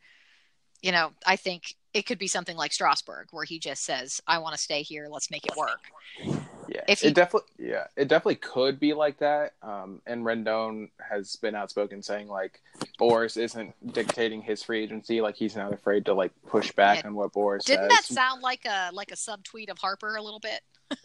you 0.82 0.92
know, 0.92 1.12
I 1.26 1.36
think 1.36 1.74
it 1.92 2.06
could 2.06 2.18
be 2.18 2.28
something 2.28 2.56
like 2.56 2.72
Strasburg, 2.72 3.28
where 3.32 3.44
he 3.44 3.58
just 3.58 3.84
says, 3.84 4.20
"I 4.26 4.38
want 4.38 4.54
to 4.54 4.60
stay 4.60 4.82
here. 4.82 5.08
Let's 5.10 5.30
make 5.30 5.44
it 5.46 5.56
work." 5.56 6.46
Yeah, 6.74 6.80
If 6.88 7.04
it 7.04 7.14
definitely, 7.14 7.50
yeah, 7.68 7.86
it 7.96 8.08
definitely 8.08 8.36
could 8.36 8.80
be 8.80 8.94
like 8.94 9.18
that. 9.18 9.54
Um, 9.62 10.00
and 10.06 10.24
Rendon 10.24 10.88
has 11.10 11.36
been 11.36 11.54
outspoken 11.54 12.02
saying 12.02 12.28
like 12.28 12.60
Boras 12.98 13.36
isn't 13.36 13.74
dictating 13.92 14.40
his 14.40 14.62
free 14.62 14.82
agency. 14.82 15.20
Like 15.20 15.34
he's 15.36 15.54
not 15.56 15.72
afraid 15.72 16.06
to 16.06 16.14
like 16.14 16.32
push 16.46 16.72
back 16.72 17.00
Yeah. 17.02 17.08
on 17.08 17.14
what 17.14 17.32
Boras 17.32 17.64
Didn't 17.64 17.90
says. 17.90 17.98
that 17.98 18.04
sound 18.14 18.42
like 18.42 18.64
a 18.64 18.90
like 18.92 19.10
a 19.10 19.16
subtweet 19.16 19.68
of 19.70 19.78
Harper 19.78 20.16
a 20.16 20.22
little 20.22 20.40
bit? 20.40 20.62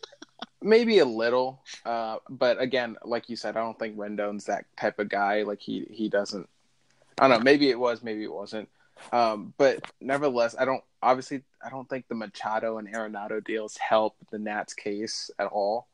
maybe 0.62 1.00
a 1.00 1.06
little, 1.06 1.62
uh, 1.86 2.18
but 2.30 2.62
again, 2.62 2.96
like 3.04 3.30
you 3.30 3.36
said, 3.36 3.58
I 3.58 3.62
don't 3.62 3.78
think 3.78 3.98
Rendon's 3.98 4.46
that 4.46 4.66
type 4.80 5.00
of 5.00 5.10
guy. 5.10 5.44
Like 5.44 5.60
he 5.60 5.86
he 5.90 6.08
doesn't. 6.08 6.48
I 7.20 7.28
don't 7.28 7.40
know. 7.40 7.44
Maybe 7.44 7.70
it 7.70 7.80
was, 7.80 8.04
maybe 8.04 8.24
it 8.24 8.32
wasn't. 8.32 8.70
Um, 9.12 9.54
but 9.58 9.80
nevertheless, 10.02 10.56
I 10.58 10.66
don't. 10.66 10.84
Obviously, 11.02 11.44
I 11.64 11.70
don't 11.70 11.88
think 11.88 12.08
the 12.08 12.16
Machado 12.16 12.78
and 12.78 12.92
Arenado 12.92 13.44
deals 13.44 13.78
help 13.78 14.16
the 14.32 14.40
Nats 14.40 14.74
case 14.74 15.30
at 15.40 15.48
all. 15.48 15.88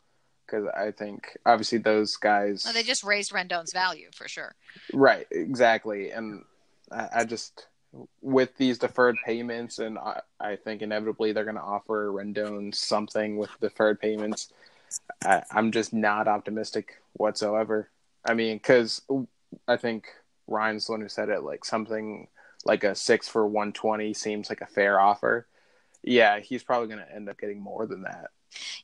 Because 0.46 0.68
I 0.76 0.92
think 0.92 1.38
obviously 1.46 1.78
those 1.78 2.18
guys. 2.18 2.64
Well, 2.66 2.74
they 2.74 2.84
just 2.84 3.04
raised 3.04 3.32
Rendon's 3.32 3.72
value 3.72 4.10
for 4.14 4.28
sure. 4.28 4.56
Right. 4.94 5.26
Exactly. 5.32 6.12
And 6.12 6.44
I, 6.92 7.10
I 7.16 7.24
just 7.26 7.68
with 8.22 8.56
these 8.58 8.78
deferred 8.78 9.16
payments, 9.26 9.80
and 9.80 9.98
I, 9.98 10.22
I 10.40 10.56
think 10.56 10.82
inevitably 10.82 11.32
they're 11.32 11.44
going 11.44 11.56
to 11.56 11.62
offer 11.62 12.12
Rendon 12.12 12.74
something 12.74 13.38
with 13.38 13.50
deferred 13.62 14.00
payments. 14.00 14.52
I, 15.24 15.44
I'm 15.52 15.72
just 15.72 15.94
not 15.94 16.28
optimistic 16.28 17.02
whatsoever. 17.14 17.90
I 18.26 18.34
mean, 18.34 18.58
because 18.58 19.02
I 19.68 19.78
think 19.78 20.08
Ryan's 20.48 20.88
the 20.88 20.94
one 20.94 21.02
who 21.02 21.10
said 21.10 21.30
it, 21.30 21.44
like 21.44 21.66
something 21.66 22.28
like 22.66 22.84
a 22.84 22.96
six 22.96 23.28
for 23.28 23.46
120 23.46 24.14
seems 24.14 24.50
like 24.50 24.62
a 24.62 24.68
fair 24.68 25.00
offer. 25.00 25.48
Yeah, 26.04 26.40
he's 26.40 26.64
probably 26.64 26.88
going 26.88 27.06
to 27.06 27.16
end 27.16 27.30
up 27.30 27.40
getting 27.40 27.62
more 27.62 27.86
than 27.86 28.04
that. 28.04 28.30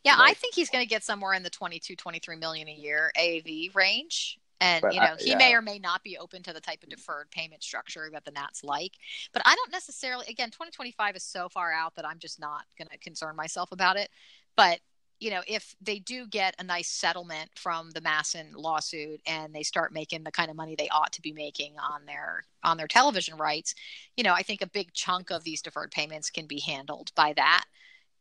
Yeah, 0.04 0.16
like, 0.16 0.32
I 0.32 0.34
think 0.34 0.56
he's 0.56 0.70
going 0.70 0.84
to 0.84 0.90
get 0.90 1.04
somewhere 1.04 1.34
in 1.34 1.44
the 1.44 1.50
22, 1.50 1.96
23 1.96 2.36
million 2.38 2.68
a 2.68 2.74
year 2.74 3.12
AAV 3.18 3.76
range. 3.76 4.40
And 4.62 4.84
you 4.92 5.00
know, 5.00 5.06
I, 5.06 5.16
he 5.18 5.30
yeah. 5.32 5.38
may 5.38 5.54
or 5.54 5.62
may 5.62 5.80
not 5.80 6.04
be 6.04 6.18
open 6.18 6.44
to 6.44 6.54
the 6.54 6.60
type 6.60 6.84
of 6.84 6.90
deferred 6.90 7.32
payment 7.32 7.64
structure 7.64 8.10
that 8.12 8.26
the 8.26 8.32
Nats 8.32 8.64
like. 8.64 8.92
But 9.32 9.42
I 9.46 9.56
don't 9.56 9.72
necessarily 9.72 10.26
again, 10.28 10.50
2025 10.50 11.16
is 11.16 11.24
so 11.24 11.48
far 11.48 11.72
out 11.72 11.96
that 11.96 12.06
I'm 12.06 12.20
just 12.20 12.40
not 12.40 12.66
going 12.78 12.90
to 12.90 12.98
concern 12.98 13.36
myself 13.38 13.72
about 13.72 13.96
it. 13.96 14.10
But 14.58 14.80
you 15.20 15.30
know, 15.32 15.42
if 15.48 15.76
they 15.82 16.00
do 16.00 16.26
get 16.28 16.56
a 16.60 16.64
nice 16.64 16.90
settlement 16.90 17.50
from 17.56 17.92
the 17.92 18.02
MASN 18.02 18.54
lawsuit 18.56 19.22
and 19.26 19.54
they 19.54 19.64
start 19.64 19.94
making 19.94 20.24
the 20.24 20.32
kind 20.32 20.50
of 20.50 20.56
money 20.56 20.76
they 20.76 20.90
ought 20.90 21.12
to 21.14 21.22
be 21.22 21.34
making 21.34 21.74
on 21.78 22.06
their 22.06 22.44
on 22.64 22.78
their 22.78 22.88
television 22.88 23.38
rights, 23.38 23.76
you 24.16 24.24
know, 24.24 24.34
I 24.34 24.44
think 24.44 24.62
a 24.62 24.68
big 24.68 24.94
chunk 24.94 25.30
of 25.30 25.44
these 25.44 25.62
deferred 25.62 25.92
payments 25.92 26.30
can 26.30 26.48
be 26.48 26.60
handled 26.60 27.12
by 27.16 27.34
that. 27.34 27.66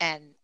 And 0.01 0.35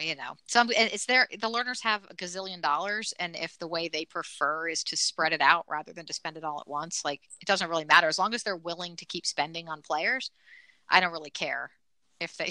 you 0.00 0.14
know 0.14 0.36
some 0.46 0.70
it's 0.70 1.04
there 1.06 1.28
the 1.30 1.50
Lerners 1.50 1.82
have 1.82 2.04
a 2.08 2.14
gazillion 2.14 2.62
dollars 2.62 3.12
and 3.18 3.36
if 3.36 3.58
the 3.58 3.66
way 3.66 3.88
they 3.88 4.04
prefer 4.04 4.68
is 4.68 4.82
to 4.82 4.96
spread 4.96 5.32
it 5.32 5.42
out 5.42 5.66
rather 5.68 5.92
than 5.92 6.06
to 6.06 6.14
spend 6.14 6.36
it 6.36 6.44
all 6.44 6.60
at 6.60 6.68
once 6.68 7.04
like 7.04 7.20
it 7.40 7.46
doesn't 7.46 7.68
really 7.68 7.84
matter 7.84 8.08
as 8.08 8.18
long 8.18 8.32
as 8.32 8.42
they're 8.42 8.56
willing 8.56 8.96
to 8.96 9.04
keep 9.04 9.26
spending 9.26 9.68
on 9.68 9.82
players 9.82 10.30
i 10.88 10.98
don't 10.98 11.12
really 11.12 11.30
care 11.30 11.70
if 12.20 12.36
they 12.38 12.50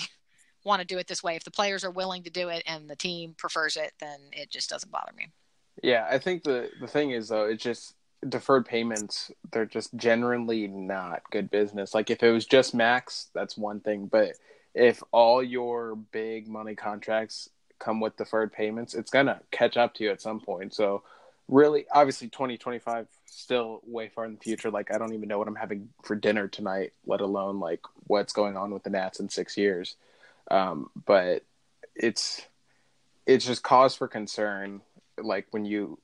want 0.63 0.81
to 0.81 0.87
do 0.87 0.97
it 0.97 1.07
this 1.07 1.23
way 1.23 1.35
if 1.35 1.43
the 1.43 1.51
players 1.51 1.83
are 1.83 1.91
willing 1.91 2.23
to 2.23 2.29
do 2.29 2.49
it 2.49 2.63
and 2.65 2.89
the 2.89 2.95
team 2.95 3.33
prefers 3.37 3.77
it 3.77 3.93
then 3.99 4.19
it 4.31 4.49
just 4.49 4.69
doesn't 4.69 4.91
bother 4.91 5.11
me 5.17 5.27
yeah 5.83 6.07
i 6.09 6.17
think 6.17 6.43
the 6.43 6.69
the 6.79 6.87
thing 6.87 7.11
is 7.11 7.29
though 7.29 7.45
it's 7.45 7.63
just 7.63 7.95
deferred 8.27 8.65
payments 8.65 9.31
they're 9.51 9.65
just 9.65 9.95
generally 9.95 10.67
not 10.67 11.23
good 11.31 11.49
business 11.49 11.93
like 11.93 12.09
if 12.09 12.21
it 12.21 12.31
was 12.31 12.45
just 12.45 12.75
max 12.75 13.29
that's 13.33 13.57
one 13.57 13.79
thing 13.79 14.05
but 14.05 14.33
if 14.73 15.03
all 15.11 15.43
your 15.43 15.95
big 15.95 16.47
money 16.47 16.75
contracts 16.75 17.49
come 17.79 17.99
with 17.99 18.15
deferred 18.15 18.53
payments, 18.53 18.93
it's 18.93 19.11
gonna 19.11 19.41
catch 19.51 19.75
up 19.75 19.93
to 19.95 20.03
you 20.03 20.11
at 20.11 20.21
some 20.21 20.39
point. 20.39 20.73
So 20.73 21.03
really 21.47 21.85
obviously 21.91 22.29
2025 22.29 23.07
still 23.25 23.81
way 23.85 24.07
far 24.07 24.25
in 24.25 24.35
the 24.35 24.39
future. 24.39 24.71
Like 24.71 24.93
I 24.93 24.97
don't 24.97 25.13
even 25.13 25.27
know 25.27 25.37
what 25.37 25.47
I'm 25.47 25.55
having 25.55 25.89
for 26.03 26.15
dinner 26.15 26.47
tonight, 26.47 26.93
let 27.05 27.21
alone 27.21 27.59
like 27.59 27.81
what's 28.07 28.33
going 28.33 28.55
on 28.55 28.71
with 28.71 28.83
the 28.83 28.89
Nats 28.89 29.19
in 29.19 29.29
six 29.29 29.57
years. 29.57 29.95
Um, 30.51 30.89
but 31.05 31.43
it's 31.95 32.45
it's 33.25 33.45
just 33.45 33.63
cause 33.63 33.95
for 33.95 34.07
concern. 34.07 34.81
Like 35.17 35.47
when 35.51 35.65
you 35.65 35.97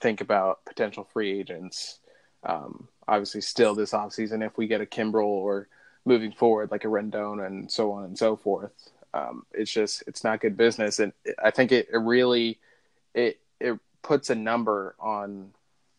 think 0.00 0.20
about 0.20 0.64
potential 0.64 1.08
free 1.12 1.38
agents, 1.38 2.00
um, 2.42 2.88
obviously 3.06 3.40
still 3.40 3.74
this 3.74 3.92
offseason, 3.92 4.44
if 4.44 4.58
we 4.58 4.66
get 4.66 4.80
a 4.80 4.86
Kimbrel 4.86 5.24
or 5.24 5.68
moving 6.04 6.32
forward, 6.32 6.70
like 6.70 6.84
a 6.84 6.88
Rendon 6.88 7.46
and 7.46 7.70
so 7.70 7.92
on 7.92 8.04
and 8.04 8.18
so 8.18 8.36
forth. 8.36 8.72
Um, 9.14 9.46
it's 9.52 9.70
just 9.70 10.02
it's 10.08 10.24
not 10.24 10.40
good 10.40 10.56
business, 10.56 10.98
and 10.98 11.12
I 11.42 11.52
think 11.52 11.70
it, 11.70 11.88
it 11.92 11.98
really 11.98 12.58
it 13.14 13.38
it 13.60 13.78
puts 14.02 14.28
a 14.28 14.34
number 14.34 14.96
on 14.98 15.52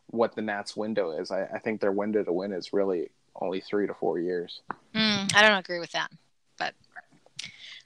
what 0.07 0.35
the 0.35 0.41
Nats 0.41 0.75
window 0.75 1.11
is. 1.11 1.31
I, 1.31 1.45
I 1.45 1.59
think 1.59 1.79
their 1.79 1.93
window 1.93 2.23
to 2.23 2.33
win 2.33 2.51
is 2.51 2.73
really 2.73 3.09
only 3.39 3.61
three 3.61 3.87
to 3.87 3.93
four 3.93 4.19
years. 4.19 4.61
Mm, 4.93 5.33
I 5.33 5.41
don't 5.41 5.57
agree 5.57 5.79
with 5.79 5.93
that, 5.93 6.11
but 6.57 6.73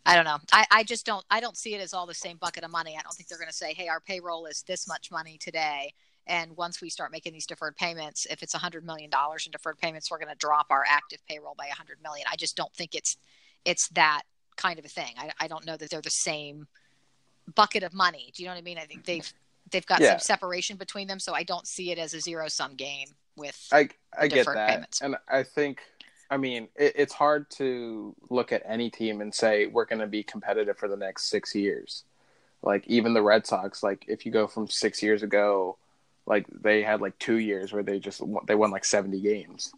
I 0.06 0.16
don't 0.16 0.26
know. 0.26 0.38
I, 0.52 0.66
I 0.72 0.84
just 0.84 1.06
don't 1.06 1.26
I 1.30 1.40
don't 1.40 1.58
see 1.58 1.76
it 1.76 1.82
as 1.82 1.94
all 1.94 2.06
the 2.06 2.14
same 2.14 2.38
bucket 2.38 2.64
of 2.64 2.72
money. 2.72 2.96
I 2.98 3.02
don't 3.02 3.14
think 3.14 3.30
they're 3.30 3.38
going 3.38 3.50
to 3.50 3.54
say, 3.54 3.74
"Hey, 3.74 3.88
our 3.88 4.00
payroll 4.00 4.46
is 4.46 4.64
this 4.68 4.88
much 4.88 5.12
money 5.12 5.38
today." 5.38 5.94
And 6.30 6.56
once 6.56 6.80
we 6.80 6.90
start 6.90 7.12
making 7.12 7.34
these 7.34 7.48
deferred 7.48 7.76
payments, 7.76 8.28
if 8.30 8.44
it's 8.44 8.54
a 8.54 8.60
$100 8.60 8.84
million 8.84 9.10
in 9.10 9.52
deferred 9.52 9.80
payments, 9.80 10.12
we're 10.12 10.20
going 10.20 10.30
to 10.30 10.38
drop 10.38 10.68
our 10.70 10.86
active 10.88 11.20
payroll 11.28 11.56
by 11.58 11.66
a 11.66 11.70
100 11.70 11.98
million. 12.04 12.28
I 12.32 12.36
just 12.36 12.56
don't 12.56 12.74
think 12.76 12.94
it's 12.94 13.18
it's 13.66 13.90
that 13.90 14.22
kind 14.56 14.78
of 14.78 14.86
a 14.86 14.90
thing. 14.90 15.16
I, 15.18 15.32
I 15.40 15.48
don't 15.48 15.66
know 15.66 15.76
that 15.76 15.90
they're 15.90 16.02
the 16.02 16.10
same 16.10 16.68
bucket 17.56 17.84
of 17.84 17.94
money. 17.94 18.32
Do 18.36 18.44
you 18.44 18.48
know 18.48 18.54
what 18.54 18.60
I 18.60 18.64
mean? 18.64 18.78
I 18.78 18.86
think 18.86 19.06
they've 19.06 19.34
they've 19.72 19.86
got 19.86 20.02
yeah. 20.02 20.12
some 20.12 20.20
separation 20.20 20.78
between 20.78 21.08
them, 21.08 21.20
so 21.20 21.34
I 21.34 21.44
don't 21.44 21.68
see 21.68 21.92
it 21.92 21.98
as 21.98 22.14
a 22.14 22.22
zero 22.22 22.48
sum 22.48 22.76
game 22.76 23.08
with. 23.36 23.68
I 23.72 23.90
I 24.18 24.28
get 24.28 24.46
that, 24.46 24.70
payments. 24.70 25.02
and 25.02 25.16
I 25.28 25.44
think. 25.44 25.82
I 26.30 26.38
mean, 26.38 26.70
it, 26.76 26.94
it's 26.96 27.13
hard 27.13 27.50
to 27.52 28.15
look 28.30 28.52
at 28.52 28.63
any 28.65 28.89
team 28.89 29.22
and 29.22 29.34
say 29.34 29.65
we're 29.65 29.86
going 29.86 30.00
to 30.00 30.08
be 30.08 30.24
competitive 30.24 30.78
for 30.78 30.88
the 30.88 30.98
next 30.98 31.30
six 31.30 31.56
years. 31.56 32.04
Like 32.62 32.86
even 32.88 33.13
the 33.13 33.22
Red 33.22 33.48
Sox, 33.48 33.82
like 33.84 34.06
if 34.08 34.26
you 34.26 34.32
go 34.32 34.48
from 34.48 34.68
six 34.68 35.02
years 35.02 35.24
ago 35.24 35.78
like 36.30 36.46
they 36.62 36.84
had 36.84 37.02
like 37.02 37.18
two 37.20 37.38
years 37.38 37.74
where 37.74 37.84
they 37.84 38.00
just 38.00 38.22
they 38.46 38.56
won 38.56 38.72
like 38.72 38.86
70 38.86 39.20
games 39.20 39.74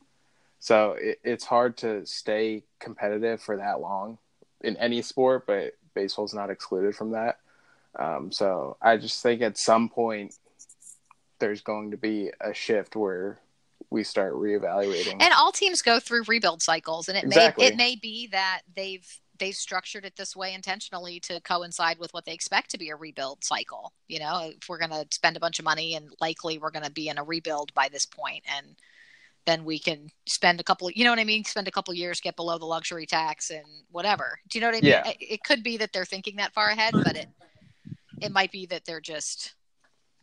so 0.59 0.95
it, 0.99 1.19
it's 1.23 1.45
hard 1.45 1.77
to 1.77 2.05
stay 2.05 2.63
competitive 2.79 3.41
for 3.41 3.57
that 3.57 3.79
long 3.79 4.19
in 4.59 4.77
any 4.77 5.01
sport 5.01 5.47
but 5.47 5.73
baseball's 5.95 6.33
not 6.33 6.51
excluded 6.51 6.95
from 6.95 7.11
that 7.11 7.39
um, 7.97 8.31
so 8.31 8.77
i 8.81 8.97
just 8.97 9.23
think 9.23 9.41
at 9.41 9.57
some 9.57 9.89
point 9.89 10.35
there's 11.39 11.61
going 11.61 11.91
to 11.91 11.97
be 11.97 12.29
a 12.39 12.53
shift 12.53 12.95
where 12.95 13.39
we 13.91 14.03
start 14.03 14.33
reevaluating 14.33 15.21
and 15.21 15.33
all 15.37 15.51
teams 15.51 15.81
go 15.81 15.99
through 15.99 16.23
rebuild 16.27 16.61
cycles 16.61 17.09
and 17.09 17.17
it 17.17 17.25
exactly. 17.25 17.65
may 17.65 17.71
it 17.71 17.77
may 17.77 17.95
be 17.95 18.27
that 18.27 18.61
they've 18.75 19.05
they've 19.41 19.55
structured 19.55 20.05
it 20.05 20.15
this 20.15 20.35
way 20.35 20.53
intentionally 20.53 21.19
to 21.19 21.41
coincide 21.41 21.97
with 21.97 22.13
what 22.13 22.25
they 22.25 22.31
expect 22.31 22.69
to 22.69 22.77
be 22.77 22.89
a 22.89 22.95
rebuild 22.95 23.43
cycle. 23.43 23.91
You 24.07 24.19
know, 24.19 24.51
if 24.55 24.69
we're 24.69 24.77
going 24.77 24.91
to 24.91 25.07
spend 25.09 25.35
a 25.35 25.39
bunch 25.39 25.57
of 25.57 25.65
money 25.65 25.95
and 25.95 26.13
likely 26.21 26.59
we're 26.59 26.69
going 26.69 26.85
to 26.85 26.91
be 26.91 27.09
in 27.09 27.17
a 27.17 27.23
rebuild 27.23 27.73
by 27.73 27.89
this 27.89 28.05
point 28.05 28.43
and 28.55 28.75
then 29.47 29.65
we 29.65 29.79
can 29.79 30.11
spend 30.27 30.59
a 30.59 30.63
couple 30.63 30.91
you 30.91 31.03
know 31.03 31.09
what 31.09 31.17
I 31.17 31.23
mean, 31.23 31.43
spend 31.43 31.67
a 31.67 31.71
couple 31.71 31.91
years 31.95 32.21
get 32.21 32.35
below 32.35 32.59
the 32.59 32.65
luxury 32.65 33.07
tax 33.07 33.49
and 33.49 33.65
whatever. 33.89 34.39
Do 34.47 34.59
you 34.59 34.61
know 34.61 34.67
what 34.67 34.77
I 34.77 34.81
mean? 34.81 34.91
Yeah. 34.91 35.11
It 35.19 35.43
could 35.43 35.63
be 35.63 35.77
that 35.77 35.91
they're 35.91 36.05
thinking 36.05 36.35
that 36.35 36.53
far 36.53 36.69
ahead, 36.69 36.93
but 36.93 37.17
it 37.17 37.27
it 38.21 38.31
might 38.31 38.51
be 38.51 38.67
that 38.67 38.85
they're 38.85 39.01
just 39.01 39.55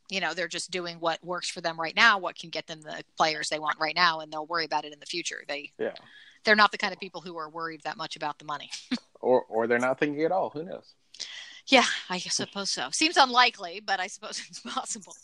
you 0.09 0.21
know, 0.21 0.35
they're 0.35 0.49
just 0.49 0.71
doing 0.71 0.97
what 0.99 1.23
works 1.25 1.51
for 1.51 1.61
them 1.61 1.79
right 1.79 1.95
now, 1.95 2.19
what 2.19 2.39
can 2.39 2.51
get 2.51 2.67
them 2.67 2.81
the 2.81 3.03
players 3.17 3.49
they 3.49 3.59
want 3.59 3.79
right 3.79 3.95
now 3.95 4.21
and 4.21 4.33
they'll 4.33 4.47
worry 4.47 4.65
about 4.65 4.85
it 4.85 4.93
in 4.93 5.01
the 5.01 5.07
future. 5.07 5.45
They 5.47 5.73
Yeah 5.79 5.93
they're 6.45 6.57
not 6.57 6.73
the 6.73 6.79
kind 6.79 6.93
of 6.93 6.99
people 6.99 7.21
who 7.21 7.37
are 7.37 7.49
worried 7.51 7.83
that 7.85 7.97
much 7.97 8.17
about 8.17 8.39
the 8.39 8.45
money. 8.45 8.71
or 9.21 9.43
or 9.49 9.67
they're 9.67 9.79
not 9.79 9.99
thinking 9.99 10.23
at 10.25 10.33
all. 10.33 10.51
Who 10.51 10.65
knows? 10.65 10.95
Yeah, 11.67 11.85
I 12.09 12.19
suppose 12.19 12.71
so. 12.71 12.89
Seems 12.91 13.17
unlikely, 13.17 13.83
but 13.85 14.01
I 14.01 14.07
suppose 14.07 14.43
it's 14.49 14.61
possible. 14.61 15.15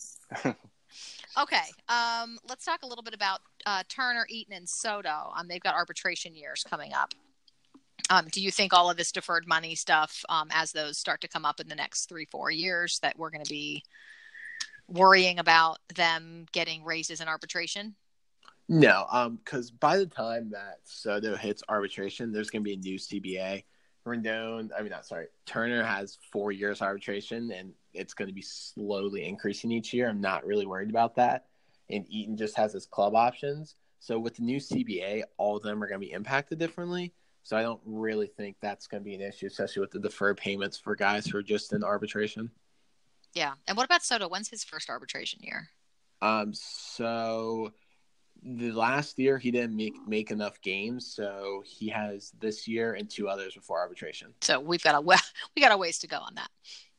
okay, 0.44 1.64
um, 1.88 2.38
let's 2.49 2.64
talk 2.64 2.83
a 2.83 2.87
little 2.87 3.05
bit 3.05 3.14
about 3.14 3.40
uh, 3.64 3.83
Turner, 3.88 4.27
Eaton, 4.29 4.55
and 4.55 4.68
Soto. 4.68 5.33
Um, 5.35 5.49
they've 5.49 5.62
got 5.62 5.75
arbitration 5.75 6.35
years 6.35 6.64
coming 6.68 6.92
up. 6.92 7.14
Um, 8.11 8.27
do 8.31 8.42
you 8.42 8.51
think 8.51 8.75
all 8.75 8.90
of 8.90 8.99
this 8.99 9.11
deferred 9.11 9.47
money 9.47 9.75
stuff, 9.75 10.23
um, 10.29 10.49
as 10.53 10.73
those 10.73 10.99
start 10.99 11.23
to 11.23 11.29
come 11.29 11.47
up 11.47 11.59
in 11.59 11.68
the 11.68 11.75
next 11.75 12.07
three, 12.07 12.27
four 12.27 12.51
years, 12.51 12.99
that 12.99 13.18
we're 13.18 13.31
going 13.31 13.44
to 13.44 13.49
be 13.49 13.83
worrying 14.88 15.38
about 15.38 15.79
them 15.94 16.47
getting 16.53 16.85
raises 16.85 17.20
in 17.20 17.29
arbitration? 17.29 17.94
No, 18.68 19.07
um, 19.11 19.37
because 19.37 19.70
by 19.70 19.99
the 19.99 20.07
time 20.07 20.51
that 20.51 20.79
Soto 20.85 21.37
hits 21.37 21.62
arbitration, 21.68 22.33
there's 22.33 22.51
going 22.51 22.62
to 22.62 22.64
be 22.64 22.75
a 22.75 22.77
new 22.77 22.99
CBA. 22.99 23.64
Rendon, 24.07 24.70
I 24.77 24.83
mean, 24.83 24.91
not 24.91 25.07
sorry, 25.07 25.26
Turner 25.47 25.82
has 25.82 26.18
four 26.30 26.53
years 26.53 26.82
arbitration, 26.82 27.51
and 27.53 27.72
it's 27.93 28.14
going 28.14 28.28
to 28.28 28.35
be 28.35 28.43
slowly 28.43 29.26
increasing 29.26 29.72
each 29.72 29.93
year. 29.93 30.09
I'm 30.09 30.20
not 30.20 30.47
really 30.47 30.66
worried 30.66 30.91
about 30.91 31.16
that. 31.16 31.47
And 31.91 32.05
Eaton 32.09 32.37
just 32.37 32.57
has 32.57 32.72
his 32.72 32.87
club 32.87 33.14
options. 33.14 33.76
So 34.01 34.18
with 34.18 34.37
the 34.37 34.43
new 34.43 34.59
CBA, 34.59 35.22
all 35.39 35.57
of 35.57 35.62
them 35.62 35.82
are 35.82 35.89
going 35.89 36.01
to 36.01 36.07
be 36.07 36.12
impacted 36.12 36.59
differently. 36.59 37.14
So 37.43 37.57
I 37.57 37.62
don't 37.62 37.80
really 37.85 38.26
think 38.26 38.57
that's 38.61 38.87
going 38.87 39.03
to 39.03 39.05
be 39.05 39.14
an 39.14 39.20
issue, 39.20 39.47
especially 39.47 39.80
with 39.80 39.91
the 39.91 40.01
deferred 40.01 40.39
payments 40.39 40.78
for 40.78 40.97
guys 40.97 41.26
who 41.26 41.39
are 41.39 41.43
just 41.43 41.72
in 41.74 41.85
arbitration. 41.85 42.51
Yeah. 43.35 43.55
And 43.66 43.76
what 43.76 43.85
about 43.85 44.03
Soto? 44.03 44.28
When's 44.28 44.49
his 44.49 44.64
first 44.64 44.89
arbitration 44.91 45.41
year? 45.43 45.68
Um. 46.22 46.53
So 46.55 47.72
the 48.43 48.72
last 48.72 49.18
year 49.18 49.39
he 49.39 49.51
didn't 49.51 49.76
make 49.76 49.95
make 50.07 50.30
enough 50.30 50.61
games, 50.61 51.12
so 51.14 51.62
he 51.66 51.89
has 51.89 52.32
this 52.39 52.68
year 52.68 52.95
and 52.95 53.09
two 53.11 53.28
others 53.28 53.55
before 53.55 53.80
arbitration. 53.80 54.35
So 54.41 54.61
we've 54.61 54.82
got 54.82 54.95
a 54.95 55.01
we 55.01 55.16
got 55.61 55.72
a 55.72 55.76
ways 55.76 55.99
to 56.01 56.07
go 56.07 56.18
on 56.18 56.35
that. 56.37 56.49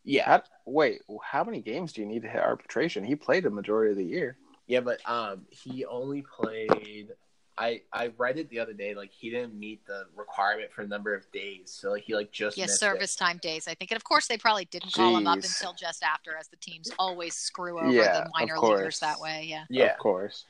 Yeah, 0.04 0.26
How, 0.26 0.44
wait, 0.68 1.02
how 1.24 1.44
many 1.44 1.62
games 1.62 1.92
do 1.94 2.02
you 2.02 2.08
need 2.08 2.22
to 2.22 2.28
hit 2.28 2.40
arbitration? 2.42 3.04
He 3.04 3.16
played 3.16 3.46
a 3.48 3.50
majority 3.50 3.92
of 3.92 3.98
the 3.98 4.06
year. 4.06 4.38
yeah, 4.68 4.82
but 4.82 5.00
um, 5.10 5.46
he 5.50 5.86
only 5.86 6.22
played. 6.22 7.12
I 7.58 7.82
I 7.94 8.12
read 8.18 8.38
it 8.38 8.50
the 8.50 8.60
other 8.60 8.74
day. 8.74 8.94
Like 8.96 9.12
he 9.12 9.30
didn't 9.30 9.54
meet 9.58 9.86
the 9.86 10.06
requirement 10.16 10.72
for 10.74 10.82
a 10.82 10.88
number 10.88 11.14
of 11.16 11.30
days, 11.32 11.72
so 11.72 11.92
like, 11.92 12.04
he 12.04 12.14
like 12.16 12.32
just 12.32 12.58
Yeah, 12.58 12.66
missed 12.66 12.80
service 12.80 13.16
time 13.16 13.38
days, 13.42 13.68
I 13.68 13.74
think. 13.76 13.92
And 13.92 13.96
of 13.98 14.04
course, 14.04 14.28
they 14.28 14.38
probably 14.38 14.66
didn't 14.66 14.92
call 14.94 15.18
him 15.18 15.26
up 15.28 15.38
until 15.38 15.74
just 15.74 16.04
after, 16.04 16.36
as 16.38 16.48
the 16.50 16.58
teams 16.58 16.92
always 17.00 17.34
screw 17.36 17.80
over 17.80 17.92
Yeah, 17.92 18.24
the 18.26 18.30
minor 18.38 18.56
course. 18.56 18.80
leaguers 18.80 19.00
that 19.00 19.20
way. 19.20 19.46
Yeah. 19.50 19.64
Yeah, 19.70 19.92
Of 19.94 19.98
course. 20.00 20.46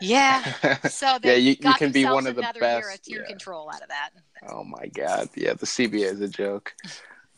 Yeah. 0.00 0.44
So 0.90 1.06
Yeah, 1.06 1.18
they 1.18 1.38
you- 1.38 1.50
you 1.50 1.56
got 1.56 1.78
can 1.78 1.92
be 1.92 2.04
one 2.04 2.26
of 2.26 2.34
the 2.36 2.42
another 2.42 2.60
year 2.60 2.78
of 2.80 2.84
best, 2.96 3.04
tier 3.04 3.20
yeah. 3.22 3.26
control 3.26 3.70
out 3.72 3.82
of 3.82 3.88
that. 3.88 4.10
oh 4.50 4.64
my 4.64 4.86
god. 4.86 5.30
Yeah, 5.34 5.54
the 5.54 5.66
CBA 5.66 6.04
is 6.12 6.20
a 6.20 6.28
joke. 6.28 6.74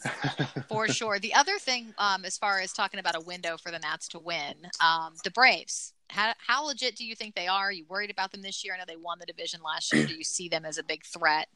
for 0.68 0.88
sure. 0.88 1.18
The 1.20 1.34
other 1.34 1.58
thing, 1.58 1.94
um, 1.98 2.24
as 2.24 2.36
far 2.36 2.58
as 2.60 2.72
talking 2.72 2.98
about 2.98 3.14
a 3.16 3.20
window 3.20 3.56
for 3.56 3.70
the 3.70 3.78
Nats 3.78 4.08
to 4.08 4.18
win, 4.18 4.54
um, 4.80 5.14
the 5.22 5.30
Braves. 5.30 5.91
How, 6.12 6.34
how 6.46 6.66
legit 6.66 6.94
do 6.94 7.06
you 7.06 7.14
think 7.14 7.34
they 7.34 7.46
are? 7.46 7.68
Are 7.68 7.72
you 7.72 7.86
worried 7.88 8.10
about 8.10 8.32
them 8.32 8.42
this 8.42 8.62
year? 8.62 8.74
I 8.74 8.78
know 8.78 8.84
they 8.86 8.96
won 8.96 9.18
the 9.18 9.24
division 9.24 9.60
last 9.64 9.92
year. 9.92 10.06
Do 10.06 10.14
you 10.14 10.24
see 10.24 10.46
them 10.46 10.66
as 10.66 10.76
a 10.76 10.82
big 10.82 11.04
threat? 11.06 11.48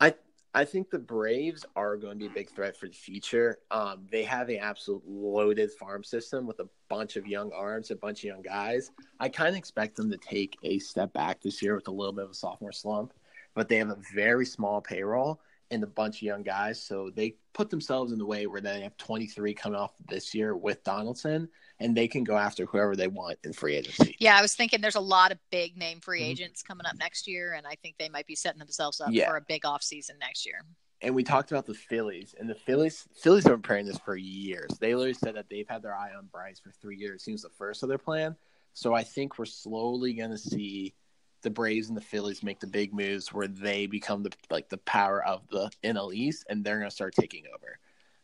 I 0.00 0.14
I 0.52 0.64
think 0.64 0.90
the 0.90 0.98
Braves 0.98 1.64
are 1.76 1.96
going 1.96 2.14
to 2.14 2.18
be 2.18 2.26
a 2.26 2.30
big 2.30 2.50
threat 2.50 2.76
for 2.76 2.86
the 2.86 2.94
future. 2.94 3.58
Um, 3.70 4.06
they 4.10 4.24
have 4.24 4.48
an 4.48 4.56
absolute 4.56 5.02
loaded 5.06 5.70
farm 5.72 6.02
system 6.02 6.46
with 6.46 6.58
a 6.60 6.68
bunch 6.88 7.16
of 7.16 7.26
young 7.26 7.52
arms, 7.52 7.90
a 7.90 7.96
bunch 7.96 8.20
of 8.20 8.24
young 8.24 8.42
guys. 8.42 8.90
I 9.20 9.28
kind 9.28 9.50
of 9.50 9.56
expect 9.56 9.96
them 9.96 10.10
to 10.10 10.16
take 10.16 10.56
a 10.64 10.78
step 10.78 11.12
back 11.12 11.40
this 11.40 11.62
year 11.62 11.74
with 11.74 11.88
a 11.88 11.92
little 11.92 12.12
bit 12.12 12.24
of 12.24 12.30
a 12.30 12.34
sophomore 12.34 12.72
slump, 12.72 13.12
but 13.54 13.68
they 13.68 13.76
have 13.76 13.90
a 13.90 13.98
very 14.14 14.46
small 14.46 14.80
payroll 14.80 15.40
and 15.72 15.82
a 15.82 15.88
bunch 15.88 16.16
of 16.16 16.22
young 16.22 16.42
guys. 16.42 16.80
So 16.80 17.10
they 17.14 17.36
put 17.52 17.70
themselves 17.70 18.12
in 18.12 18.18
the 18.18 18.26
way 18.26 18.46
where 18.46 18.60
they 18.60 18.80
have 18.82 18.96
23 18.96 19.54
coming 19.54 19.78
off 19.78 19.92
this 20.08 20.34
year 20.34 20.56
with 20.56 20.84
Donaldson, 20.84 21.48
and 21.80 21.96
they 21.96 22.08
can 22.08 22.24
go 22.24 22.36
after 22.36 22.66
whoever 22.66 22.94
they 22.96 23.08
want 23.08 23.38
in 23.44 23.52
free 23.52 23.74
agency. 23.74 24.16
Yeah, 24.18 24.36
I 24.38 24.42
was 24.42 24.54
thinking 24.54 24.80
there's 24.80 24.94
a 24.94 25.00
lot 25.00 25.32
of 25.32 25.38
big 25.50 25.76
name 25.76 26.00
free 26.00 26.22
Mhm. 26.22 26.26
agents 26.30 26.62
coming 26.62 26.86
up 26.86 26.96
next 26.96 27.26
year, 27.26 27.52
and 27.54 27.66
I 27.66 27.74
think 27.76 27.96
they 27.98 28.08
might 28.08 28.26
be 28.26 28.34
setting 28.36 28.58
themselves 28.60 29.00
up 29.00 29.08
Yeah. 29.12 29.28
for 29.28 29.36
a 29.36 29.40
big 29.40 29.62
offseason 29.62 30.18
next 30.20 30.46
year. 30.46 30.62
and 31.02 31.14
we 31.14 31.22
talked 31.22 31.50
about 31.50 31.66
the 31.66 31.74
Phillies, 31.74 32.34
and 32.38 32.48
the 32.48 32.54
Phillies 32.54 33.06
Phillies 33.14 33.44
have 33.44 33.52
been 33.52 33.60
preparing 33.60 33.84
this 33.84 33.98
for 33.98 34.16
years. 34.16 34.70
They 34.80 34.94
literally 34.94 35.12
said 35.12 35.34
that 35.34 35.50
they've 35.50 35.68
had 35.68 35.82
their 35.82 35.94
eye 35.94 36.14
on 36.14 36.26
Bryce 36.28 36.58
for 36.58 36.70
three 36.70 36.96
years. 36.96 37.22
Seems 37.22 37.42
the 37.42 37.50
first 37.50 37.82
of 37.82 37.90
their 37.90 37.98
plan. 37.98 38.36
So 38.72 38.94
I 38.94 39.02
think 39.04 39.38
we're 39.38 39.44
slowly 39.44 40.14
going 40.14 40.30
to 40.30 40.38
see 40.38 40.94
the 41.42 41.50
Braves 41.50 41.88
and 41.88 41.96
the 41.96 42.00
Phillies 42.00 42.42
make 42.42 42.58
the 42.58 42.66
big 42.66 42.94
moves 42.94 43.34
where 43.34 43.48
they 43.48 43.84
become 43.86 44.22
the 44.22 44.32
like 44.50 44.70
the 44.70 44.78
power 44.78 45.22
of 45.22 45.46
the 45.48 45.70
NL 45.82 46.10
East, 46.14 46.46
and 46.48 46.64
they're 46.64 46.78
going 46.78 46.88
to 46.88 46.94
start 46.94 47.14
taking 47.14 47.44
over. 47.54 47.78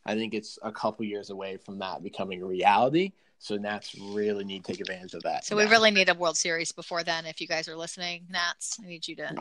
I 0.07 0.15
think 0.15 0.33
it's 0.33 0.59
a 0.63 0.73
couple 0.73 1.05
years 1.05 1.29
away 1.29 1.59
from 1.59 1.81
that 1.81 2.03
becoming 2.03 2.41
a 2.41 2.47
reality. 2.47 3.13
So 3.43 3.57
Nats 3.57 3.95
really 3.99 4.45
need 4.45 4.65
to 4.67 4.73
take 4.73 4.81
advantage 4.83 5.15
of 5.15 5.23
that. 5.23 5.47
So 5.47 5.57
we 5.57 5.65
really 5.65 5.91
need 5.91 6.11
a 6.11 6.15
World 6.15 6.37
Series 6.37 6.73
before 6.73 7.03
then. 7.03 7.25
If 7.25 7.41
you 7.41 7.47
guys 7.47 7.69
are 7.69 7.77
listening, 7.77 8.27
Nats, 8.29 8.79
I 8.85 8.87
need 8.87 9.09
you 9.09 9.17
to. 9.17 9.35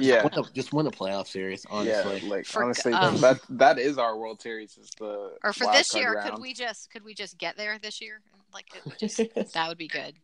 Yeah. 0.00 0.24
Win 0.24 0.32
a- 0.44 0.52
just 0.52 0.72
win 0.72 0.88
a 0.88 0.90
playoff 0.90 1.28
series. 1.28 1.64
Honestly, 1.70 2.20
Yeah, 2.24 2.28
like 2.28 2.46
For- 2.46 2.64
honestly, 2.64 2.92
um, 2.92 3.16
that 3.20 3.38
that 3.50 3.78
is 3.78 3.96
our 3.96 4.18
World 4.18 4.42
Series. 4.42 4.76
Is 4.76 4.90
the 4.98 5.36
Or 5.44 5.52
for 5.52 5.66
this 5.72 5.94
year, 5.94 6.14
round. 6.14 6.30
could 6.32 6.42
we 6.42 6.52
just 6.52 6.90
could 6.90 7.04
we 7.04 7.14
just 7.14 7.38
get 7.38 7.56
there 7.56 7.78
this 7.78 8.00
year? 8.00 8.20
Like 8.52 8.66
could 8.70 8.98
just 8.98 9.18
that 9.54 9.68
would 9.68 9.78
be 9.78 9.86
good. 9.88 10.14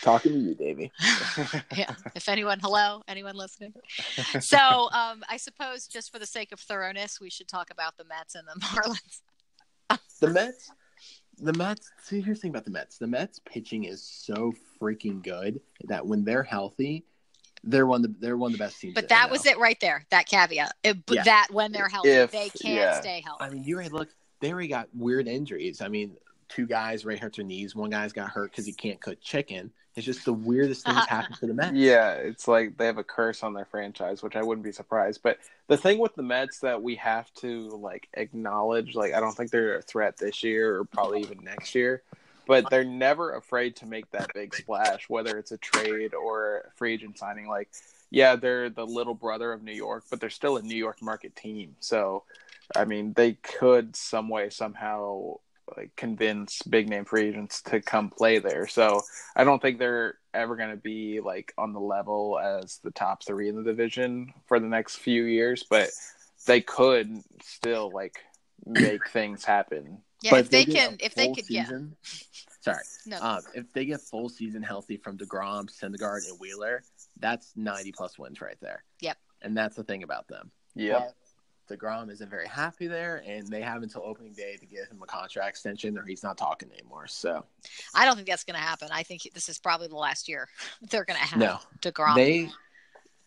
talking 0.00 0.32
to 0.32 0.38
you, 0.38 0.54
Davey. 0.54 0.92
yeah. 1.76 1.92
If 2.14 2.28
anyone, 2.28 2.60
hello, 2.60 3.02
anyone 3.08 3.34
listening? 3.34 3.72
So, 4.40 4.56
um, 4.92 5.24
I 5.28 5.36
suppose 5.38 5.88
just 5.88 6.12
for 6.12 6.20
the 6.20 6.26
sake 6.26 6.52
of 6.52 6.60
thoroughness, 6.60 7.20
we 7.20 7.30
should 7.30 7.48
talk 7.48 7.70
about 7.72 7.96
the 7.96 8.04
Mets 8.04 8.36
and 8.36 8.46
the 8.46 8.60
Marlins. 8.60 9.98
the 10.20 10.28
Mets, 10.30 10.70
the 11.40 11.52
Mets. 11.52 11.90
See, 12.02 12.20
here's 12.20 12.38
the 12.38 12.42
thing 12.42 12.50
about 12.50 12.64
the 12.64 12.70
Mets. 12.70 12.98
The 12.98 13.06
Mets 13.06 13.40
pitching 13.44 13.84
is 13.84 14.02
so 14.02 14.52
freaking 14.80 15.22
good 15.22 15.60
that 15.84 16.06
when 16.06 16.24
they're 16.24 16.42
healthy, 16.42 17.04
they're 17.64 17.86
one 17.86 18.04
of 18.04 18.12
the, 18.12 18.18
they're 18.20 18.36
one 18.36 18.52
of 18.52 18.58
the 18.58 18.64
best 18.64 18.80
teams. 18.80 18.94
But 18.94 19.08
that 19.08 19.30
was 19.30 19.42
NL. 19.42 19.52
it 19.52 19.58
right 19.58 19.78
there. 19.80 20.04
That 20.10 20.26
caveat. 20.26 20.74
It, 20.84 20.98
Yeah. 21.10 21.22
That 21.24 21.48
when 21.50 21.72
they're 21.72 21.88
healthy, 21.88 22.10
If- 22.10 22.30
they 22.30 22.50
can't 22.50 22.74
yeah. 22.74 23.00
stay 23.00 23.22
healthy. 23.24 23.44
I 23.44 23.50
mean, 23.50 23.64
you 23.64 23.74
already 23.74 23.90
look. 23.90 24.08
They 24.40 24.52
already 24.52 24.68
got 24.68 24.88
weird 24.94 25.26
injuries. 25.26 25.80
I 25.80 25.88
mean, 25.88 26.16
two 26.48 26.66
guys 26.66 27.04
right 27.04 27.18
hurt 27.18 27.36
their 27.36 27.44
knees. 27.44 27.74
One 27.74 27.90
guy's 27.90 28.12
got 28.12 28.30
hurt 28.30 28.50
because 28.50 28.66
he 28.66 28.72
can't 28.72 29.00
cook 29.00 29.20
chicken. 29.20 29.70
It's 29.98 30.06
just 30.06 30.24
the 30.24 30.32
weirdest 30.32 30.86
things 30.86 30.96
uh, 30.96 31.06
happen 31.06 31.34
to 31.40 31.46
the 31.46 31.54
Mets. 31.54 31.74
Yeah, 31.74 32.12
it's 32.12 32.46
like 32.46 32.76
they 32.76 32.86
have 32.86 32.98
a 32.98 33.04
curse 33.04 33.42
on 33.42 33.52
their 33.52 33.64
franchise, 33.64 34.22
which 34.22 34.36
I 34.36 34.42
wouldn't 34.44 34.64
be 34.64 34.70
surprised. 34.70 35.22
But 35.24 35.38
the 35.66 35.76
thing 35.76 35.98
with 35.98 36.14
the 36.14 36.22
Mets 36.22 36.60
that 36.60 36.80
we 36.80 36.94
have 36.96 37.32
to 37.34 37.68
like 37.70 38.08
acknowledge, 38.14 38.94
like 38.94 39.12
I 39.12 39.18
don't 39.18 39.32
think 39.32 39.50
they're 39.50 39.78
a 39.78 39.82
threat 39.82 40.16
this 40.16 40.44
year 40.44 40.76
or 40.76 40.84
probably 40.84 41.20
even 41.20 41.38
next 41.42 41.74
year, 41.74 42.02
but 42.46 42.70
they're 42.70 42.84
never 42.84 43.34
afraid 43.34 43.74
to 43.76 43.86
make 43.86 44.08
that 44.12 44.32
big 44.34 44.54
splash, 44.54 45.08
whether 45.08 45.36
it's 45.36 45.50
a 45.50 45.58
trade 45.58 46.14
or 46.14 46.58
a 46.58 46.70
free 46.76 46.94
agent 46.94 47.18
signing. 47.18 47.48
Like, 47.48 47.68
yeah, 48.10 48.36
they're 48.36 48.70
the 48.70 48.86
little 48.86 49.14
brother 49.14 49.52
of 49.52 49.64
New 49.64 49.72
York, 49.72 50.04
but 50.10 50.20
they're 50.20 50.30
still 50.30 50.58
a 50.58 50.62
New 50.62 50.76
York 50.76 51.02
market 51.02 51.34
team. 51.34 51.74
So, 51.80 52.22
I 52.76 52.84
mean, 52.84 53.14
they 53.14 53.32
could 53.32 53.96
some 53.96 54.28
way 54.28 54.48
somehow 54.48 55.38
like 55.76 55.94
convince 55.96 56.62
big 56.62 56.88
name 56.88 57.04
free 57.04 57.28
agents 57.28 57.62
to 57.62 57.80
come 57.80 58.10
play 58.10 58.38
there. 58.38 58.66
So 58.66 59.00
I 59.36 59.44
don't 59.44 59.60
think 59.60 59.78
they're 59.78 60.14
ever 60.34 60.56
going 60.56 60.70
to 60.70 60.76
be 60.76 61.20
like 61.20 61.52
on 61.58 61.72
the 61.72 61.80
level 61.80 62.38
as 62.38 62.78
the 62.82 62.90
top 62.90 63.24
three 63.24 63.48
in 63.48 63.56
the 63.56 63.62
division 63.62 64.32
for 64.46 64.60
the 64.60 64.66
next 64.66 64.96
few 64.96 65.24
years, 65.24 65.64
but 65.68 65.90
they 66.46 66.60
could 66.60 67.22
still 67.42 67.90
like 67.92 68.18
make 68.66 69.08
things 69.12 69.44
happen. 69.44 69.98
yeah, 70.22 70.30
But 70.32 70.40
if 70.40 70.50
they 70.50 70.64
get 70.64 70.74
can, 70.90 70.96
if 71.00 71.14
they 71.14 71.26
full 71.26 71.34
could, 71.36 71.44
yeah. 71.48 71.68
Sorry, 72.60 72.82
No, 73.06 73.18
um, 73.20 73.40
if 73.54 73.72
they 73.72 73.84
get 73.84 74.00
full 74.00 74.28
season 74.28 74.62
healthy 74.62 74.96
from 74.96 75.16
Degrom, 75.16 75.68
Syndergaard, 75.70 76.28
and 76.28 76.38
Wheeler, 76.40 76.82
that's 77.20 77.52
ninety 77.56 77.92
plus 77.92 78.18
wins 78.18 78.40
right 78.40 78.56
there. 78.60 78.84
Yep. 79.00 79.16
And 79.42 79.56
that's 79.56 79.76
the 79.76 79.84
thing 79.84 80.02
about 80.02 80.26
them. 80.28 80.50
Yeah. 80.74 81.08
DeGrom 81.68 82.10
isn't 82.10 82.28
very 82.28 82.46
happy 82.46 82.86
there, 82.86 83.22
and 83.26 83.46
they 83.48 83.60
have 83.60 83.82
until 83.82 84.02
opening 84.04 84.32
day 84.32 84.56
to 84.56 84.66
give 84.66 84.88
him 84.88 85.00
a 85.02 85.06
contract 85.06 85.50
extension, 85.50 85.98
or 85.98 86.04
he's 86.04 86.22
not 86.22 86.36
talking 86.36 86.70
anymore. 86.72 87.06
So 87.06 87.44
I 87.94 88.04
don't 88.04 88.16
think 88.16 88.28
that's 88.28 88.44
going 88.44 88.56
to 88.56 88.60
happen. 88.60 88.88
I 88.92 89.02
think 89.02 89.28
this 89.34 89.48
is 89.48 89.58
probably 89.58 89.88
the 89.88 89.96
last 89.96 90.28
year 90.28 90.48
they're 90.90 91.04
going 91.04 91.18
to 91.18 91.26
have 91.26 91.38
no, 91.38 91.58
Degrom. 91.80 92.14
they 92.14 92.50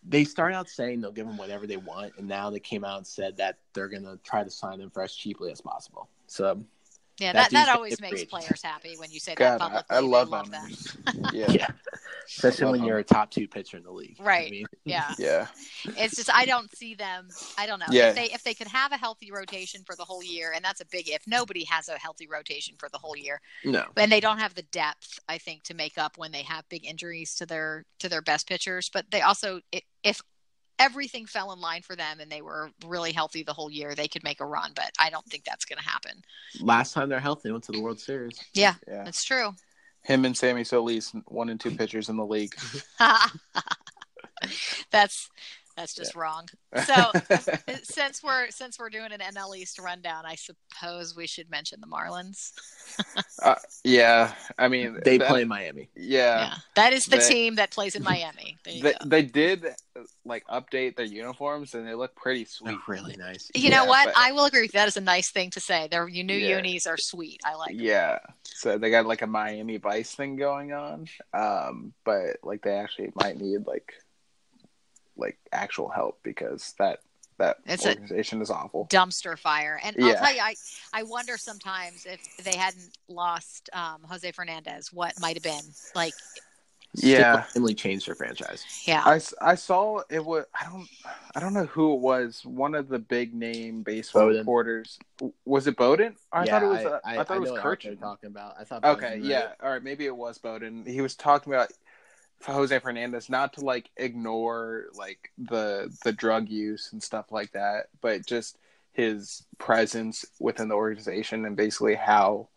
they 0.08 0.24
start 0.24 0.54
out 0.54 0.68
saying 0.68 1.02
they'll 1.02 1.12
give 1.12 1.28
him 1.28 1.38
whatever 1.38 1.68
they 1.68 1.78
want, 1.78 2.14
and 2.18 2.28
now 2.28 2.50
they 2.50 2.60
came 2.60 2.84
out 2.84 2.98
and 2.98 3.08
said 3.08 3.38
that 3.38 3.58
they're 3.74 3.88
gonna 3.88 4.18
try 4.24 4.44
to 4.44 4.50
sign 4.50 4.80
him 4.80 4.90
for 4.90 5.04
as 5.04 5.14
cheaply 5.14 5.52
as 5.52 5.62
possible. 5.62 6.10
So 6.28 6.64
yeah, 7.22 7.34
that 7.34 7.52
that, 7.52 7.52
that 7.52 7.70
always 7.70 8.00
makes 8.02 8.22
get 8.22 8.30
players 8.30 8.62
happy 8.64 8.98
when 8.98 9.12
you 9.12 9.20
say 9.20 9.36
God, 9.36 9.60
that 9.60 9.62
I, 9.62 9.66
publicly. 9.66 9.96
I 9.98 10.00
They 10.00 10.08
love, 10.08 10.30
love 10.30 10.52
that. 10.52 10.72
Yeah. 11.32 11.48
yeah, 11.54 11.68
especially 12.28 12.68
when 12.68 12.82
him. 12.82 12.88
you're 12.88 12.98
a 13.00 13.04
top 13.04 13.32
two 13.32 13.48
pitcher 13.48 13.78
in 13.78 13.84
the 13.84 13.92
league, 13.92 14.18
You 14.20 14.24
know 14.26 14.26
I 14.26 14.28
Right. 14.28 14.52
mean? 14.52 14.66
Yeah, 14.86 15.16
Yeah. 15.20 15.48
it's 15.96 16.16
just 16.16 16.30
I 16.34 16.46
don't 16.46 16.74
see 16.76 16.96
them. 16.96 17.36
I 17.58 17.68
don't 17.68 17.80
know 17.80 17.86
Yeah. 17.92 18.10
if 18.10 18.16
they 18.16 18.26
if 18.32 18.44
they 18.44 18.54
could 18.54 18.68
have 18.68 18.92
a 18.92 18.98
healthy 18.98 19.32
rotation 19.32 19.84
for 19.86 19.96
the 19.96 20.06
whole 20.06 20.24
year, 20.24 20.52
and 20.56 20.64
that's 20.64 20.82
a 20.82 20.86
big 20.86 21.10
if. 21.10 21.22
Nobody 21.28 21.64
has 21.66 21.90
a 21.90 21.98
healthy 22.00 22.28
rotation 22.28 22.76
for 22.80 22.90
the 22.90 22.98
whole 22.98 23.16
year, 23.16 23.40
No, 23.64 23.86
and 23.98 24.12
they 24.12 24.20
don't 24.20 24.40
have 24.40 24.56
the 24.56 24.64
depth. 24.64 25.20
I 25.30 25.38
think 25.38 25.64
to 25.64 25.74
make 25.74 25.98
up 25.98 26.18
when 26.18 26.32
they 26.32 26.44
have 26.44 26.68
big 26.70 26.86
injuries 26.86 27.36
to 27.36 27.46
their 27.46 27.86
to 28.00 28.10
their 28.10 28.22
best 28.22 28.48
pitchers. 28.48 28.90
But 28.92 29.06
they 29.12 29.22
also 29.22 29.62
if 30.04 30.22
everything 30.82 31.26
fell 31.26 31.52
in 31.54 31.60
line 31.62 31.82
for 31.82 31.96
them 31.96 32.20
and 32.20 32.32
they 32.32 32.42
were 32.42 32.72
really 32.86 33.12
healthy 33.12 33.44
the 33.44 33.54
whole 33.54 33.70
year, 33.72 33.94
they 33.96 34.08
could 34.08 34.24
make 34.24 34.42
a 34.42 34.46
run. 34.46 34.72
But 34.76 34.92
I 35.00 35.10
don't 35.10 35.26
think 35.28 35.44
that's 35.46 35.66
going 35.66 35.78
to 35.78 35.88
happen. 35.88 36.24
last 36.62 36.94
time 36.94 37.08
they're 37.10 37.20
healthy, 37.20 37.50
they 37.50 37.52
went 37.52 37.64
to 37.66 37.72
the 37.72 37.82
World 37.82 38.00
Series. 38.00 38.40
Yeah, 38.54 38.76
Yeah. 38.88 39.04
that's 39.04 39.24
true. 39.24 39.54
Him 40.04 40.26
and 40.26 40.36
Sammy 40.36 40.64
Solis, 40.64 41.14
one 41.28 41.50
and 41.50 41.60
two 41.60 41.72
pitchers 41.72 42.10
in 42.10 42.18
the 42.18 42.26
league. 42.26 42.56
that's 44.92 45.30
that's 45.76 45.94
just 45.94 46.16
wrong. 46.16 46.48
So 46.86 47.12
since 47.84 48.24
we're 48.24 48.50
since 48.50 48.78
we're 48.80 48.90
doing 48.90 49.12
an 49.12 49.20
NL 49.20 49.56
East 49.58 49.80
rundown, 49.80 50.26
I 50.26 50.36
suppose 50.36 51.16
we 51.16 51.28
should 51.28 51.50
mention 51.50 51.80
the 51.82 51.88
Marlins. 51.88 52.52
uh, 53.44 53.56
yeah. 53.84 54.34
I 54.58 54.68
mean, 54.68 55.00
They 55.04 55.18
that- 55.18 55.28
play 55.28 55.42
in 55.44 55.48
Miami. 55.48 55.90
Yeah. 55.96 56.40
yeah, 56.40 56.54
that 56.76 56.94
is 56.94 57.06
the 57.06 57.18
they- 57.18 57.28
team 57.30 57.56
that 57.56 57.72
plays 57.72 57.96
in 57.96 58.04
Miami. 58.04 58.58
They, 58.82 58.94
they 59.06 59.22
did 59.24 59.66
like 60.26 60.46
update 60.48 60.96
their 60.96 61.06
uniforms 61.06 61.74
and 61.74 61.88
they 61.88 61.94
look 61.94 62.16
pretty 62.16 62.46
sweet. 62.46 62.70
They're 62.70 62.80
really 62.88 63.16
nice. 63.18 63.50
You 63.54 63.70
know 63.70 63.86
what? 63.86 64.06
but- 64.06 64.14
I 64.18 64.32
will 64.32 64.46
agree 64.46 64.68
that. 64.74 64.88
Is 64.88 64.98
a 64.98 65.02
nice 65.02 65.30
thing 65.30 65.50
to 65.52 65.60
say. 65.60 65.88
Their 65.90 66.08
new 66.08 66.34
Yeah. 66.34 66.58
unis 66.58 66.88
are 66.88 66.98
sweet. 66.98 67.42
I 67.46 67.56
like. 67.56 67.76
them. 67.76 67.86
Yeah. 67.86 68.20
So 68.44 68.78
they 68.78 68.90
got 68.92 69.06
like 69.06 69.22
a 69.22 69.28
Miami 69.28 69.78
Vice 69.78 70.14
thing 70.16 70.36
going 70.36 70.74
on. 70.74 71.08
Um, 71.34 71.94
but 72.04 72.38
like 72.44 72.62
they 72.62 72.76
actually 72.76 73.12
might 73.16 73.40
need 73.40 73.66
like 73.68 73.94
like 75.22 75.38
actual 75.54 75.88
help 75.90 76.20
because 76.24 76.74
that 76.80 77.00
that 77.38 77.58
It's 77.66 77.86
a- 77.86 77.90
organization 77.90 78.42
is 78.42 78.50
awful. 78.50 78.88
dumpster 78.92 79.38
fire. 79.38 79.80
And 79.84 79.96
I'll 80.02 80.16
tell 80.16 80.34
you, 80.34 80.42
I, 80.42 80.54
I 80.94 81.04
wonder 81.04 81.38
sometimes 81.38 82.06
if 82.06 82.20
they 82.44 82.56
hadn't 82.56 82.98
lost 83.08 83.70
um, 83.74 84.02
Jose 84.10 84.32
Fernandez, 84.32 84.94
what 84.94 85.14
might 85.20 85.36
have 85.36 85.44
been 85.44 85.64
like. 85.96 86.14
Yeah. 86.94 87.44
Finally 87.44 87.76
changed 87.76 88.06
their 88.08 88.16
franchise. 88.16 88.66
Yeah. 88.86 89.02
I, 89.06 89.22
I 89.42 89.56
saw 89.56 90.02
it 90.10 90.24
was 90.24 90.44
I 90.60 90.70
don't 90.70 90.88
I 91.34 91.40
don't 91.40 91.54
know 91.54 91.66
who 91.66 91.94
it 91.94 92.02
was 92.02 92.42
one 92.46 92.76
of 92.76 92.90
the 92.90 93.00
big 93.00 93.34
name 93.34 93.82
baseball 93.82 94.24
Bowden. 94.24 94.40
reporters 94.40 95.00
was 95.46 95.68
it 95.68 95.78
Bowden 95.78 96.18
I 96.34 96.44
yeah, 96.44 96.52
thought 96.52 96.64
it 96.64 96.68
was 96.68 96.80
I, 96.80 96.84
uh, 96.84 97.00
I, 97.06 97.18
I, 97.20 97.24
thought 97.24 97.38
it 97.38 97.40
was 97.40 97.48
know 97.48 97.54
what 97.54 97.66
arc 97.66 97.84
you're 97.86 97.94
Kirchner 97.94 98.06
talking 98.06 98.28
about. 98.28 98.56
I 98.60 98.66
thought. 98.66 98.84
okay 98.84 99.20
yeah 99.24 99.54
all 99.64 99.72
right 99.72 99.82
maybe 99.82 100.06
it 100.06 100.16
was 100.16 100.38
Bowden 100.38 100.84
he 100.86 101.00
was 101.00 101.16
talking 101.16 101.54
about 101.54 101.72
Jose 102.46 102.78
Fernandez 102.80 103.30
not 103.30 103.54
to 103.54 103.62
like 103.62 103.90
ignore 103.98 104.86
like 104.94 105.32
the 105.38 105.96
the 106.04 106.12
drug 106.12 106.50
use 106.50 106.92
and 106.92 107.02
stuff 107.02 107.32
like 107.32 107.52
that 107.52 107.88
but 108.02 108.26
just 108.26 108.58
his 108.94 109.44
presence 109.58 110.26
within 110.40 110.68
the 110.68 110.76
organization 110.76 111.46
and 111.46 111.56
basically 111.56 111.96
how 111.96 112.48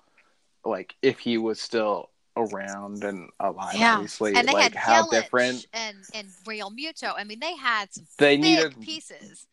like 0.64 0.94
if 1.02 1.18
he 1.18 1.38
was 1.38 1.60
still 1.60 2.10
around 2.36 3.04
and 3.04 3.30
alive 3.38 3.76
Yeah. 3.76 3.94
obviously 3.94 4.34
and 4.34 4.48
they 4.48 4.52
like 4.52 4.74
had 4.74 4.74
how 4.74 5.04
Yelich 5.04 5.10
different 5.10 5.66
and 5.72 5.96
and 6.14 6.28
Realmuto. 6.44 7.12
I 7.16 7.22
mean, 7.24 7.38
they 7.38 7.54
had 7.56 7.92
some 7.94 8.06
they 8.18 8.36
big 8.36 8.42
needed 8.42 8.80
pieces. 8.80 9.46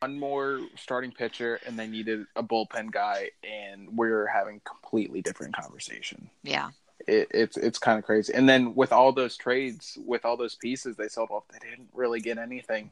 one 0.00 0.18
more 0.18 0.60
starting 0.76 1.12
pitcher 1.12 1.60
and 1.66 1.78
they 1.78 1.86
needed 1.86 2.24
a 2.36 2.42
bullpen 2.42 2.90
guy 2.90 3.30
and 3.44 3.94
we're 3.96 4.26
having 4.26 4.60
completely 4.64 5.20
different 5.20 5.54
conversation 5.54 6.30
Yeah. 6.42 6.70
It, 7.08 7.28
it's 7.32 7.56
it's 7.56 7.78
kind 7.78 7.98
of 7.98 8.04
crazy 8.04 8.32
and 8.34 8.48
then 8.48 8.74
with 8.74 8.92
all 8.92 9.12
those 9.12 9.36
trades 9.36 9.98
with 10.06 10.24
all 10.24 10.36
those 10.36 10.54
pieces 10.56 10.96
they 10.96 11.08
sold 11.08 11.30
off 11.30 11.44
they 11.52 11.58
didn't 11.68 11.88
really 11.92 12.20
get 12.20 12.38
anything 12.38 12.90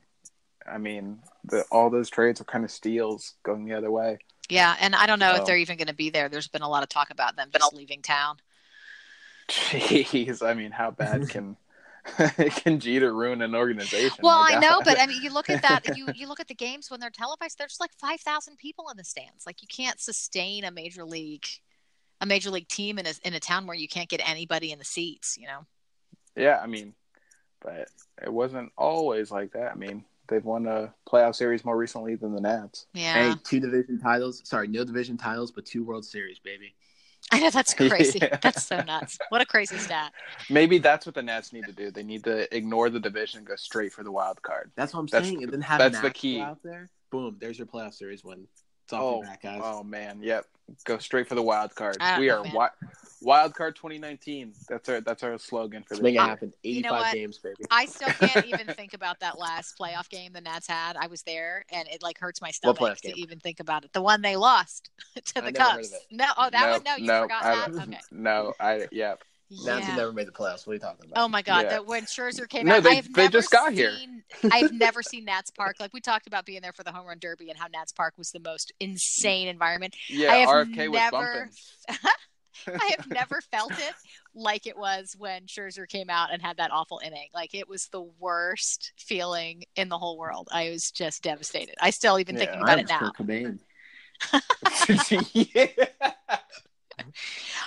i 0.71 0.77
mean 0.79 1.19
the, 1.45 1.65
all 1.71 1.91
those 1.91 2.11
trades 2.11 2.41
are 2.41 2.45
kind 2.45 2.65
of 2.65 2.71
steals 2.71 3.35
going 3.43 3.65
the 3.65 3.75
other 3.75 3.91
way 3.91 4.19
Yeah, 4.51 4.75
and 4.81 4.95
I 4.97 5.07
don't 5.07 5.19
know 5.21 5.35
So- 5.35 5.41
if 5.41 5.47
they're 5.47 5.57
even 5.59 5.77
going 5.77 5.87
to 5.89 5.95
be 5.95 6.11
there. 6.11 6.29
There's 6.29 6.49
been 6.49 6.63
a 6.63 6.69
lot 6.69 6.83
of 6.83 6.89
talk 6.89 7.11
about 7.11 7.37
them 7.37 7.49
just 7.53 7.73
leaving 7.73 8.03
town. 8.03 8.37
jeez 9.49 10.43
i 10.47 10.55
mean 10.55 10.71
how 10.71 10.91
bad 10.91 11.29
can 11.29 11.57
can 12.57 12.81
jeter 12.81 13.13
ruin 13.15 13.43
an 13.43 13.55
organization 13.55 14.19
Well, 14.23 14.43
I 14.51 14.59
know, 14.59 14.81
but 14.83 14.99
I 14.99 15.07
mean, 15.07 15.23
you 15.23 15.33
look 15.33 15.51
at 15.51 15.61
that. 15.63 15.83
You 15.97 16.07
you 16.15 16.27
look 16.29 16.41
at 16.41 16.49
the 16.49 16.55
games 16.55 16.91
when 16.91 16.99
they're 16.99 17.11
televised. 17.11 17.59
There's 17.59 17.77
like 17.79 17.93
five 18.01 18.21
thousand 18.21 18.57
people 18.57 18.89
in 18.91 18.97
the 18.97 19.05
stands. 19.05 19.45
Like 19.47 19.61
you 19.61 19.69
can't 19.69 20.01
sustain 20.01 20.65
a 20.65 20.71
major 20.71 21.05
league, 21.05 21.45
a 22.21 22.27
major 22.27 22.51
league 22.51 22.69
team 22.69 22.99
in 22.99 23.07
a 23.07 23.13
in 23.25 23.35
a 23.35 23.41
town 23.41 23.67
where 23.67 23.77
you 23.77 23.89
can't 23.89 24.09
get 24.09 24.21
anybody 24.29 24.73
in 24.73 24.79
the 24.79 24.85
seats. 24.85 25.37
You 25.39 25.47
know. 25.47 25.67
yeah 26.37 26.61
i 26.63 26.67
mean 26.67 26.95
but 27.61 27.89
it 28.23 28.33
wasn't 28.33 28.71
always 28.79 29.31
like 29.31 29.53
that 29.53 29.73
i 29.73 29.75
mean 29.75 30.05
they've 30.29 30.45
won 30.45 30.67
a 30.67 30.93
playoff 31.09 31.35
series 31.35 31.65
more 31.65 31.77
recently 31.77 32.15
than 32.15 32.35
the 32.35 32.41
nats 32.41 32.87
Yeah, 32.95 33.33
Hey, 33.35 33.41
two 33.45 33.61
division 33.61 33.99
titles. 34.01 34.41
Sorry, 34.45 34.69
no 34.69 34.85
division 34.85 35.17
titles, 35.17 35.51
but 35.51 35.67
two 35.67 35.83
World 35.85 36.05
Series, 36.05 36.39
baby. 36.39 36.75
I 37.33 37.41
know 37.41 37.51
that's 37.51 37.75
crazy. 37.83 38.19
Yeah. 38.23 38.39
That's 38.41 38.65
so 38.65 38.81
nuts. 38.83 39.19
What 39.29 39.41
a 39.43 39.45
crazy 39.45 39.77
stat. 39.77 40.13
Maybe 40.49 40.79
that's 40.79 41.05
what 41.05 41.15
the 41.17 41.23
Nats 41.23 41.53
need 41.53 41.65
to 41.67 41.73
do. 41.73 41.91
They 41.91 42.03
need 42.05 42.25
to 42.25 42.53
ignore 42.57 42.89
the 42.91 42.99
division 43.01 43.39
and 43.39 43.47
go 43.47 43.57
straight 43.57 43.93
for 43.93 44.03
the 44.05 44.11
wild 44.13 44.41
card. 44.43 44.71
That's 44.77 44.95
what 44.95 45.01
I'm 45.01 45.07
That's- 45.07 45.29
saying. 45.29 45.43
And 45.43 45.53
then 45.53 45.61
have 45.63 45.79
that's 45.81 46.01
the 46.01 46.11
key. 46.11 46.41
out 46.41 46.59
there. 46.63 46.89
Boom, 47.11 47.37
there's 47.41 47.59
your 47.59 47.67
playoff 47.67 47.95
series 47.95 48.23
win. 48.25 48.47
It's 48.85 48.93
off 48.93 49.01
Oh, 49.03 49.15
your 49.17 49.25
back, 49.25 49.43
guys. 49.43 49.61
oh 49.65 49.83
man, 49.83 50.23
yep. 50.23 50.47
Go 50.85 50.99
straight 50.99 51.27
for 51.29 51.35
the 51.35 51.43
wild 51.43 51.75
card. 51.75 51.97
We 52.19 52.29
know, 52.29 52.41
are 52.41 52.45
wi- 52.45 52.71
wild 53.23 53.55
card 53.55 53.77
2019. 53.77 54.53
That's 54.69 54.89
our 54.89 55.01
that's 55.01 55.23
our 55.23 55.39
slogan 55.39 55.83
for 55.83 55.95
Let's 55.95 56.01
this. 56.01 56.03
make 56.03 56.11
it 56.15 56.19
year. 56.19 56.27
happen. 56.27 56.53
You 56.63 56.83
know 56.83 56.95
85 56.97 57.15
games, 57.15 57.39
baby. 57.39 57.65
I 57.71 57.87
still 57.87 58.09
can't 58.09 58.47
even 58.47 58.67
think 58.75 58.95
about 58.95 59.21
that 59.21 59.39
last 59.39 59.79
playoff 59.79 60.09
game 60.09 60.33
the 60.33 60.41
Nats 60.41 60.67
had. 60.67 60.97
I 60.97 61.07
was 61.07 61.23
there, 61.23 61.65
and 61.73 61.89
it 61.89 62.03
like 62.03 62.19
hurts 62.19 62.41
my 62.41 62.51
stomach 62.51 62.97
to 62.99 63.09
game? 63.09 63.15
even 63.17 63.41
think 63.41 63.61
about 63.61 63.85
it. 63.85 63.93
The 63.93 64.03
one 64.03 64.23
they 64.23 64.37
lost 64.37 64.91
to 65.15 65.23
I 65.37 65.41
the 65.41 65.53
never 65.53 65.71
heard 65.71 65.77
Cubs. 65.77 65.89
of 65.89 65.95
it. 65.95 66.03
No, 66.11 66.27
oh 66.39 66.51
that 66.51 66.65
no, 66.67 66.71
one. 66.73 66.83
No, 66.85 66.97
you 66.97 67.07
no, 67.07 67.23
forgot 67.23 67.45
I 67.45 67.55
that. 67.55 67.69
Okay. 67.71 67.99
No, 68.13 68.53
I 68.61 68.89
yep. 68.91 69.23
Nats 69.51 69.65
Yeah. 69.67 69.81
have 69.81 69.97
never 69.97 70.13
made 70.13 70.29
the 70.29 70.33
playoffs. 70.33 70.65
What 70.67 70.73
are 70.73 70.75
you 70.75 70.81
talking 70.81 71.11
about? 71.11 71.25
Oh 71.25 71.29
my 71.29 71.43
god! 71.43 71.65
Yeah. 71.65 71.71
That 71.71 71.87
when 71.87 72.05
Scherzer 72.05 72.49
came 72.49 72.67
No, 72.67 72.77
out, 72.77 72.85
they- 72.85 72.91
I 72.91 72.95
have 72.95 73.13
they 73.13 73.23
never 73.23 73.33
just 73.33 73.51
got 73.51 73.73
here. 73.73 73.93
I've 74.51 74.73
never 74.73 75.03
seen 75.03 75.25
Nats 75.25 75.51
Park. 75.51 75.77
Like 75.81 75.93
we 75.93 76.01
talked 76.01 76.27
about 76.29 76.47
being 76.47 76.63
there 76.63 76.73
for 76.73 76.85
the 76.85 76.93
home 76.93 77.07
run 77.07 77.19
derby 77.19 77.51
and 77.51 77.59
how 77.59 77.67
Nats 77.67 77.91
Park 77.93 78.15
was 78.17 78.31
the 78.31 78.39
most 78.41 78.73
insane 78.79 79.49
environment. 79.49 79.97
Yeah, 80.09 80.33
I 80.33 80.37
have 80.37 80.49
RFK 80.51 80.89
was 80.89 81.01
never, 81.01 81.51
bumping. 81.89 82.11
I 82.81 82.95
have 82.99 83.09
never 83.09 83.41
felt 83.51 83.73
it 83.73 83.95
like 84.35 84.67
it 84.67 84.77
was 84.77 85.17
when 85.19 85.47
Scherzer 85.47 85.89
came 85.89 86.11
out 86.11 86.33
and 86.33 86.41
had 86.43 86.59
that 86.59 86.71
awful 86.71 87.01
inning. 87.05 87.29
Like 87.35 87.55
it 87.55 87.69
was 87.69 87.89
the 87.89 88.03
worst 88.21 88.93
feeling 88.99 89.65
in 89.77 89.89
the 89.89 89.99
whole 89.99 90.17
world. 90.19 90.49
I 90.53 90.71
was 90.71 90.91
just 90.93 91.23
devastated. 91.25 91.75
I 91.81 91.91
still 91.91 92.21
even 92.21 92.37
Yeah, 92.37 92.41
thinking 92.45 92.61
I 92.63 92.75
about 92.75 92.79
am 93.19 93.31
it 93.31 93.59
now. 94.33 94.39
Yeah. 95.33 95.67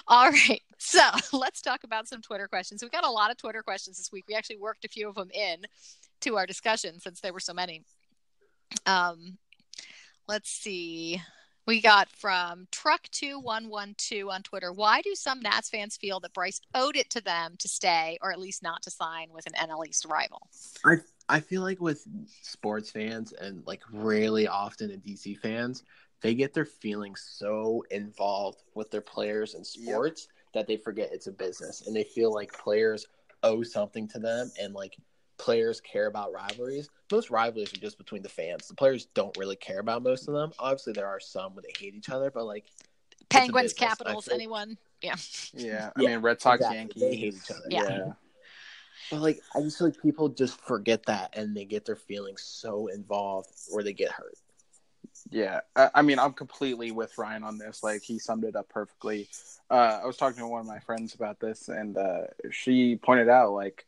All 0.07 0.29
right. 0.29 0.61
So 0.77 1.01
let's 1.34 1.61
talk 1.61 1.84
about 1.84 2.07
some 2.07 2.21
Twitter 2.21 2.47
questions. 2.47 2.84
We 2.84 2.89
got 2.89 3.05
a 3.05 3.09
lot 3.09 3.31
of 3.31 3.38
Twitter 3.38 3.63
questions 3.63 3.97
this 3.97 4.11
week. 4.11 4.25
We 4.27 4.36
actually 4.36 4.57
worked 4.57 4.86
a 4.86 4.89
few 4.89 5.09
of 5.09 5.15
them 5.15 5.29
in 5.31 5.65
to 6.21 6.38
our 6.38 6.45
discussion 6.45 6.99
since 6.99 7.21
there 7.21 7.34
were 7.34 7.39
so 7.39 7.53
many. 7.53 7.84
Um, 8.86 9.38
let's 10.27 10.49
see. 10.49 11.21
We 11.65 11.79
got 11.79 12.09
from 12.09 12.67
Truck2112 12.73 14.29
on 14.29 14.43
Twitter. 14.43 14.73
Why 14.73 15.01
do 15.01 15.15
some 15.15 15.39
Nats 15.39 15.69
fans 15.69 15.95
feel 15.95 16.19
that 16.19 16.34
Bryce 16.34 16.59
owed 16.75 16.97
it 16.97 17.09
to 17.11 17.21
them 17.21 17.55
to 17.59 17.69
stay 17.69 18.17
or 18.21 18.34
at 18.34 18.39
least 18.39 18.61
not 18.61 18.81
to 18.84 18.91
sign 18.91 19.29
with 19.31 19.45
an 19.45 19.53
NL 19.53 19.88
East 19.88 20.05
rival? 20.05 20.49
I 20.86 20.95
I 21.29 21.39
feel 21.39 21.61
like 21.61 21.79
with 21.79 22.05
sports 22.41 22.91
fans 22.91 23.31
and 23.31 23.65
like 23.65 23.81
really 23.91 24.47
often 24.47 24.91
in 24.91 24.99
DC 24.99 25.39
fans, 25.39 25.84
they 26.24 26.34
get 26.34 26.53
their 26.53 26.65
feelings 26.65 27.21
so 27.38 27.84
involved 27.91 28.63
with 28.74 28.89
their 28.89 29.01
players 29.01 29.53
and 29.53 29.67
sports 29.67 30.30
that 30.53 30.65
they 30.67 30.78
forget 30.78 31.09
it's 31.11 31.28
a 31.28 31.32
business 31.32 31.86
and 31.86 31.95
they 31.95 32.03
feel 32.03 32.34
like 32.34 32.51
players 32.53 33.05
owe 33.43 33.61
something 33.61 34.07
to 34.07 34.19
them 34.19 34.49
and 34.59 34.74
like 34.74 34.95
players 35.38 35.82
care 35.82 36.07
about 36.07 36.32
rivalries. 36.32 36.89
Most 37.11 37.30
rivalries 37.30 37.74
are 37.74 37.78
just 37.78 37.97
between 37.97 38.24
the 38.24 38.30
fans. 38.30 38.67
The 38.69 38.74
players 38.74 39.07
don't 39.13 39.36
really 39.38 39.57
care 39.57 39.80
about 39.80 40.01
most 40.01 40.30
of 40.30 40.34
them. 40.34 40.53
Obviously, 40.59 40.93
there 40.93 41.07
are 41.07 41.19
some 41.19 41.53
where 41.55 41.61
they 41.63 41.74
hate 41.78 41.93
each 41.93 42.09
other, 42.09 42.32
but 42.32 42.45
like 42.45 42.65
Penguins, 43.30 43.74
Capitals, 43.74 44.26
feel- 44.26 44.34
anyone? 44.36 44.78
Yeah. 45.01 45.15
Yeah, 45.53 45.89
I 45.97 46.01
Yeah, 46.01 46.09
mean 46.09 46.19
Red 46.21 46.41
Sox, 46.41 46.61
exactly. 46.61 46.78
Yankees. 46.78 47.01
They 47.01 47.15
hate 47.15 47.34
each 47.34 47.51
other. 47.51 47.67
Yeah. 47.69 47.82
yeah. 47.89 48.11
But 49.11 49.19
like, 49.19 49.41
I 49.53 49.59
just 49.59 49.78
feel 49.78 49.88
like 49.88 50.01
people 50.01 50.30
just 50.30 50.61
forget 50.61 51.05
that, 51.07 51.36
and 51.38 51.57
they 51.57 51.65
get 51.65 51.84
their 51.84 51.97
feelings 51.97 52.41
so 52.43 52.88
involved, 52.88 53.49
or 53.74 53.84
they 53.84 53.91
get 53.91 54.11
hurt. 54.11 54.36
Yeah, 55.30 55.61
I, 55.76 55.89
I 55.95 56.01
mean, 56.01 56.19
I'm 56.19 56.34
completely 56.34 56.91
with 56.91 57.17
Ryan 57.17 57.43
on 57.43 57.57
this. 57.57 57.84
Like, 57.84 58.01
he 58.01 58.19
summed 58.19 58.43
it 58.43 58.55
up 58.55 58.69
perfectly. 58.69 59.30
Uh, 59.69 59.99
I 60.03 60.05
was 60.05 60.17
talking 60.17 60.39
to 60.39 60.47
one 60.47 60.61
of 60.61 60.67
my 60.67 60.80
friends 60.80 61.15
about 61.15 61.39
this, 61.39 61.69
and 61.69 61.97
uh, 61.97 62.24
she 62.51 62.97
pointed 62.97 63.30
out 63.30 63.53
like 63.53 63.86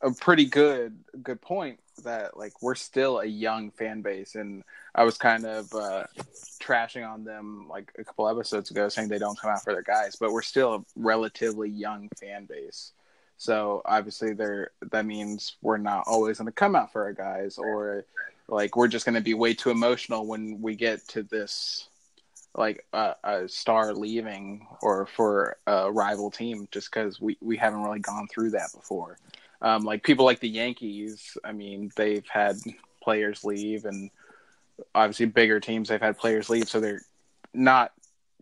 a 0.00 0.12
pretty 0.12 0.44
good 0.44 0.98
good 1.22 1.40
point 1.40 1.80
that 2.02 2.36
like 2.36 2.62
we're 2.62 2.74
still 2.74 3.20
a 3.20 3.26
young 3.26 3.70
fan 3.70 4.02
base, 4.02 4.34
and 4.34 4.62
I 4.94 5.04
was 5.04 5.18
kind 5.18 5.44
of 5.44 5.72
uh, 5.74 6.04
trashing 6.60 7.08
on 7.08 7.24
them 7.24 7.66
like 7.68 7.92
a 7.98 8.04
couple 8.04 8.28
episodes 8.28 8.70
ago, 8.70 8.88
saying 8.88 9.08
they 9.08 9.18
don't 9.18 9.38
come 9.38 9.50
out 9.50 9.62
for 9.62 9.72
their 9.72 9.82
guys, 9.82 10.16
but 10.16 10.32
we're 10.32 10.42
still 10.42 10.74
a 10.74 10.84
relatively 10.96 11.68
young 11.68 12.08
fan 12.18 12.46
base. 12.46 12.92
So 13.36 13.82
obviously, 13.84 14.32
there 14.32 14.70
that 14.92 15.06
means 15.06 15.56
we're 15.62 15.78
not 15.78 16.04
always 16.06 16.38
going 16.38 16.46
to 16.46 16.52
come 16.52 16.76
out 16.76 16.92
for 16.92 17.04
our 17.04 17.12
guys, 17.12 17.58
or 17.58 18.06
like 18.48 18.76
we're 18.76 18.88
just 18.88 19.04
going 19.04 19.14
to 19.14 19.20
be 19.20 19.34
way 19.34 19.54
too 19.54 19.70
emotional 19.70 20.26
when 20.26 20.60
we 20.60 20.74
get 20.76 21.06
to 21.08 21.22
this 21.22 21.88
like 22.56 22.86
uh, 22.92 23.14
a 23.24 23.48
star 23.48 23.92
leaving 23.94 24.66
or 24.80 25.06
for 25.06 25.56
a 25.66 25.90
rival 25.90 26.30
team 26.30 26.68
just 26.70 26.90
because 26.90 27.20
we, 27.20 27.36
we 27.40 27.56
haven't 27.56 27.82
really 27.82 27.98
gone 27.98 28.28
through 28.28 28.50
that 28.50 28.70
before. 28.72 29.18
Um, 29.60 29.82
like 29.82 30.02
people 30.02 30.26
like 30.26 30.40
the 30.40 30.48
yankees 30.48 31.38
i 31.42 31.50
mean 31.50 31.90
they've 31.96 32.26
had 32.28 32.56
players 33.02 33.44
leave 33.44 33.86
and 33.86 34.10
obviously 34.94 35.26
bigger 35.26 35.58
teams 35.58 35.88
they've 35.88 36.00
had 36.00 36.18
players 36.18 36.50
leave 36.50 36.68
so 36.68 36.80
they're 36.80 37.00
not 37.54 37.92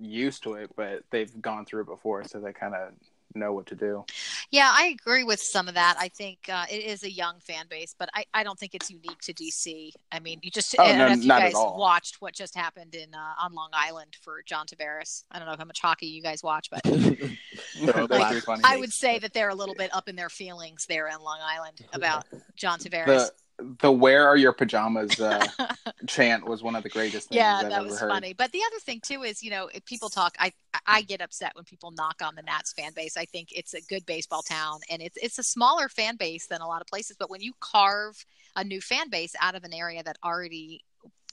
used 0.00 0.42
to 0.42 0.54
it 0.54 0.70
but 0.74 1.04
they've 1.10 1.40
gone 1.40 1.64
through 1.64 1.82
it 1.82 1.86
before 1.86 2.24
so 2.24 2.40
they 2.40 2.52
kind 2.52 2.74
of 2.74 2.92
know 3.34 3.52
what 3.52 3.66
to 3.66 3.74
do 3.74 4.04
Yeah, 4.50 4.70
I 4.72 4.86
agree 5.00 5.24
with 5.24 5.40
some 5.40 5.68
of 5.68 5.74
that. 5.74 5.96
I 5.98 6.08
think 6.08 6.38
uh, 6.52 6.64
it 6.70 6.84
is 6.84 7.04
a 7.04 7.10
young 7.10 7.40
fan 7.40 7.66
base, 7.68 7.94
but 7.98 8.08
I, 8.14 8.24
I 8.34 8.42
don't 8.44 8.58
think 8.58 8.74
it's 8.74 8.90
unique 8.90 9.20
to 9.22 9.32
DC. 9.32 9.92
I 10.10 10.20
mean, 10.20 10.38
you 10.42 10.50
just 10.50 10.74
Oh, 10.78 10.82
I 10.84 10.96
don't 10.96 10.98
no, 10.98 11.14
you 11.14 11.32
at 11.32 11.40
guys 11.40 11.54
all. 11.54 11.78
watched 11.78 12.20
what 12.20 12.34
just 12.34 12.54
happened 12.54 12.94
in 12.94 13.14
uh, 13.14 13.34
on 13.42 13.54
Long 13.54 13.70
Island 13.72 14.16
for 14.22 14.42
John 14.46 14.66
Tavares. 14.66 15.24
I 15.30 15.38
don't 15.38 15.48
know 15.48 15.56
how 15.58 15.64
much 15.64 15.80
hockey 15.80 16.06
you 16.06 16.22
guys 16.22 16.42
watch, 16.42 16.68
but 16.70 16.82
that's 16.84 18.10
Like, 18.10 18.44
I 18.64 18.76
would 18.76 18.92
say 18.92 19.18
that 19.18 19.32
they're 19.32 19.48
a 19.50 19.54
little 19.54 19.74
bit 19.74 19.94
up 19.94 20.08
in 20.08 20.16
their 20.16 20.28
feelings 20.30 20.86
there 20.86 21.08
in 21.08 21.18
Long 21.20 21.38
Island 21.42 21.80
about 21.92 22.26
John 22.56 22.78
Tavares. 22.78 23.06
the 23.06 23.32
the 23.80 23.92
where 23.92 24.26
are 24.26 24.36
your 24.36 24.52
pajamas 24.52 25.20
uh, 25.20 25.46
chant 26.06 26.46
was 26.46 26.62
one 26.62 26.74
of 26.74 26.82
the 26.82 26.88
greatest 26.88 27.28
things 27.28 27.36
yeah, 27.36 27.56
I've 27.56 27.62
that 27.62 27.72
ever 27.72 27.84
was 27.84 28.00
heard. 28.00 28.10
funny. 28.10 28.32
But 28.32 28.50
the 28.52 28.60
other 28.66 28.78
thing 28.80 29.00
too 29.00 29.22
is, 29.22 29.42
you 29.42 29.50
know, 29.50 29.68
if 29.72 29.84
people 29.84 30.08
talk, 30.08 30.34
I 30.38 30.52
I 30.86 31.02
get 31.02 31.20
upset 31.20 31.52
when 31.54 31.64
people 31.64 31.90
knock 31.90 32.22
on 32.22 32.34
the 32.34 32.42
Nats 32.42 32.72
fan 32.72 32.92
base. 32.94 33.16
I 33.16 33.24
think 33.26 33.48
it's 33.52 33.74
a 33.74 33.80
good 33.82 34.04
baseball 34.06 34.42
town, 34.42 34.80
and 34.90 35.02
it's 35.02 35.16
it's 35.16 35.38
a 35.38 35.42
smaller 35.42 35.88
fan 35.88 36.16
base 36.16 36.46
than 36.46 36.60
a 36.60 36.66
lot 36.66 36.80
of 36.80 36.86
places. 36.86 37.16
But 37.18 37.30
when 37.30 37.40
you 37.40 37.52
carve 37.60 38.24
a 38.56 38.64
new 38.64 38.80
fan 38.80 39.08
base 39.08 39.34
out 39.40 39.54
of 39.54 39.64
an 39.64 39.72
area 39.72 40.02
that 40.02 40.18
already 40.24 40.84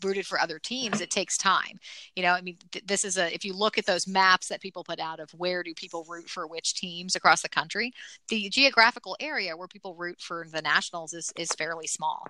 rooted 0.02 0.26
for 0.26 0.40
other 0.40 0.60
teams 0.60 1.02
it 1.02 1.10
takes 1.10 1.38
time 1.38 1.78
you 2.16 2.24
know 2.24 2.32
i 2.32 2.40
mean 2.42 2.58
th- 2.72 2.86
this 2.86 3.04
is 3.04 3.18
a 3.18 3.34
if 3.34 3.44
you 3.44 3.54
look 3.54 3.78
at 3.78 3.86
those 3.86 4.08
maps 4.08 4.48
that 4.48 4.62
people 4.62 4.82
put 4.82 4.98
out 5.00 5.20
of 5.20 5.30
where 5.32 5.62
do 5.62 5.74
people 5.74 6.06
root 6.08 6.30
for 6.30 6.48
which 6.48 6.74
teams 6.74 7.16
across 7.18 7.42
the 7.42 7.50
country 7.50 7.92
the 8.30 8.48
geographical 8.50 9.18
area 9.20 9.58
where 9.58 9.68
people 9.68 9.94
root 9.96 10.20
for 10.22 10.48
the 10.52 10.62
nationals 10.62 11.14
is 11.14 11.34
is 11.36 11.50
fairly 11.56 11.86
small 11.86 12.26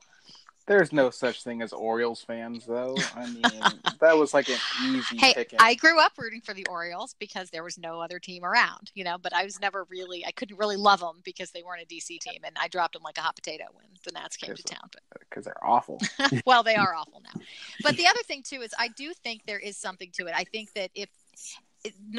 There's 0.66 0.92
no 0.94 1.10
such 1.10 1.44
thing 1.44 1.62
as 1.64 1.74
Orioles 1.74 2.22
fans, 2.24 2.66
though. 2.68 3.10
I 3.16 3.26
mean, 3.26 3.82
that 4.02 4.16
was 4.18 4.34
like 4.36 4.50
an 4.50 4.58
easy 4.86 5.18
hey 5.18 5.34
picking. 5.34 5.58
i 5.60 5.74
grew 5.74 6.00
up 6.00 6.12
rooting 6.18 6.42
for 6.42 6.54
the 6.54 6.66
orioles 6.68 7.16
because 7.20 7.50
there 7.50 7.64
was 7.64 7.78
no 7.80 8.00
other 8.00 8.20
team 8.20 8.44
around 8.44 8.92
you 8.94 9.04
know 9.04 9.18
but 9.18 9.34
i 9.34 9.44
was 9.44 9.60
never 9.60 9.86
really 9.90 10.24
i 10.28 10.32
couldn't 10.32 10.58
really 10.58 10.76
love 10.78 11.00
them 11.00 11.22
because 11.24 11.50
they 11.52 11.64
weren't 11.64 11.82
a 11.82 11.86
dc 11.88 12.08
team 12.20 12.42
and 12.44 12.56
i 12.60 12.68
dropped 12.68 12.94
them 12.94 13.02
like 13.04 13.18
a 13.18 13.22
hot 13.22 13.36
potato 13.36 13.66
when 13.74 13.86
the 14.06 14.12
nats 14.12 14.38
came 14.38 14.54
to 14.56 14.64
Yes. 14.68 14.78
town 14.78 14.90
but 14.92 15.18
because 15.30 15.45
they're 15.45 15.65
awful. 15.65 16.01
well, 16.45 16.63
they 16.63 16.75
are 16.75 16.93
awful 16.93 17.21
now. 17.21 17.41
But 17.84 17.95
the 17.97 18.07
other 18.07 18.21
thing 18.25 18.43
too 18.43 18.61
is 18.61 18.73
I 18.77 18.89
do 18.89 19.13
think 19.13 19.45
there 19.45 19.59
is 19.59 19.77
something 19.77 20.09
to 20.13 20.27
it. 20.27 20.34
I 20.36 20.43
think 20.43 20.73
that 20.73 20.91
if 20.95 21.09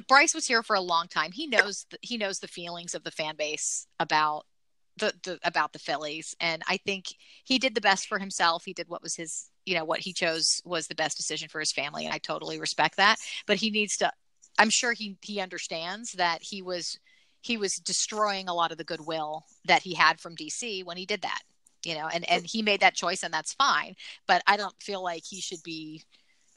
Bryce 0.09 0.35
was 0.35 0.47
here 0.47 0.63
for 0.63 0.77
a 0.77 0.81
long 0.81 1.09
time, 1.09 1.33
he 1.33 1.47
knows 1.47 1.87
the, 1.91 1.99
he 2.01 2.17
knows 2.17 2.39
the 2.39 2.49
feelings 2.49 2.95
of 2.95 3.05
the 3.05 3.11
fan 3.11 3.37
base 3.37 3.87
about 3.99 4.47
the, 4.97 5.13
the 5.23 5.39
about 5.45 5.73
the 5.73 5.79
Phillies, 5.79 6.35
and 6.41 6.63
I 6.69 6.77
think 6.79 7.07
he 7.45 7.59
did 7.59 7.75
the 7.75 7.81
best 7.81 8.07
for 8.07 8.19
himself. 8.19 8.65
He 8.65 8.73
did 8.73 8.89
what 8.89 9.03
was 9.03 9.17
his, 9.17 9.51
you 9.65 9.75
know, 9.75 9.85
what 9.85 10.01
he 10.01 10.13
chose 10.13 10.61
was 10.65 10.87
the 10.87 10.95
best 10.95 11.17
decision 11.17 11.49
for 11.49 11.61
his 11.61 11.73
family, 11.73 12.05
and 12.05 12.15
I 12.15 12.19
totally 12.19 12.59
respect 12.59 12.97
that. 12.97 13.17
But 13.47 13.57
he 13.57 13.71
needs 13.71 13.97
to. 13.99 14.13
I'm 14.59 14.71
sure 14.71 14.93
he 14.93 15.17
he 15.23 15.41
understands 15.41 16.13
that 16.13 16.43
he 16.43 16.63
was 16.63 16.99
he 17.43 17.57
was 17.57 17.77
destroying 17.77 18.49
a 18.49 18.55
lot 18.55 18.73
of 18.73 18.79
the 18.79 18.85
goodwill 18.85 19.45
that 19.65 19.83
he 19.83 19.95
had 19.95 20.21
from 20.21 20.37
DC 20.37 20.85
when 20.85 20.97
he 20.97 21.07
did 21.07 21.23
that 21.23 21.41
you 21.85 21.95
know 21.95 22.09
and 22.13 22.29
and 22.31 22.45
he 22.45 22.63
made 22.63 22.81
that 22.81 22.95
choice 22.95 23.23
and 23.23 23.33
that's 23.33 23.55
fine 23.55 23.95
but 24.27 24.43
i 24.47 24.57
don't 24.57 24.75
feel 24.83 25.03
like 25.03 25.23
he 25.27 25.41
should 25.41 25.63
be 25.63 26.03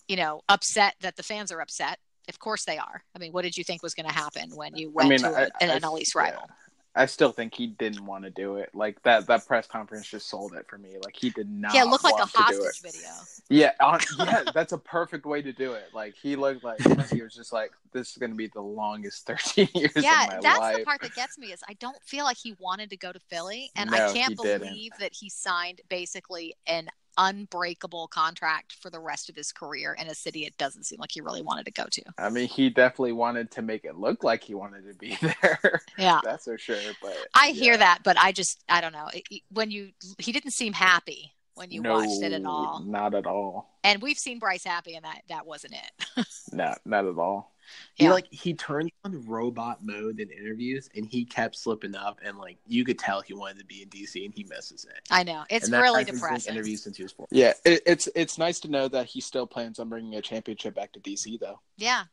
you 0.07 0.15
know 0.15 0.41
upset 0.49 0.95
that 1.01 1.15
the 1.15 1.23
fans 1.23 1.51
are 1.51 1.61
upset. 1.61 1.97
Of 2.29 2.39
course 2.39 2.63
they 2.63 2.77
are. 2.77 3.03
I 3.15 3.19
mean 3.19 3.31
what 3.31 3.43
did 3.43 3.57
you 3.57 3.63
think 3.63 3.83
was 3.83 3.93
going 3.93 4.07
to 4.07 4.13
happen 4.13 4.49
when 4.55 4.75
you 4.75 4.89
went 4.91 5.07
I 5.07 5.09
mean, 5.09 5.19
to 5.19 5.27
I, 5.27 5.41
a, 5.61 5.71
an 5.73 5.83
I- 5.83 5.95
East 5.97 6.15
yeah. 6.15 6.21
rival 6.21 6.49
I 6.95 7.07
still 7.07 7.31
think 7.31 7.55
he 7.55 7.67
didn't 7.67 8.05
want 8.05 8.23
to 8.25 8.29
do 8.29 8.57
it. 8.57 8.69
Like 8.73 9.01
that 9.03 9.27
that 9.27 9.47
press 9.47 9.67
conference 9.67 10.07
just 10.07 10.29
sold 10.29 10.53
it 10.53 10.67
for 10.67 10.77
me. 10.77 10.97
Like 11.03 11.15
he 11.15 11.29
did 11.31 11.49
not. 11.49 11.73
yeah 11.73 11.83
it 11.83 11.87
looked 11.87 12.03
like 12.03 12.19
a 12.19 12.19
want 12.19 12.31
to 12.33 12.43
do 12.43 12.65
it. 12.65 12.75
hostage 12.75 12.81
video 12.81 13.09
Yeah, 13.49 13.71
on, 13.81 13.99
yeah, 14.19 14.43
that's 14.53 14.73
a 14.73 14.77
perfect 14.77 15.25
way 15.25 15.41
to 15.41 15.51
do 15.53 15.73
it. 15.73 15.89
Like 15.93 16.15
he 16.15 16.35
looked 16.35 16.63
like 16.63 16.79
he 17.11 17.21
was 17.21 17.33
just 17.35 17.51
like, 17.53 17.71
"This 17.91 18.11
is 18.11 18.17
going 18.17 18.31
to 18.31 18.37
be 18.37 18.47
the 18.47 18.61
longest 18.61 19.25
thirteen 19.27 19.69
years 19.73 19.91
yeah 19.95 20.23
of 20.23 20.27
my 20.27 20.41
that's 20.41 20.59
life." 20.59 20.75
the 20.77 20.79
part 20.79 21.01
that 21.01 21.13
gets 21.13 21.37
me 21.37 21.51
is 21.51 21.61
i 21.67 21.73
don't 21.75 22.01
feel 22.03 22.25
like 22.25 22.37
he 22.37 22.53
wanted 22.59 22.89
to 22.89 22.97
go 22.97 23.11
to 23.11 23.19
philly 23.19 23.71
and 23.75 23.89
No, 23.89 23.97
i 24.07 24.13
can't 24.13 24.35
didn't. 24.37 24.59
believe 24.59 24.91
that 24.99 25.13
he 25.13 25.29
signed 25.29 25.81
basically 25.89 26.55
an 26.67 26.89
unbreakable 27.17 28.07
contract 28.07 28.73
for 28.81 28.89
the 28.89 28.99
rest 28.99 29.29
of 29.29 29.35
his 29.35 29.51
career 29.51 29.95
in 29.99 30.07
a 30.07 30.15
city 30.15 30.45
it 30.45 30.57
doesn't 30.57 30.83
seem 30.85 30.99
like 30.99 31.11
he 31.11 31.21
really 31.21 31.41
wanted 31.41 31.65
to 31.65 31.71
go 31.71 31.85
to 31.91 32.01
I 32.17 32.29
mean, 32.29 32.47
he 32.47 32.69
definitely 32.69 33.13
wanted 33.13 33.51
to 33.51 33.61
make 33.61 33.85
it 33.85 33.95
look 33.95 34.23
like 34.23 34.43
he 34.43 34.53
wanted 34.55 34.87
to 34.87 34.93
be 34.95 35.17
there. 35.41 35.81
yeah 35.97 36.19
that's 36.23 36.45
for 36.45 36.57
sure. 36.57 36.77
But 37.01 37.15
I 37.33 37.49
hear 37.49 37.77
that, 37.77 37.99
but 38.03 38.17
I 38.19 38.31
just 38.31 38.63
I 38.69 38.81
don't 38.81 38.93
know. 38.93 39.07
When 39.51 39.71
you 39.71 39.89
he 40.17 40.31
didn't 40.31 40.51
seem 40.51 40.73
happy 40.73 41.33
when 41.55 41.69
you 41.71 41.81
no, 41.81 41.93
watched 41.93 42.21
it 42.23 42.33
at 42.33 42.45
all, 42.45 42.83
Not 42.85 43.13
at 43.13 43.27
all. 43.27 43.77
and 43.83 44.01
we've 44.01 44.17
seen 44.17 44.39
Bryce 44.39 44.63
happy, 44.63 44.95
and 44.95 45.05
that 45.05 45.21
that 45.29 45.45
wasn't 45.45 45.73
it. 45.75 46.25
Not 46.51 46.79
not 46.85 47.05
at 47.05 47.17
all. 47.17 47.52
He 47.95 48.05
Yeah. 48.05 48.11
like 48.11 48.27
he 48.31 48.53
turned 48.53 48.91
on 49.03 49.25
robot 49.25 49.83
mode 49.83 50.19
in 50.19 50.29
interviews, 50.29 50.89
and 50.95 51.05
he 51.05 51.25
kept 51.25 51.55
slipping 51.55 51.95
up, 51.95 52.19
and 52.23 52.37
like 52.37 52.57
you 52.67 52.83
could 52.83 52.99
tell 52.99 53.21
he 53.21 53.33
wanted 53.33 53.59
to 53.59 53.65
be 53.65 53.81
in 53.83 53.89
DC, 53.89 54.23
and 54.25 54.33
he 54.33 54.43
misses 54.45 54.85
it. 54.85 54.99
I 55.11 55.23
know 55.23 55.43
it's 55.49 55.65
and 55.65 55.73
that 55.73 55.81
really 55.81 56.01
hasn't 56.01 56.17
depressing. 56.17 56.53
Interviews 56.53 56.83
since 56.83 56.97
he 56.97 57.03
was 57.03 57.11
four. 57.11 57.27
Yeah, 57.31 57.53
it, 57.65 57.81
it's 57.85 58.07
it's 58.15 58.37
nice 58.37 58.59
to 58.61 58.67
know 58.67 58.87
that 58.87 59.05
he 59.07 59.21
still 59.21 59.47
plans 59.47 59.79
on 59.79 59.89
bringing 59.89 60.15
a 60.15 60.21
championship 60.21 60.75
back 60.75 60.91
to 60.93 60.99
DC, 60.99 61.39
though. 61.39 61.59
Yeah, 61.77 62.05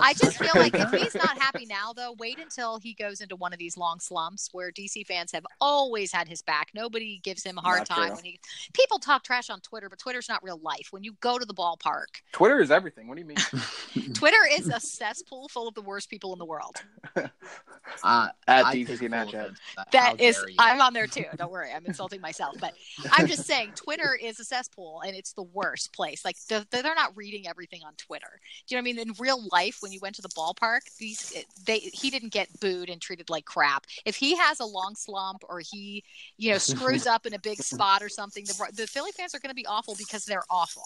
I 0.00 0.14
just 0.14 0.38
feel 0.38 0.52
like 0.54 0.74
if 0.74 0.90
he's 0.90 1.14
not 1.26 1.38
happy 1.38 1.66
now, 1.66 1.92
though, 1.92 2.14
wait 2.18 2.38
until 2.38 2.78
he 2.78 2.94
goes 2.94 3.20
into 3.20 3.36
one 3.36 3.52
of 3.52 3.58
these 3.58 3.76
long 3.76 3.98
slumps 4.00 4.48
where 4.52 4.70
DC 4.70 5.06
fans 5.06 5.32
have 5.32 5.46
always 5.60 6.12
had 6.12 6.28
his 6.28 6.42
back. 6.42 6.68
Nobody 6.74 7.20
gives 7.22 7.42
him 7.42 7.58
a 7.58 7.60
hard 7.60 7.80
Not 7.80 7.88
time 7.88 8.06
true. 8.08 8.16
when 8.16 8.24
he. 8.24 8.40
People 8.72 8.98
talk 8.98 9.22
trash 9.22 9.50
on 9.50 9.60
Twitter, 9.60 9.88
but 9.88 9.98
Twitter's 9.98 10.28
not 10.28 10.42
real 10.42 10.58
life. 10.62 10.88
When 10.90 11.04
you 11.04 11.14
go 11.20 11.38
to 11.38 11.44
the 11.44 11.54
ballpark, 11.54 12.06
Twitter 12.32 12.60
is 12.60 12.70
everything. 12.70 13.08
What 13.08 13.16
do 13.16 13.20
you 13.22 13.26
mean? 13.26 14.12
Twitter 14.14 14.38
is 14.52 14.68
a 14.74 14.80
cesspool 14.80 15.48
full 15.48 15.68
of 15.68 15.74
the 15.74 15.82
worst 15.82 16.10
people 16.10 16.32
in 16.32 16.38
the 16.38 16.44
world. 16.44 16.76
uh, 18.02 18.28
At 18.48 18.66
I 18.66 18.76
DC 18.76 18.86
take 18.86 18.98
full 18.98 19.08
Snapchat. 19.08 19.28
offense 19.28 19.60
That 19.92 20.20
is. 20.20 20.42
I'm 20.58 20.80
on 20.80 20.92
there 20.92 21.06
too. 21.06 21.24
Don't 21.36 21.50
worry, 21.50 21.70
I'm 21.74 21.84
insulting 21.84 22.20
myself, 22.20 22.54
but 22.60 22.74
I'm 23.10 23.26
just 23.26 23.44
saying 23.44 23.72
Twitter 23.74 24.16
is 24.20 24.38
a 24.38 24.44
cesspool 24.44 25.02
and 25.04 25.16
it's 25.16 25.32
the 25.32 25.42
worst 25.42 25.92
place. 25.92 26.24
Like 26.24 26.36
the, 26.48 26.64
they're 26.70 26.94
not 26.94 27.16
reading 27.16 27.48
everything 27.48 27.80
on 27.84 27.94
Twitter. 27.94 28.40
Do 28.66 28.74
you 28.74 28.76
know 28.76 28.84
what 28.84 28.90
I 28.90 28.94
mean? 28.94 29.08
In 29.08 29.14
real 29.18 29.46
life, 29.50 29.78
when 29.80 29.92
you 29.92 29.98
went 30.00 30.14
to 30.16 30.22
the 30.22 30.28
ballpark, 30.28 30.80
these 30.98 31.44
they 31.64 31.78
he 31.78 32.10
didn't 32.10 32.32
get 32.32 32.48
booed 32.60 32.88
and 32.88 33.00
treated 33.00 33.30
like 33.30 33.44
crap. 33.44 33.86
If 34.04 34.16
he 34.16 34.36
has 34.36 34.60
a 34.60 34.64
long 34.64 34.94
slump 34.94 35.42
or 35.48 35.60
he, 35.60 36.04
you 36.36 36.52
know, 36.52 36.58
screws 36.58 37.06
up 37.06 37.26
in 37.26 37.34
a 37.34 37.38
big 37.40 37.58
spot 37.62 38.02
or 38.02 38.08
something, 38.08 38.44
the, 38.44 38.70
the 38.74 38.86
Philly 38.86 39.10
fans 39.12 39.34
are 39.34 39.40
going 39.40 39.50
to 39.50 39.56
be 39.56 39.66
awful 39.66 39.96
because 39.96 40.24
they're 40.24 40.44
awful. 40.50 40.84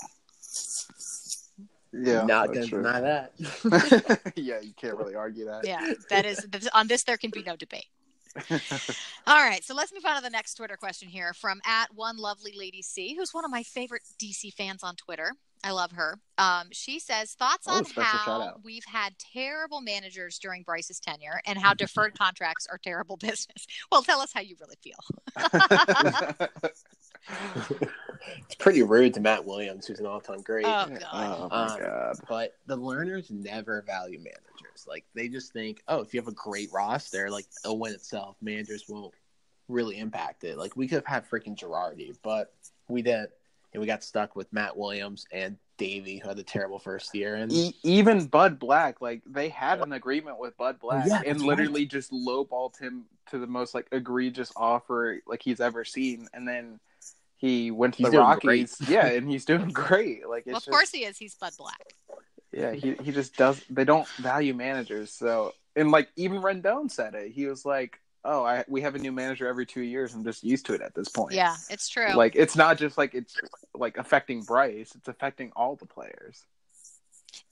Yeah, 1.92 2.22
not 2.22 2.48
that's 2.48 2.58
gonna 2.58 2.66
true. 2.66 2.82
deny 2.82 3.00
that. 3.00 4.32
yeah, 4.36 4.60
you 4.60 4.72
can't 4.74 4.96
really 4.96 5.14
argue 5.14 5.46
that. 5.46 5.66
Yeah, 5.66 5.92
that 6.10 6.24
is 6.24 6.46
on 6.72 6.86
this. 6.86 7.02
There 7.02 7.16
can 7.16 7.30
be 7.30 7.42
no 7.42 7.56
debate. 7.56 7.86
All 9.26 9.36
right, 9.44 9.64
so 9.64 9.74
let's 9.74 9.92
move 9.92 10.04
on 10.06 10.16
to 10.16 10.22
the 10.22 10.30
next 10.30 10.54
Twitter 10.54 10.76
question 10.76 11.08
here 11.08 11.34
from 11.34 11.60
at 11.66 11.86
one 11.94 12.16
lovely 12.16 12.52
lady 12.56 12.80
C, 12.80 13.16
who's 13.16 13.34
one 13.34 13.44
of 13.44 13.50
my 13.50 13.64
favorite 13.64 14.02
DC 14.22 14.54
fans 14.54 14.84
on 14.84 14.94
Twitter. 14.94 15.32
I 15.62 15.72
love 15.72 15.92
her. 15.92 16.18
Um, 16.38 16.68
she 16.72 16.98
says 16.98 17.32
thoughts 17.34 17.66
Oh, 17.68 17.78
on 17.78 17.84
how 17.94 18.54
we've 18.64 18.84
had 18.84 19.14
terrible 19.18 19.82
managers 19.82 20.38
during 20.38 20.62
Bryce's 20.62 21.00
tenure 21.00 21.40
and 21.44 21.58
how 21.58 21.74
deferred 21.74 22.18
contracts 22.18 22.66
are 22.70 22.78
terrible 22.78 23.16
business. 23.18 23.66
Well, 23.92 24.02
tell 24.02 24.20
us 24.20 24.32
how 24.32 24.40
you 24.40 24.56
really 24.60 24.78
feel. 24.80 24.96
it's 27.80 28.54
pretty 28.58 28.82
rude 28.82 29.14
to 29.14 29.20
Matt 29.20 29.44
Williams, 29.44 29.86
who's 29.86 30.00
an 30.00 30.06
all-time 30.06 30.42
great. 30.42 30.66
Oh 30.66 30.86
oh 31.12 31.48
God. 31.48 31.50
my 31.50 31.66
Um, 31.74 31.80
god. 31.80 32.16
But 32.28 32.54
the 32.66 32.76
Lerners 32.76 33.30
never 33.30 33.82
value 33.82 34.18
managers. 34.18 34.86
Like 34.86 35.04
they 35.14 35.28
just 35.28 35.52
think, 35.52 35.82
oh, 35.88 36.00
if 36.00 36.14
you 36.14 36.20
have 36.20 36.28
a 36.28 36.32
great 36.32 36.70
roster, 36.72 37.30
like 37.30 37.46
a 37.64 37.72
win 37.74 37.92
itself, 37.92 38.36
managers 38.40 38.84
won't 38.88 39.14
really 39.68 39.98
impact 39.98 40.44
it. 40.44 40.58
Like 40.58 40.76
we 40.76 40.88
could 40.88 40.96
have 40.96 41.06
had 41.06 41.28
freaking 41.28 41.56
Girardi, 41.56 42.16
but 42.22 42.52
we 42.88 43.02
didn't, 43.02 43.30
and 43.72 43.80
we 43.80 43.86
got 43.86 44.02
stuck 44.02 44.34
with 44.34 44.52
Matt 44.52 44.76
Williams 44.76 45.26
and 45.32 45.56
Davey, 45.76 46.18
who 46.18 46.28
had 46.28 46.38
a 46.38 46.42
terrible 46.42 46.78
first 46.78 47.14
year. 47.14 47.36
And 47.36 47.50
E- 47.52 47.74
even 47.84 48.26
Bud 48.26 48.58
Black, 48.58 49.00
like 49.00 49.22
they 49.26 49.48
had 49.48 49.80
an 49.80 49.92
agreement 49.92 50.38
with 50.38 50.56
Bud 50.56 50.78
Black, 50.80 51.06
Yeah, 51.06 51.22
and 51.24 51.36
that's 51.38 51.42
literally 51.42 51.86
just 51.86 52.10
lowballed 52.12 52.78
him 52.78 53.04
to 53.30 53.38
the 53.38 53.46
most 53.46 53.74
like 53.74 53.86
egregious 53.92 54.52
offer 54.56 55.20
like 55.26 55.42
he's 55.42 55.60
ever 55.60 55.84
seen, 55.84 56.26
and 56.34 56.46
then 56.46 56.80
he 57.40 57.70
went 57.70 57.94
to 57.94 58.02
He's 58.04 58.12
the 58.12 58.18
Rockies. 58.18 58.76
great. 58.76 58.88
yeah, 58.90 59.06
and 59.06 59.28
he's 59.28 59.44
doing 59.46 59.68
great. 59.72 60.28
Like 60.28 60.42
it's 60.42 60.46
Well, 60.48 60.56
of 60.58 60.62
just, 60.64 60.70
course 60.70 60.90
he 60.90 61.04
is. 61.04 61.16
He's 61.18 61.34
Bud 61.34 61.52
Black. 61.58 61.94
yeah, 62.52 62.72
he 62.72 62.94
he 63.02 63.12
just 63.12 63.34
does. 63.36 63.62
They 63.70 63.84
don't 63.84 64.06
value 64.18 64.52
managers. 64.54 65.10
So 65.12 65.52
and 65.74 65.90
like 65.90 66.08
even 66.16 66.42
Rendon 66.42 66.90
said 66.90 67.14
it. 67.14 67.32
He 67.32 67.46
was 67.46 67.64
like, 67.64 67.98
"Oh, 68.24 68.44
I 68.44 68.64
we 68.68 68.82
have 68.82 68.94
a 68.94 68.98
new 68.98 69.10
manager 69.12 69.46
every 69.48 69.64
two 69.64 69.80
years. 69.82 70.14
I'm 70.14 70.22
just 70.24 70.44
used 70.44 70.66
to 70.66 70.74
it 70.74 70.82
at 70.82 70.94
this 70.94 71.08
point." 71.08 71.32
Yeah, 71.32 71.56
it's 71.70 71.88
true. 71.88 72.12
Like 72.14 72.36
it's 72.36 72.56
not 72.56 72.76
just 72.76 72.98
like 72.98 73.14
it's 73.14 73.34
like 73.74 73.96
affecting 73.96 74.42
Bryce. 74.42 74.92
It's 74.94 75.08
affecting 75.08 75.50
all 75.56 75.76
the 75.76 75.86
players. 75.86 76.44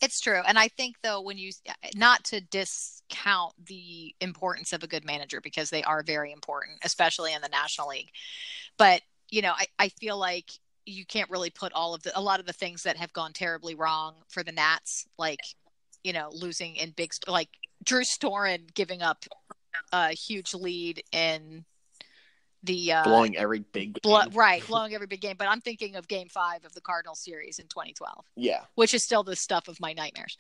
It's 0.03 0.21
true. 0.21 0.41
And 0.47 0.59
I 0.59 0.67
think, 0.69 0.97
though, 1.05 1.21
when 1.21 1.39
you 1.39 1.53
not 1.95 2.25
to 2.25 2.41
discount 2.41 3.55
the 3.65 4.13
importance 4.21 4.73
of 4.73 4.83
a 4.83 4.89
good 4.89 5.05
manager 5.05 5.41
because 5.41 5.71
they 5.71 5.85
are 5.85 6.03
very 6.03 6.33
important, 6.33 6.79
especially 6.85 7.33
in 7.33 7.41
the 7.43 7.49
National 7.49 7.89
League. 7.89 8.11
But, 8.77 9.03
you 9.31 9.43
know, 9.43 9.53
I, 9.57 9.67
I 9.79 9.89
feel 9.89 10.19
like 10.19 10.51
you 10.87 11.05
can't 11.05 11.31
really 11.31 11.51
put 11.51 11.73
all 11.73 11.95
of 11.95 12.03
the, 12.03 12.19
a 12.19 12.21
lot 12.21 12.41
of 12.41 12.47
the 12.47 12.53
things 12.53 12.83
that 12.85 12.97
have 12.97 13.13
gone 13.13 13.33
terribly 13.33 13.75
wrong 13.75 14.15
for 14.29 14.43
the 14.43 14.53
Nats, 14.53 15.07
like, 15.19 15.41
you 16.03 16.13
know, 16.13 16.31
losing 16.33 16.77
in 16.77 16.91
big, 16.93 17.13
like 17.27 17.49
Drew 17.85 18.03
Storen 18.03 18.73
giving 18.75 19.03
up 19.03 19.25
a 19.93 20.11
huge 20.11 20.55
lead 20.55 21.03
in 21.13 21.65
the, 22.63 22.93
uh, 22.93 23.05
blowing 23.05 23.37
every 23.37 23.61
big 23.61 23.95
game. 23.95 24.01
blo- 24.03 24.25
right, 24.33 24.63
blowing 24.69 24.95
every 24.95 25.07
big 25.07 25.21
game. 25.21 25.37
But 25.39 25.49
I'm 25.49 25.61
thinking 25.61 25.97
of 25.97 26.09
game 26.09 26.29
five 26.29 26.65
of 26.65 26.73
the 26.73 26.81
Cardinal 26.81 27.15
series 27.15 27.59
in 27.59 27.67
2012 27.67 28.25
Yeah, 28.37 28.61
which 28.75 28.95
is 28.95 29.05
still 29.05 29.23
the 29.23 29.37
stuff 29.37 29.69
of 29.69 29.79
my 29.81 29.93
nightmares. 29.93 30.39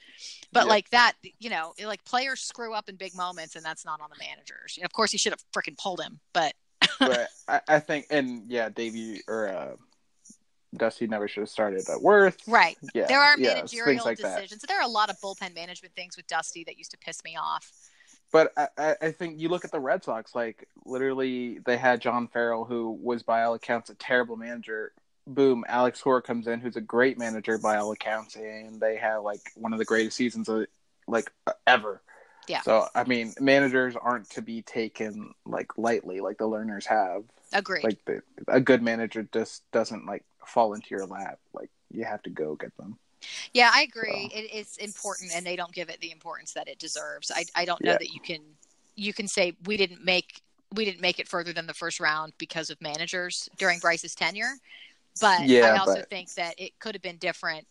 But 0.50 0.60
Yep. 0.60 0.68
like 0.68 0.90
that, 0.90 1.12
you 1.38 1.50
know, 1.50 1.74
like 1.84 2.04
players 2.04 2.40
screw 2.40 2.72
up 2.72 2.88
in 2.88 2.96
big 2.96 3.14
moments, 3.14 3.54
and 3.54 3.64
that's 3.64 3.84
not 3.84 4.00
on 4.00 4.08
the 4.10 4.24
managers. 4.24 4.78
Of 4.82 4.92
course, 4.92 5.12
he 5.12 5.18
should 5.18 5.32
have 5.32 5.42
freaking 5.52 5.76
pulled 5.76 6.00
him, 6.00 6.20
but 6.32 6.54
but 6.98 7.28
I, 7.48 7.60
I 7.68 7.78
think, 7.80 8.06
and 8.10 8.44
yeah, 8.48 8.68
Davey 8.68 9.22
or 9.28 9.48
uh, 9.48 9.76
Dusty 10.76 11.06
never 11.06 11.28
should 11.28 11.40
have 11.40 11.48
started 11.50 11.88
at 11.88 11.98
Werth. 12.02 12.36
right, 12.46 12.76
Yeah, 12.94 13.06
there 13.06 13.20
are 13.20 13.38
yeah, 13.38 13.54
managerial 13.54 14.04
things 14.04 14.04
like 14.04 14.18
that. 14.18 14.36
decisions. 14.36 14.62
There 14.68 14.78
are 14.78 14.84
a 14.84 14.88
lot 14.88 15.10
of 15.10 15.16
bullpen 15.20 15.54
management 15.54 15.94
things 15.94 16.16
with 16.16 16.26
Dusty 16.26 16.64
that 16.64 16.76
used 16.78 16.90
to 16.90 16.98
piss 16.98 17.22
me 17.24 17.36
off. 17.36 17.70
But 18.30 18.52
I, 18.56 18.68
I- 18.76 18.96
I 19.02 19.12
think 19.12 19.40
you 19.40 19.48
look 19.48 19.64
at 19.64 19.72
the 19.72 19.80
Red 19.80 20.04
Sox, 20.04 20.34
like 20.34 20.68
literally 20.84 21.60
they 21.64 21.76
had 21.78 22.00
John 22.00 22.28
Farrell, 22.28 22.64
who 22.64 22.90
was 22.90 23.22
by 23.22 23.42
all 23.44 23.54
accounts 23.54 23.88
a 23.90 23.94
terrible 23.94 24.36
manager, 24.36 24.92
boom, 25.26 25.64
Alex 25.68 26.02
Cora 26.02 26.20
comes 26.22 26.46
in, 26.46 26.60
who's 26.60 26.76
a 26.76 26.80
great 26.82 27.18
manager 27.18 27.56
by 27.58 27.76
all 27.76 27.92
accounts, 27.92 28.36
and 28.36 28.80
they 28.80 28.96
have 28.96 29.22
like 29.22 29.40
one 29.54 29.72
of 29.72 29.78
the 29.78 29.84
greatest 29.86 30.16
seasons 30.16 30.48
of 30.48 30.66
like 31.06 31.32
ever. 31.66 32.02
Yeah. 32.48 32.62
So 32.62 32.86
I 32.94 33.04
mean, 33.04 33.34
managers 33.40 33.94
aren't 33.96 34.30
to 34.30 34.42
be 34.42 34.62
taken 34.62 35.32
like 35.44 35.76
lightly, 35.76 36.20
like 36.20 36.38
the 36.38 36.48
Lerners 36.48 36.86
have. 36.86 37.24
Agreed. 37.52 37.84
Like 37.84 38.04
the, 38.04 38.22
a 38.46 38.60
good 38.60 38.82
manager 38.82 39.28
just 39.32 39.70
doesn't 39.72 40.06
like 40.06 40.24
fall 40.46 40.74
into 40.74 40.88
your 40.90 41.06
lap. 41.06 41.38
Like 41.52 41.70
you 41.90 42.04
have 42.04 42.22
to 42.24 42.30
go 42.30 42.54
get 42.54 42.76
them. 42.76 42.98
Yeah, 43.52 43.70
I 43.72 43.82
agree. 43.82 44.30
It 44.32 44.54
is 44.54 44.76
important, 44.76 45.32
and 45.34 45.44
they 45.44 45.56
don't 45.56 45.72
give 45.72 45.88
it 45.90 46.00
the 46.00 46.12
importance 46.12 46.52
that 46.52 46.68
it 46.68 46.78
deserves. 46.78 47.32
I, 47.34 47.44
I 47.54 47.64
don't 47.64 47.82
know 47.82 47.92
Yeah. 47.92 47.98
that 47.98 48.12
you 48.12 48.20
can 48.20 48.40
you 48.94 49.12
can 49.12 49.28
say 49.28 49.54
we 49.64 49.76
didn't 49.76 50.04
make 50.04 50.40
we 50.74 50.84
didn't 50.84 51.00
make 51.00 51.18
it 51.18 51.28
further 51.28 51.52
than 51.52 51.66
the 51.66 51.74
first 51.74 51.98
round 51.98 52.32
because 52.38 52.70
of 52.70 52.80
managers 52.80 53.48
during 53.56 53.78
Bryce's 53.78 54.14
tenure. 54.14 54.52
But 55.20 55.40
I 55.40 55.76
also 55.78 55.96
but- 55.96 56.10
think 56.10 56.32
that 56.34 56.54
it 56.58 56.78
could 56.78 56.94
have 56.94 57.02
been 57.02 57.16
different. 57.16 57.66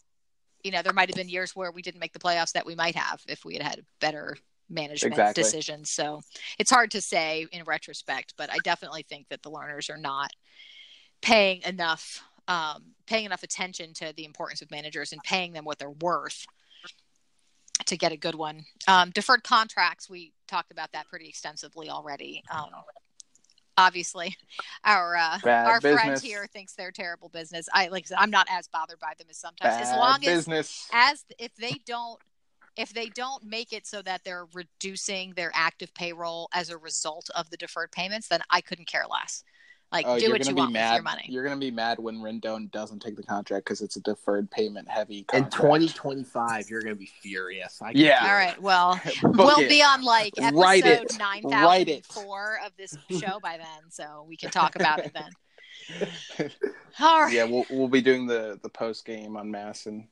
You 0.64 0.72
know, 0.72 0.82
there 0.82 0.92
might 0.94 1.08
have 1.08 1.16
been 1.16 1.30
years 1.30 1.56
where 1.56 1.72
we 1.72 1.82
didn't 1.82 2.00
make 2.02 2.12
the 2.12 2.20
playoffs 2.20 2.52
that 2.54 2.66
we 2.66 2.76
might 2.76 2.96
have 2.96 3.22
if 3.28 3.46
we 3.46 3.54
had 3.54 3.64
had 3.64 3.86
better 4.02 4.36
management 4.70 5.14
Exactly. 5.14 5.44
decisions. 5.44 5.90
So 5.90 6.22
it's 6.60 6.72
hard 6.72 6.92
to 6.92 7.02
say 7.02 7.48
in 7.52 7.64
retrospect, 7.64 8.34
but 8.38 8.52
I 8.52 8.58
definitely 8.64 9.04
think 9.04 9.28
that 9.30 9.42
the 9.44 9.52
Lerners 9.52 9.90
are 9.90 9.98
not 9.98 10.32
paying 11.22 11.62
enough 11.64 12.22
um, 12.48 12.84
paying 13.08 13.26
enough 13.26 13.44
attention 13.44 13.94
to 13.96 14.14
the 14.16 14.24
importance 14.24 14.62
of 14.62 14.72
managers 14.72 15.12
and 15.12 15.22
paying 15.24 15.52
them 15.52 15.66
what 15.66 15.78
they're 15.78 15.90
worth 15.90 16.46
to 17.86 17.98
get 17.98 18.12
a 18.12 18.18
good 18.18 18.36
one. 18.36 18.64
Um, 18.88 19.12
deferred 19.12 19.44
contracts, 19.44 20.10
we 20.10 20.32
talked 20.48 20.72
about 20.72 20.92
that 20.94 21.08
pretty 21.10 21.28
extensively 21.28 21.90
already. 21.90 22.44
Um, 22.50 22.70
obviously, 23.78 24.36
our 24.84 25.16
uh, 25.16 25.40
our 25.46 25.82
friend 25.82 26.20
here 26.22 26.48
thinks 26.48 26.74
they're 26.74 26.92
terrible 26.92 27.30
business. 27.30 27.68
I 27.74 27.88
like 27.90 28.08
I'm 28.18 28.32
not 28.32 28.48
as 28.50 28.68
bothered 28.68 29.00
by 29.00 29.14
them 29.18 29.28
as 29.30 29.38
sometimes. 29.38 29.76
Bad 29.76 29.84
as 29.84 29.92
long 29.92 30.16
as 30.16 30.38
business. 30.38 30.88
as 30.94 31.26
if 31.38 31.56
they 31.56 31.82
don't 31.86 32.20
if 32.78 32.94
they 32.94 33.10
don't 33.10 33.44
make 33.44 33.74
it 33.74 33.86
so 33.88 34.02
that 34.04 34.24
they're 34.24 34.46
reducing 34.54 35.34
their 35.34 35.52
active 35.54 35.94
payroll 35.94 36.48
as 36.54 36.70
a 36.70 36.78
result 36.78 37.30
of 37.36 37.50
the 37.50 37.58
deferred 37.58 37.92
payments, 37.92 38.28
then 38.28 38.42
I 38.50 38.62
couldn't 38.62 38.88
care 38.88 39.06
less. 39.10 39.44
Like 39.92 40.06
Oh, 40.06 40.18
do 40.20 40.24
you're 40.26 40.32
what 40.34 40.42
gonna 40.42 40.50
you 40.52 40.56
be 40.56 40.62
want 40.62 40.74
mad. 40.74 40.92
with 40.92 40.96
your 40.98 41.04
money. 41.04 41.26
You're 41.30 41.44
gonna 41.46 41.56
be 41.58 41.72
mad 41.72 41.98
when 41.98 42.18
Rendon 42.18 42.70
doesn't 42.72 43.02
take 43.02 43.16
the 43.16 43.24
contract 43.24 43.64
because 43.66 43.80
it's 43.82 43.96
a 43.96 44.02
deferred 44.02 44.52
payment 44.52 44.90
heavy 44.90 45.26
In 45.34 45.46
2025, 45.50 46.70
you're 46.70 46.82
going 46.82 46.94
to 46.94 47.00
be 47.00 47.06
furious. 47.22 47.82
I 47.82 47.94
can 47.94 48.02
Yeah. 48.02 48.20
feel 48.20 48.28
All 48.30 48.36
it. 48.36 48.38
right. 48.38 48.62
Well, 48.62 49.02
we'll 49.24 49.60
it. 49.62 49.70
be 49.70 49.82
on 49.82 50.04
like 50.04 50.34
episode 50.42 50.86
it. 50.86 51.18
nine 51.18 51.42
Write 51.46 51.88
it. 51.88 52.06
thousand 52.06 52.26
four 52.26 52.60
of 52.66 52.74
this 52.78 52.98
show 53.18 53.40
by 53.40 53.56
then, 53.58 53.90
so 53.90 54.26
we 54.28 54.36
can 54.36 54.50
talk 54.50 54.76
about 54.76 55.00
it 55.00 55.14
then. 55.14 55.32
All 57.00 57.22
right. 57.24 57.34
yeah, 57.34 57.46
we'll 57.46 57.66
we'll 57.70 57.88
be 57.88 58.02
doing 58.02 58.28
the 58.28 58.60
the 58.62 58.70
post 58.70 59.06
game 59.06 59.38
on 59.38 59.50
MASN 59.50 60.06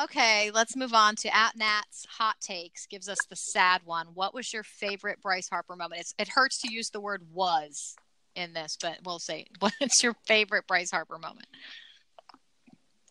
Okay, 0.00 0.52
let's 0.52 0.76
move 0.76 0.94
on 0.94 1.16
to 1.16 1.36
at 1.36 1.56
Nat's 1.56 2.06
hot 2.08 2.36
takes. 2.40 2.86
Gives 2.86 3.08
us 3.08 3.18
the 3.28 3.34
sad 3.34 3.82
one. 3.84 4.06
What 4.14 4.32
was 4.32 4.52
your 4.52 4.62
favorite 4.62 5.20
Bryce 5.20 5.48
Harper 5.48 5.74
moment? 5.74 6.02
It's, 6.02 6.14
it 6.18 6.28
hurts 6.28 6.60
to 6.62 6.72
use 6.72 6.90
the 6.90 7.00
word 7.00 7.26
"was" 7.32 7.96
in 8.36 8.52
this, 8.52 8.76
but 8.80 8.98
we'll 9.04 9.18
say 9.18 9.46
what's 9.58 10.02
your 10.02 10.14
favorite 10.26 10.66
Bryce 10.68 10.92
Harper 10.92 11.18
moment? 11.18 11.46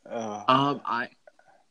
uh, 0.10 0.44
Um, 0.48 0.82
I 0.86 1.10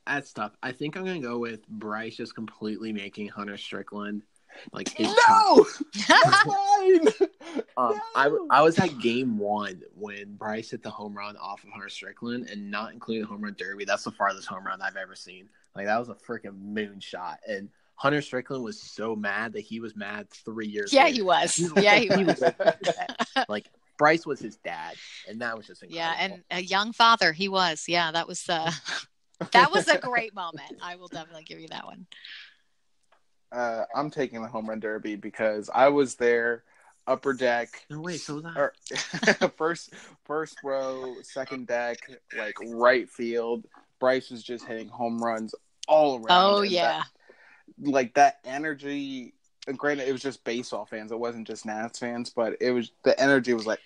that's 0.06 0.32
tough. 0.32 0.52
I 0.62 0.72
think 0.72 0.96
I'm 0.96 1.04
gonna 1.04 1.20
go 1.20 1.38
with 1.38 1.66
Bryce 1.66 2.16
just 2.16 2.34
completely 2.34 2.92
making 2.92 3.28
Hunter 3.28 3.56
Strickland 3.56 4.22
like 4.72 4.88
his 4.96 5.08
no, 5.28 5.66
that's. 6.08 7.22
Um, 7.78 8.00
I, 8.14 8.28
No. 8.28 8.46
I 8.50 8.62
was 8.62 8.78
at 8.78 8.98
game 9.00 9.38
one 9.38 9.82
when 9.94 10.34
Bryce 10.34 10.70
hit 10.70 10.82
the 10.82 10.90
home 10.90 11.14
run 11.16 11.36
off 11.36 11.62
of 11.64 11.70
Hunter 11.70 11.88
Strickland, 11.88 12.48
and 12.50 12.70
not 12.70 12.92
including 12.92 13.22
the 13.22 13.28
home 13.28 13.42
run 13.42 13.54
derby. 13.58 13.84
That's 13.84 14.04
the 14.04 14.10
farthest 14.12 14.48
home 14.48 14.66
run 14.66 14.80
I've 14.82 14.96
ever 14.96 15.14
seen. 15.14 15.48
Like 15.74 15.86
that 15.86 15.98
was 15.98 16.08
a 16.08 16.14
freaking 16.14 16.58
moonshot, 16.72 17.36
and 17.46 17.68
Hunter 17.94 18.22
Strickland 18.22 18.62
was 18.64 18.80
so 18.80 19.14
mad 19.14 19.52
that 19.54 19.60
he 19.60 19.80
was 19.80 19.94
mad 19.96 20.28
three 20.30 20.66
years. 20.68 20.92
yeah, 20.92 21.04
later. 21.04 21.14
he 21.16 21.22
was. 21.22 21.58
Yeah, 21.76 21.96
he 21.96 22.08
He 22.08 22.24
was. 22.24 22.40
was 22.40 22.94
like 23.48 23.66
Bryce 23.98 24.26
was 24.26 24.40
his 24.40 24.56
dad, 24.56 24.94
and 25.28 25.40
that 25.40 25.56
was 25.56 25.66
just 25.66 25.82
Yeah, 25.88 26.14
and 26.18 26.42
a 26.50 26.60
young 26.60 26.92
father 26.92 27.32
he 27.32 27.48
was. 27.48 27.84
Yeah, 27.88 28.10
that 28.12 28.26
was 28.28 28.48
uh, 28.48 28.70
that 29.52 29.70
was 29.72 29.88
a 29.88 29.98
great 29.98 30.34
moment. 30.34 30.72
I 30.82 30.96
will 30.96 31.08
definitely 31.08 31.44
give 31.44 31.60
you 31.60 31.68
that 31.68 31.84
one. 31.84 32.06
Uh, 33.52 33.84
I'm 33.94 34.10
taking 34.10 34.42
the 34.42 34.48
home 34.48 34.68
run 34.68 34.80
derby 34.80 35.16
because 35.16 35.70
I 35.74 35.88
was 35.88 36.16
there, 36.16 36.64
upper 37.06 37.32
deck, 37.32 37.68
no 37.90 38.00
wait, 38.00 38.20
so 38.20 38.36
was 38.36 38.44
I. 38.44 38.58
or 38.58 38.72
first 39.56 39.92
first 40.24 40.58
row, 40.64 41.14
second 41.22 41.66
deck, 41.66 41.98
like 42.36 42.56
right 42.66 43.08
field. 43.08 43.64
Bryce 43.98 44.30
was 44.30 44.42
just 44.42 44.66
hitting 44.66 44.88
home 44.88 45.22
runs 45.22 45.54
all 45.88 46.16
around. 46.16 46.26
Oh 46.30 46.62
yeah, 46.62 47.02
that- 47.78 47.90
like 47.90 48.14
that 48.14 48.38
energy. 48.44 49.34
and 49.66 49.78
Granted, 49.78 50.08
it 50.08 50.12
was 50.12 50.22
just 50.22 50.44
baseball 50.44 50.84
fans. 50.86 51.12
It 51.12 51.18
wasn't 51.18 51.46
just 51.46 51.66
Nats 51.66 51.98
fans, 51.98 52.30
but 52.30 52.56
it 52.60 52.72
was 52.72 52.92
the 53.04 53.18
energy 53.20 53.54
was 53.54 53.66
like 53.66 53.80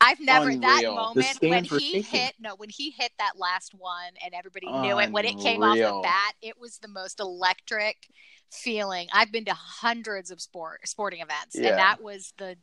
I've 0.00 0.20
never 0.20 0.54
that 0.54 0.82
Unreal. 0.84 1.12
The 1.14 1.20
moment 1.20 1.38
when 1.42 1.64
he 1.64 2.02
hit 2.02 2.34
no 2.38 2.54
when 2.56 2.68
he 2.68 2.90
hit 2.90 3.12
that 3.18 3.32
last 3.36 3.72
one 3.74 4.12
and 4.24 4.34
everybody 4.34 4.66
knew 4.66 4.98
it 4.98 5.10
when 5.10 5.24
it 5.24 5.38
came 5.38 5.62
off 5.62 5.76
the 5.76 6.00
bat. 6.02 6.34
It 6.42 6.58
was 6.60 6.78
the 6.78 6.88
most 6.88 7.20
electric 7.20 8.08
feeling. 8.52 9.08
I've 9.12 9.32
been 9.32 9.44
to 9.46 9.54
hundreds 9.54 10.30
of 10.30 10.40
sport 10.40 10.86
sporting 10.86 11.20
events, 11.20 11.56
Yeah. 11.56 11.70
and 11.70 11.78
that 11.78 12.02
was 12.02 12.32
the 12.38 12.56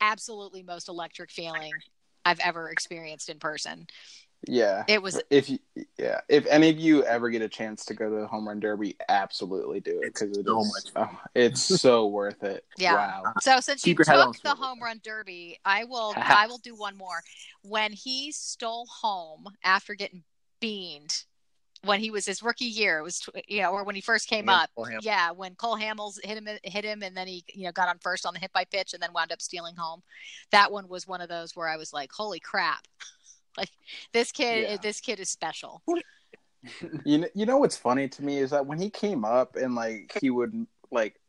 absolutely 0.00 0.62
most 0.62 0.88
electric 0.88 1.30
feeling 1.30 1.72
I've 2.24 2.40
ever 2.40 2.70
experienced 2.70 3.28
in 3.28 3.38
person. 3.38 3.86
Yeah. 4.46 4.84
It 4.88 5.02
was 5.02 5.20
If 5.30 5.48
you, 5.50 5.58
yeah, 5.98 6.20
if 6.28 6.46
any 6.46 6.68
of 6.70 6.78
you 6.78 7.04
ever 7.04 7.30
get 7.30 7.42
a 7.42 7.48
chance 7.48 7.84
to 7.86 7.94
go 7.94 8.08
to 8.10 8.20
the 8.22 8.26
home 8.26 8.46
run 8.48 8.60
derby, 8.60 8.96
absolutely 9.08 9.80
do 9.80 10.00
it 10.02 10.06
It's 10.08 10.20
because 10.20 10.36
it 10.38 10.46
so 10.46 10.60
is- 10.60 10.92
much 10.94 11.08
oh, 11.10 11.20
it's 11.34 11.60
so 11.80 12.06
worth 12.06 12.42
it. 12.42 12.64
Yeah. 12.76 12.94
Wow. 12.94 13.32
So 13.40 13.60
since 13.60 13.82
Keep 13.82 13.98
you 13.98 14.04
your 14.06 14.24
took 14.24 14.42
the 14.42 14.54
home 14.54 14.80
run 14.82 15.00
derby, 15.02 15.58
I 15.64 15.84
will 15.84 16.14
I 16.16 16.46
will 16.46 16.58
do 16.58 16.74
one 16.74 16.96
more. 16.96 17.22
When 17.62 17.92
he 17.92 18.32
stole 18.32 18.86
home 18.86 19.46
after 19.62 19.94
getting 19.94 20.22
beaned, 20.60 21.24
when 21.84 22.00
he 22.00 22.10
was 22.10 22.24
his 22.24 22.42
rookie 22.42 22.64
year, 22.64 22.98
it 22.98 23.02
was 23.02 23.28
you 23.46 23.62
know, 23.62 23.70
or 23.72 23.84
when 23.84 23.94
he 23.94 24.00
first 24.00 24.28
came 24.28 24.46
Yeah, 24.48 24.62
up. 24.62 24.70
Cole 24.74 24.88
Yeah, 25.02 25.30
when 25.32 25.54
Cole 25.54 25.76
Hamels 25.76 26.18
hit 26.24 26.38
him 26.38 26.48
hit 26.62 26.84
him, 26.84 27.02
and 27.02 27.16
then 27.16 27.26
he 27.26 27.44
you 27.52 27.64
know 27.64 27.72
got 27.72 27.88
on 27.88 27.98
first 27.98 28.24
on 28.26 28.34
the 28.34 28.40
hit 28.40 28.52
by 28.52 28.64
pitch, 28.64 28.94
and 28.94 29.02
then 29.02 29.12
wound 29.12 29.32
up 29.32 29.42
stealing 29.42 29.76
home. 29.76 30.02
That 30.50 30.72
one 30.72 30.88
was 30.88 31.06
one 31.06 31.20
of 31.20 31.28
those 31.28 31.54
where 31.54 31.68
I 31.68 31.76
was 31.76 31.92
like, 31.92 32.10
"Holy 32.12 32.40
crap!" 32.40 32.86
Like 33.56 33.70
this 34.12 34.32
kid, 34.32 34.68
Yeah. 34.68 34.76
this 34.82 35.00
kid 35.00 35.20
is 35.20 35.28
special. 35.30 35.82
You 37.04 37.18
know, 37.18 37.28
you 37.34 37.44
know 37.44 37.58
what's 37.58 37.76
funny 37.76 38.08
to 38.08 38.24
me 38.24 38.38
is 38.38 38.50
that 38.50 38.64
when 38.66 38.78
he 38.80 38.88
came 38.88 39.24
up 39.24 39.56
and 39.56 39.74
like 39.74 40.16
he 40.20 40.30
would 40.30 40.66
like 40.90 41.20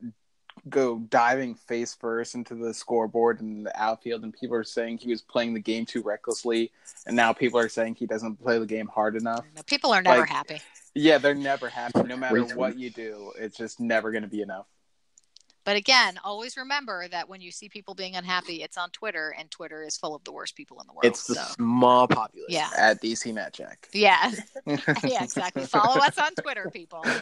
go 0.70 1.00
diving 1.10 1.54
face 1.56 1.94
first 1.94 2.34
into 2.36 2.56
the 2.56 2.74
scoreboard 2.74 3.42
and 3.42 3.66
the 3.66 3.82
outfield, 3.82 4.24
and 4.24 4.34
people 4.34 4.56
are 4.56 4.64
saying 4.64 4.98
he 4.98 5.10
was 5.10 5.22
playing 5.22 5.54
the 5.54 5.60
game 5.60 5.86
too 5.86 6.02
recklessly, 6.02 6.72
and 7.06 7.16
now 7.16 7.34
people 7.34 7.60
are 7.60 7.68
saying 7.68 7.96
he 7.96 8.06
doesn't 8.06 8.38
play 8.42 8.58
the 8.58 8.66
game 8.66 8.88
hard 8.88 9.18
enough. 9.18 9.44
People 9.66 9.92
are 9.92 10.02
never 10.02 10.22
Like- 10.22 10.30
happy. 10.30 10.62
Yeah, 10.94 11.18
they're 11.18 11.36
never 11.36 11.68
happy. 11.68 12.04
No 12.04 12.16
matter 12.16 12.42
what 12.56 12.80
you 12.80 12.90
do, 12.90 13.34
it's 13.38 13.58
just 13.58 13.82
never 13.82 14.12
going 14.12 14.22
to 14.24 14.30
be 14.30 14.42
enough. 14.42 14.66
But 15.66 15.76
again, 15.76 16.18
always 16.24 16.56
remember 16.56 17.08
that 17.10 17.28
when 17.28 17.42
you 17.42 17.52
see 17.52 17.68
people 17.68 17.96
being 17.96 18.16
unhappy, 18.16 18.64
it's 18.64 18.78
on 18.78 18.92
Twitter, 18.92 19.36
and 19.38 19.52
Twitter 19.52 19.84
is 19.84 19.98
full 19.98 20.16
of 20.16 20.24
the 20.24 20.32
worst 20.32 20.56
people 20.56 20.80
in 20.80 20.88
the 20.88 20.94
world. 20.94 21.06
It's 21.06 21.28
the 21.28 21.36
so. 21.36 21.42
small 21.56 22.08
population. 22.08 22.54
Yeah. 22.54 22.70
At 22.78 23.02
DC 23.02 23.34
NatJack. 23.34 23.76
Yeah, 23.92 24.32
yeah, 25.04 25.24
exactly. 25.24 25.66
Follow 25.66 26.00
us 26.00 26.18
on 26.18 26.34
Twitter, 26.36 26.70
people. 26.72 27.04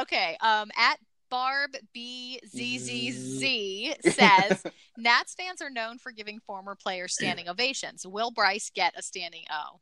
Okay. 0.00 0.36
Um, 0.40 0.70
at 0.76 0.98
Barb 1.30 1.76
BZZZ 1.96 4.02
says 4.12 4.62
Nats 4.96 5.34
fans 5.34 5.62
are 5.62 5.70
known 5.70 5.98
for 5.98 6.12
giving 6.12 6.40
former 6.40 6.74
players 6.74 7.14
standing 7.14 7.48
ovations. 7.48 8.06
Will 8.06 8.30
Bryce 8.30 8.70
get 8.74 8.94
a 8.96 9.02
standing 9.02 9.44
O? 9.50 9.80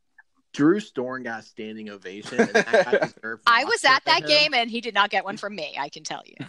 Drew 0.52 0.80
Storen 0.80 1.24
got 1.24 1.44
standing 1.44 1.90
ovation. 1.90 2.40
And 2.40 2.50
that 2.54 3.12
guy 3.22 3.30
I 3.46 3.64
was 3.64 3.84
at 3.84 4.04
that 4.04 4.20
him. 4.22 4.26
game 4.28 4.54
and 4.54 4.70
he 4.70 4.80
did 4.80 4.94
not 4.94 5.10
get 5.10 5.24
one 5.24 5.36
from 5.36 5.54
me. 5.56 5.76
I 5.78 5.88
can 5.88 6.04
tell 6.04 6.22
you. 6.26 6.34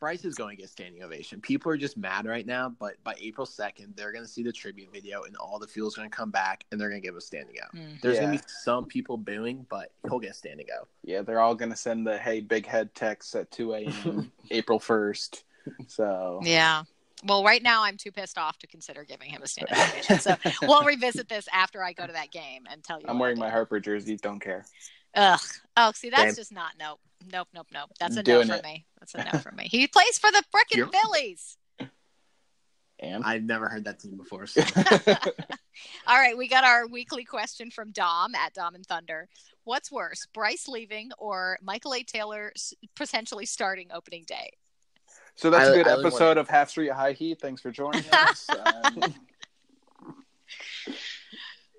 Bryce 0.00 0.24
is 0.24 0.34
going 0.34 0.56
to 0.56 0.60
get 0.60 0.68
standing 0.68 1.04
ovation. 1.04 1.40
People 1.40 1.70
are 1.70 1.76
just 1.76 1.96
mad 1.96 2.26
right 2.26 2.44
now, 2.44 2.68
but 2.68 2.94
by 3.04 3.14
April 3.20 3.46
second, 3.46 3.94
they're 3.96 4.10
going 4.10 4.24
to 4.24 4.28
see 4.30 4.42
the 4.42 4.50
tribute 4.50 4.92
video, 4.92 5.22
and 5.22 5.36
all 5.36 5.60
the 5.60 5.66
fuel's 5.68 5.94
going 5.94 6.10
to 6.10 6.16
come 6.16 6.32
back, 6.32 6.64
and 6.72 6.80
they're 6.80 6.88
going 6.88 7.00
to 7.00 7.06
give 7.06 7.14
a 7.14 7.20
standing 7.20 7.54
O. 7.62 7.76
Mm. 7.76 8.00
There's 8.00 8.16
Yeah. 8.16 8.22
going 8.22 8.36
to 8.36 8.42
be 8.42 8.48
some 8.64 8.84
people 8.86 9.16
booing, 9.16 9.64
but 9.70 9.92
he'll 10.02 10.18
get 10.18 10.34
standing 10.34 10.66
O. 10.80 10.88
Yeah, 11.04 11.22
they're 11.22 11.38
all 11.38 11.54
going 11.54 11.70
to 11.70 11.76
send 11.76 12.04
the 12.04 12.18
hey 12.18 12.40
big 12.40 12.66
head 12.66 12.92
text 12.96 13.36
at 13.36 13.52
2 13.52 13.74
a.m. 13.74 14.32
April 14.50 14.80
1st. 14.80 15.44
So 15.86 16.40
Yeah. 16.42 16.82
Well, 17.24 17.44
right 17.44 17.62
now 17.62 17.84
I'm 17.84 17.96
too 17.96 18.10
pissed 18.10 18.36
off 18.38 18.58
to 18.58 18.66
consider 18.66 19.04
giving 19.04 19.30
him 19.30 19.42
a 19.42 19.46
standing 19.46 19.76
ovation. 19.76 20.18
So 20.18 20.36
we'll 20.62 20.84
revisit 20.84 21.28
this 21.28 21.46
after 21.52 21.82
I 21.82 21.92
go 21.92 22.06
to 22.06 22.12
that 22.12 22.30
game 22.30 22.64
and 22.70 22.82
tell 22.82 22.98
you. 22.98 23.06
I'm 23.08 23.18
wearing 23.18 23.38
my. 23.38 23.50
Harper 23.50 23.78
jersey. 23.80 24.16
Don't 24.16 24.40
care. 24.40 24.64
Ugh. 25.14 25.40
Oh, 25.76 25.92
see, 25.94 26.10
that's 26.10 26.22
Same. 26.22 26.34
just 26.34 26.52
not 26.52 26.72
nope. 26.78 26.98
Nope, 27.30 27.48
nope, 27.54 27.66
nope. 27.72 27.90
That's 28.00 28.16
a 28.16 28.22
Doing 28.22 28.48
no 28.48 28.54
it. 28.54 28.64
me. 28.64 28.86
That's 28.98 29.14
a 29.14 29.24
no 29.30 29.38
from 29.38 29.56
me. 29.56 29.68
He 29.70 29.86
plays 29.86 30.18
for 30.18 30.30
the 30.30 30.42
frickin' 30.54 30.76
You're- 30.76 30.90
Phillies. 30.90 31.56
And 32.98 33.24
I've 33.24 33.42
never 33.42 33.68
heard 33.68 33.84
that 33.86 33.98
team 33.98 34.16
before. 34.16 34.46
So. 34.46 34.62
All 36.06 36.16
right, 36.16 36.36
we 36.38 36.46
got 36.48 36.62
our 36.62 36.86
weekly 36.86 37.24
question 37.24 37.70
from 37.70 37.90
Dom 37.90 38.34
at 38.36 38.54
Dom 38.54 38.76
and 38.76 38.86
Thunder. 38.86 39.28
What's 39.64 39.90
worse, 39.90 40.26
Bryce 40.32 40.68
leaving 40.68 41.10
or 41.18 41.58
Michael 41.60 41.94
A. 41.94 42.04
Taylor 42.04 42.52
potentially 42.94 43.44
starting 43.44 43.88
opening 43.92 44.24
day? 44.26 44.52
So 45.34 45.50
that's 45.50 45.68
I- 45.68 45.72
a 45.72 45.76
good 45.76 45.88
I 45.88 45.92
episode 45.98 46.28
wanna- 46.28 46.40
of 46.40 46.48
Half 46.48 46.70
Street 46.70 46.90
High 46.92 47.12
Heat. 47.12 47.40
Thanks 47.40 47.60
for 47.62 47.70
joining 47.70 48.04
us. 48.12 48.46
Um, 48.50 49.14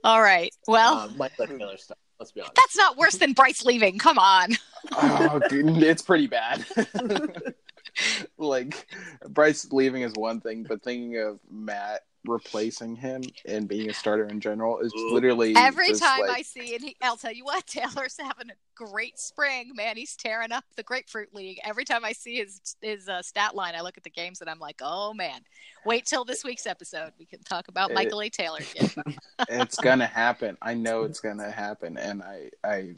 All 0.03 0.21
right. 0.21 0.53
Well, 0.67 0.95
Um, 0.99 1.17
Michael 1.17 1.47
Taylor 1.47 1.77
stuff. 1.77 1.97
Let's 2.19 2.31
be 2.31 2.41
honest. 2.41 2.55
that's 2.55 2.77
not 2.77 2.95
worse 2.97 3.15
than 3.15 3.33
Bryce 3.33 3.65
leaving. 3.65 3.97
Come 3.97 4.17
on. 4.17 4.51
oh, 4.93 5.41
dude, 5.49 5.81
it's 5.83 6.01
pretty 6.01 6.27
bad. 6.27 6.65
like 8.37 8.87
Bryce 9.27 9.71
leaving 9.71 10.03
is 10.03 10.13
one 10.15 10.39
thing, 10.39 10.63
but 10.63 10.81
thinking 10.83 11.17
of 11.17 11.39
Matt 11.49 12.01
replacing 12.25 12.95
him 12.95 13.21
and 13.45 13.67
being 13.67 13.89
a 13.89 13.93
starter 13.93 14.25
in 14.27 14.39
general 14.39 14.79
is 14.79 14.93
literally 14.95 15.53
Every 15.55 15.89
just 15.89 16.01
time 16.01 16.21
I 16.29 16.41
see, 16.41 16.75
and 16.75 16.83
he, 16.83 16.95
I'll 17.01 17.17
tell 17.17 17.33
you 17.33 17.43
what, 17.45 17.65
Taylor's 17.67 18.15
having 18.17 18.49
a 18.49 18.53
great 18.75 19.19
spring, 19.19 19.71
man. 19.75 19.97
He's 19.97 20.15
tearing 20.15 20.51
up 20.51 20.63
the 20.75 20.83
Grapefruit 20.83 21.33
League. 21.33 21.59
Every 21.63 21.85
time 21.85 22.05
I 22.05 22.13
see 22.13 22.37
his 22.37 22.75
his 22.81 23.09
uh, 23.09 23.21
stat 23.21 23.55
line, 23.55 23.75
I 23.75 23.81
look 23.81 23.97
at 23.97 24.03
the 24.03 24.09
games 24.09 24.41
and 24.41 24.49
I'm 24.49 24.59
like, 24.59 24.79
oh 24.81 25.13
man. 25.13 25.41
Wait 25.85 26.05
till 26.05 26.23
this 26.23 26.45
week's 26.45 26.65
episode. 26.65 27.11
We 27.19 27.25
can 27.25 27.43
talk 27.43 27.67
about 27.67 27.91
It- 27.91 27.95
Michael 27.95 28.21
A. 28.21 28.29
Taylor 28.29 28.59
again. 28.75 28.89
it's 29.49 29.77
gonna 29.77 30.05
happen. 30.07 30.57
I 30.61 30.73
know 30.75 31.03
it's 31.03 31.19
gonna 31.19 31.51
happen, 31.51 31.97
and 31.97 32.23
I, 32.23 32.49
I, 32.63 32.95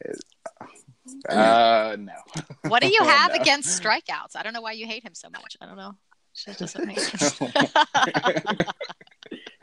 it- 0.00 0.24
uh, 1.28 1.96
no. 1.98 2.12
What 2.68 2.82
do 2.82 2.88
you 2.88 2.98
Oh, 3.00 3.06
have 3.06 3.34
no. 3.34 3.40
against 3.40 3.82
strikeouts? 3.82 4.36
I 4.36 4.42
don't 4.42 4.52
know 4.52 4.60
why 4.60 4.72
you 4.72 4.86
hate 4.86 5.04
him 5.04 5.14
so 5.14 5.28
much. 5.30 5.56
I 5.60 5.66
don't 5.66 5.76
know. 5.76 5.94
It 6.46 6.58
doesn't 6.58 6.86
make 6.86 6.98
sense. 7.00 7.40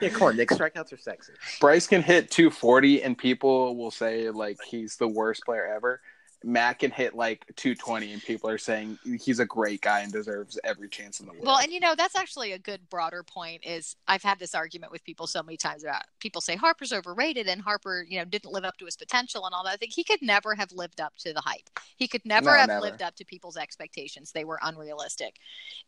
Yeah, 0.01 0.09
come 0.09 0.23
on, 0.23 0.37
Nick. 0.37 0.49
Strikeouts 0.49 0.93
are 0.93 0.97
sexy. 0.97 1.33
Bryce 1.59 1.85
can 1.85 2.01
hit 2.01 2.31
240, 2.31 3.03
and 3.03 3.17
people 3.17 3.75
will 3.75 3.91
say 3.91 4.29
like 4.29 4.57
he's 4.65 4.95
the 4.95 5.07
worst 5.07 5.43
player 5.43 5.65
ever. 5.67 5.99
Matt 6.43 6.79
can 6.79 6.91
hit 6.91 7.15
like 7.15 7.45
220, 7.57 8.13
and 8.13 8.21
people 8.21 8.49
are 8.49 8.57
saying 8.57 8.97
he's 9.19 9.39
a 9.39 9.45
great 9.45 9.81
guy 9.81 9.99
and 10.01 10.11
deserves 10.11 10.57
every 10.63 10.87
chance 10.87 11.19
in 11.19 11.25
the 11.25 11.33
world. 11.33 11.45
Well, 11.45 11.57
and 11.57 11.71
you 11.71 11.81
know, 11.81 11.95
that's 11.95 12.15
actually 12.15 12.53
a 12.53 12.59
good 12.59 12.89
broader 12.89 13.23
point 13.23 13.65
is 13.65 13.97
I've 14.07 14.23
had 14.23 14.39
this 14.39 14.55
argument 14.55 14.91
with 14.91 15.03
people 15.03 15.27
so 15.27 15.43
many 15.43 15.57
times 15.57 15.83
about 15.83 16.03
people 16.19 16.39
say 16.39 16.55
Harper's 16.55 16.93
overrated 16.93 17.47
and 17.47 17.61
Harper, 17.61 18.05
you 18.07 18.19
know, 18.19 18.25
didn't 18.25 18.51
live 18.51 18.63
up 18.63 18.77
to 18.77 18.85
his 18.85 18.95
potential 18.95 19.45
and 19.45 19.53
all 19.53 19.63
that. 19.65 19.73
I 19.73 19.77
think 19.77 19.91
he 19.93 20.03
could 20.03 20.21
never 20.21 20.55
have 20.55 20.71
lived 20.71 21.01
up 21.01 21.13
to 21.19 21.33
the 21.33 21.41
hype. 21.41 21.69
He 21.97 22.07
could 22.07 22.25
never 22.25 22.51
No, 22.51 22.57
have 22.57 22.67
never. 22.69 22.81
lived 22.81 23.01
up 23.01 23.15
to 23.17 23.25
people's 23.25 23.57
expectations. 23.57 24.31
They 24.31 24.45
were 24.45 24.59
unrealistic. 24.63 25.35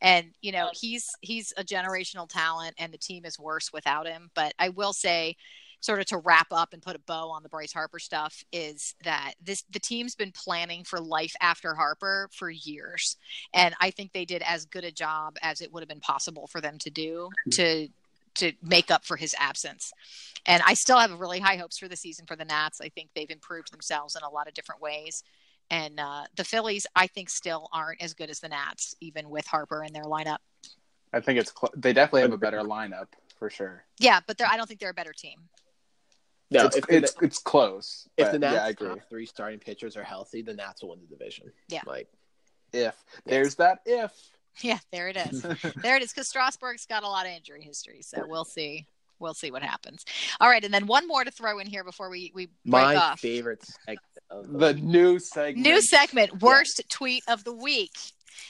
And, 0.02 0.32
you 0.42 0.52
know, 0.52 0.70
he's 0.74 1.16
he's 1.22 1.54
a 1.56 1.64
generational 1.64 2.28
talent 2.28 2.76
and 2.78 2.92
the 2.94 2.98
team 2.98 3.24
is 3.24 3.40
worse 3.40 3.72
without 3.72 4.06
him. 4.06 4.32
But 4.36 4.54
I 4.60 4.70
will 4.70 4.94
say 4.94 5.38
sort 5.82 6.00
of 6.00 6.06
to 6.06 6.18
wrap 6.18 6.48
up 6.52 6.74
and 6.74 6.82
put 6.82 6.96
a 6.96 7.00
bow 7.00 7.30
on 7.30 7.44
the 7.44 7.50
Bryce 7.50 7.74
Harper 7.74 8.00
stuff 8.00 8.44
is 8.52 8.96
that 9.04 9.34
this 9.44 9.64
the 9.72 9.80
team's 9.80 10.16
been 10.16 10.32
planning 10.32 10.84
for 10.84 11.00
life 11.00 11.36
after 11.42 11.76
Harper 11.76 12.30
for 12.32 12.50
years 12.50 13.18
and 13.54 13.76
I 13.82 13.92
think 13.92 14.14
they 14.14 14.26
did 14.26 14.42
as 14.44 14.66
good 14.66 14.84
a 14.84 14.92
job 14.92 15.38
as 15.42 15.62
it 15.62 15.74
would 15.74 15.82
have 15.82 15.90
been 15.90 16.00
possible 16.00 16.48
for 16.48 16.62
them 16.62 16.78
to 16.80 16.90
do 16.90 17.30
to 17.52 17.90
to 18.36 18.54
make 18.64 18.90
up 18.92 19.06
for 19.06 19.18
his 19.18 19.36
absence. 19.38 19.92
And 20.46 20.64
I 20.66 20.74
still 20.74 20.98
have 20.98 21.20
really 21.20 21.40
high 21.40 21.58
hopes 21.58 21.78
for 21.78 21.88
the 21.88 21.96
season 21.96 22.26
for 22.26 22.36
the 22.36 22.46
Nats. 22.46 22.80
I 22.82 22.90
think 22.90 23.10
they've 23.14 23.30
improved 23.30 23.72
themselves 23.72 24.16
in 24.16 24.24
a 24.24 24.30
lot 24.30 24.48
of 24.48 24.54
different 24.54 24.82
ways. 24.82 25.24
And 25.70 26.00
uh, 26.00 26.24
the 26.36 26.44
Phillies, 26.44 26.86
I 26.96 27.08
think, 27.08 27.30
still 27.30 27.70
aren't 27.72 28.02
as 28.02 28.14
good 28.14 28.30
as 28.30 28.40
the 28.40 28.50
Nats, 28.50 28.96
even 29.00 29.30
with 29.30 29.46
Harper 29.48 29.84
in 29.84 29.94
their 29.94 30.04
lineup. 30.04 30.38
I 31.14 31.20
think 31.20 31.40
it's 31.40 31.52
cl- 31.52 31.74
they 31.76 31.94
definitely 31.94 32.22
have 32.22 32.34
a 32.34 32.38
better 32.38 32.62
lineup 32.62 33.08
for 33.38 33.50
sure. 33.50 33.84
Yeah, 34.00 34.20
but 34.26 34.42
I 34.42 34.58
don't 34.58 34.68
think 34.68 34.80
they're 34.80 34.92
a 34.92 34.94
better 34.94 35.14
team. 35.14 35.40
No, 36.52 36.66
it's 36.66 36.76
if 36.76 36.86
the, 36.88 36.98
it's, 36.98 37.16
it's 37.22 37.38
close. 37.40 38.08
if 38.18 38.32
the 38.32 38.40
Nats 38.40 38.56
yeah, 38.56 38.66
I 38.66 38.70
agree. 38.70 38.90
top 38.90 39.00
three 39.10 39.26
starting 39.26 39.60
pitchers 39.60 39.96
are 39.96 40.04
healthy, 40.04 40.42
the 40.42 40.54
Nats 40.54 40.82
will 40.84 40.90
win 40.90 41.00
the 41.00 41.08
division. 41.08 41.52
Yeah. 41.70 41.82
Like 41.86 42.08
If 42.74 42.96
there's 43.26 43.56
that 43.56 43.80
if. 43.86 44.12
Yeah, 44.62 44.80
there 44.92 45.08
it 45.08 45.16
is. 45.16 45.42
there 45.82 45.96
it 45.96 46.04
is. 46.04 46.12
Because 46.12 46.28
Strasburg's 46.28 46.86
got 46.86 47.04
a 47.04 47.08
lot 47.08 47.26
of 47.26 47.32
injury 47.32 47.64
history, 47.64 48.02
so 48.02 48.26
we'll 48.28 48.44
see. 48.44 48.86
We'll 49.18 49.34
see 49.34 49.50
what 49.50 49.64
happens. 49.64 50.04
All 50.42 50.50
right, 50.50 50.62
and 50.62 50.74
then 50.74 50.88
one 50.88 51.08
more 51.08 51.24
to 51.24 51.32
throw 51.32 51.60
in 51.60 51.68
here 51.68 51.86
before 51.86 52.10
we 52.10 52.34
we 52.36 52.48
break 52.48 52.54
my 52.66 52.96
off. 52.98 53.22
favorite 53.22 53.64
segment 53.64 54.02
of 54.30 54.52
the 54.52 54.74
new 54.74 55.20
segment. 55.20 55.66
New 55.66 55.80
segment, 55.82 56.42
worst 56.42 56.82
tweet 56.90 57.24
of 57.30 57.46
the 57.46 57.54
week. 57.54 57.92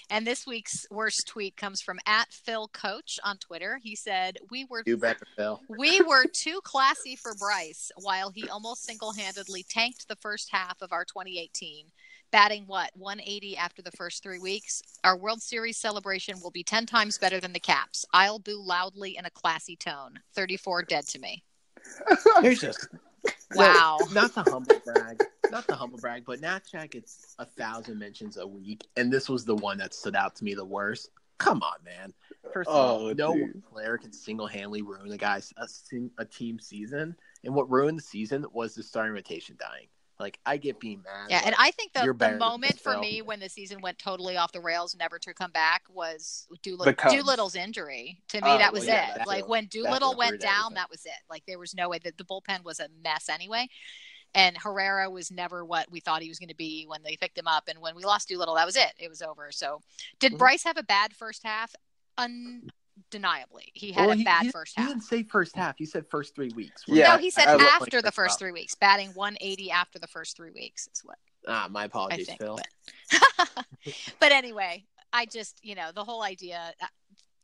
And 0.09 0.25
this 0.25 0.45
week's 0.45 0.85
worst 0.89 1.27
tweet 1.27 1.57
comes 1.57 1.81
from 1.81 1.99
at 2.05 2.31
Phil 2.31 2.67
Coach 2.69 3.19
on 3.23 3.37
Twitter. 3.37 3.79
He 3.81 3.95
said, 3.95 4.37
"We 4.49 4.65
were 4.65 4.83
Do 4.83 4.97
better, 4.97 5.25
Phil. 5.35 5.61
we 5.67 6.01
were 6.01 6.25
too 6.25 6.61
classy 6.63 7.15
for 7.15 7.33
Bryce, 7.35 7.91
while 7.97 8.29
he 8.29 8.47
almost 8.49 8.83
single-handedly 8.83 9.63
tanked 9.69 10.07
the 10.07 10.15
first 10.15 10.49
half 10.51 10.81
of 10.81 10.91
our 10.91 11.05
2018, 11.05 11.87
batting 12.31 12.63
what 12.67 12.91
180 12.95 13.57
after 13.57 13.81
the 13.81 13.91
first 13.91 14.23
three 14.23 14.39
weeks. 14.39 14.81
Our 15.03 15.17
World 15.17 15.41
Series 15.41 15.77
celebration 15.77 16.39
will 16.41 16.51
be 16.51 16.63
10 16.63 16.85
times 16.85 17.17
better 17.17 17.39
than 17.39 17.53
the 17.53 17.59
Caps. 17.59 18.05
I'll 18.13 18.39
boo 18.39 18.61
loudly 18.61 19.17
in 19.17 19.25
a 19.25 19.29
classy 19.31 19.75
tone. 19.75 20.19
34 20.33 20.83
dead 20.83 21.07
to 21.07 21.19
me. 21.19 21.43
Here's 22.41 22.59
just 22.59 22.87
Wow. 23.53 23.97
No, 23.99 24.07
not 24.21 24.33
the 24.33 24.43
humble 24.49 24.79
brag, 24.85 25.23
not 25.51 25.67
the 25.67 25.75
humble 25.75 25.97
brag, 25.99 26.23
but 26.25 26.41
Nat 26.41 26.61
Jack 26.71 26.91
gets 26.91 27.35
a 27.39 27.45
thousand 27.45 27.99
mentions 27.99 28.37
a 28.37 28.47
week, 28.47 28.87
and 28.95 29.11
this 29.11 29.29
was 29.29 29.45
the 29.45 29.55
one 29.55 29.77
that 29.79 29.93
stood 29.93 30.15
out 30.15 30.35
to 30.37 30.43
me 30.43 30.53
the 30.53 30.65
worst. 30.65 31.09
Come 31.37 31.61
on, 31.63 31.83
man. 31.83 32.13
First 32.53 32.69
of 32.69 32.75
oh, 32.75 32.79
all, 32.79 32.99
Oh, 33.07 33.13
no 33.13 33.33
dude. 33.33 33.63
player 33.65 33.97
can 33.97 34.13
single-handedly 34.13 34.83
ruin 34.83 35.11
a 35.11 35.17
guy's 35.17 35.51
a, 35.57 35.67
a 36.19 36.25
team 36.25 36.59
season, 36.59 37.15
and 37.43 37.53
what 37.53 37.69
ruined 37.69 37.97
the 37.97 38.03
season 38.03 38.45
was 38.53 38.75
the 38.75 38.83
starting 38.83 39.13
rotation 39.13 39.55
dying. 39.59 39.87
Like 40.19 40.37
I 40.45 40.57
get 40.57 40.79
being 40.79 41.01
mad. 41.01 41.31
Yeah, 41.31 41.39
but 41.39 41.47
and 41.47 41.55
I 41.57 41.71
think 41.71 41.93
the, 41.93 42.13
the 42.15 42.37
moment 42.37 42.79
for 42.79 42.95
me 42.99 43.23
when 43.23 43.39
the 43.39 43.49
season 43.49 43.81
went 43.81 43.97
totally 43.97 44.37
off 44.37 44.51
the 44.51 44.59
rails, 44.59 44.95
never 44.95 45.17
to 45.17 45.33
come 45.33 45.51
back, 45.51 45.81
was 45.89 46.47
Doolittle, 46.61 46.93
Cubs. 46.93 47.15
Doolittle's 47.15 47.55
injury. 47.55 48.21
To 48.29 48.37
me, 48.37 48.43
Oh, 48.45 48.57
that 48.59 48.71
was 48.71 48.85
well, 48.85 48.89
yeah, 48.95 49.21
it. 49.21 49.27
Like 49.27 49.45
too. 49.45 49.49
when 49.49 49.65
Doolittle 49.65 50.15
went 50.15 50.39
down, 50.39 50.51
everything. 50.51 50.75
that 50.75 50.89
was 50.91 51.05
it. 51.05 51.11
Like 51.27 51.43
there 51.47 51.57
was 51.57 51.73
no 51.73 51.89
way 51.89 51.97
that 52.03 52.19
the 52.19 52.23
bullpen 52.23 52.63
was 52.63 52.79
a 52.79 52.87
mess 53.03 53.29
anyway. 53.29 53.67
And 54.33 54.57
Herrera 54.57 55.09
was 55.09 55.29
never 55.31 55.65
what 55.65 55.91
we 55.91 55.99
thought 55.99 56.21
he 56.21 56.29
was 56.29 56.39
going 56.39 56.49
to 56.49 56.55
be 56.55 56.85
when 56.87 57.03
they 57.03 57.17
picked 57.17 57.37
him 57.37 57.47
up. 57.47 57.65
And 57.67 57.79
when 57.79 57.95
we 57.95 58.03
lost 58.05 58.29
Doolittle, 58.29 58.55
that 58.55 58.65
was 58.65 58.77
it. 58.77 58.93
It 58.97 59.09
was 59.09 59.21
over. 59.21 59.51
So, 59.51 59.81
did 60.19 60.33
Mhm. 60.33 60.37
Bryce 60.37 60.63
have 60.63 60.77
a 60.77 60.83
bad 60.83 61.13
first 61.15 61.43
half? 61.43 61.75
Undeniably, 62.17 63.71
he 63.73 63.91
had 63.91 64.01
Well, 64.01 64.11
a 64.11 64.15
he- 64.15 64.23
bad 64.23 64.43
he- 64.43 64.51
first 64.51 64.75
He 64.75 64.81
half. 64.81 64.89
didn't 64.89 65.03
say 65.03 65.23
first 65.23 65.55
half. 65.55 65.77
He 65.77 65.85
said 65.85 66.05
first 66.09 66.33
three 66.35 66.51
weeks. 66.55 66.83
Yeah, 66.87 67.15
no, 67.15 67.17
he 67.17 67.29
said 67.29 67.47
I 67.47 67.53
look 67.53 67.61
after 67.63 67.97
like 67.97 68.05
the 68.05 68.11
first 68.11 68.33
Bob. 68.35 68.39
three 68.39 68.51
weeks, 68.51 68.75
batting 68.75 69.13
180 69.13 69.71
after 69.71 69.99
the 69.99 70.07
first 70.07 70.35
three 70.37 70.51
weeks 70.51 70.87
is 70.93 71.01
what 71.03 71.17
Ah, 71.47 71.67
my 71.69 71.85
apologies, 71.85 72.27
think. 72.27 72.39
Phil. 72.39 72.59
But, 73.37 73.65
but 74.19 74.31
anyway, 74.31 74.85
I 75.11 75.25
just, 75.25 75.57
you 75.63 75.73
know, 75.75 75.91
the 75.91 76.03
whole 76.03 76.21
idea. 76.23 76.73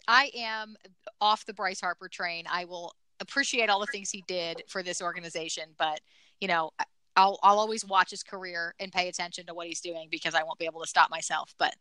I 0.08 0.32
am 0.36 0.78
off 1.20 1.46
the 1.46 1.54
Bryce 1.54 1.82
Harper 1.82 2.08
train. 2.08 2.46
I 2.50 2.66
will 2.66 2.96
appreciate 3.20 3.70
all 3.70 3.80
the 3.80 3.88
things 3.88 4.12
he 4.12 4.24
did 4.28 4.64
for 4.68 4.84
this 4.84 5.02
organization, 5.02 5.74
but 5.78 6.00
you 6.42 6.48
know, 6.48 6.72
I'll 7.16 7.40
I'll 7.42 7.60
always 7.60 7.84
watch 7.86 8.12
his 8.12 8.24
career 8.24 8.76
and 8.80 8.92
pay 8.92 9.08
attention 9.08 9.46
to 9.48 9.54
what 9.54 9.68
he's 9.68 9.82
doing 9.82 10.08
because 10.12 10.36
I 10.36 10.44
won't 10.44 10.60
be 10.60 10.66
able 10.66 10.82
to 10.82 10.88
stop 10.88 11.10
myself. 11.10 11.54
But 11.58 11.76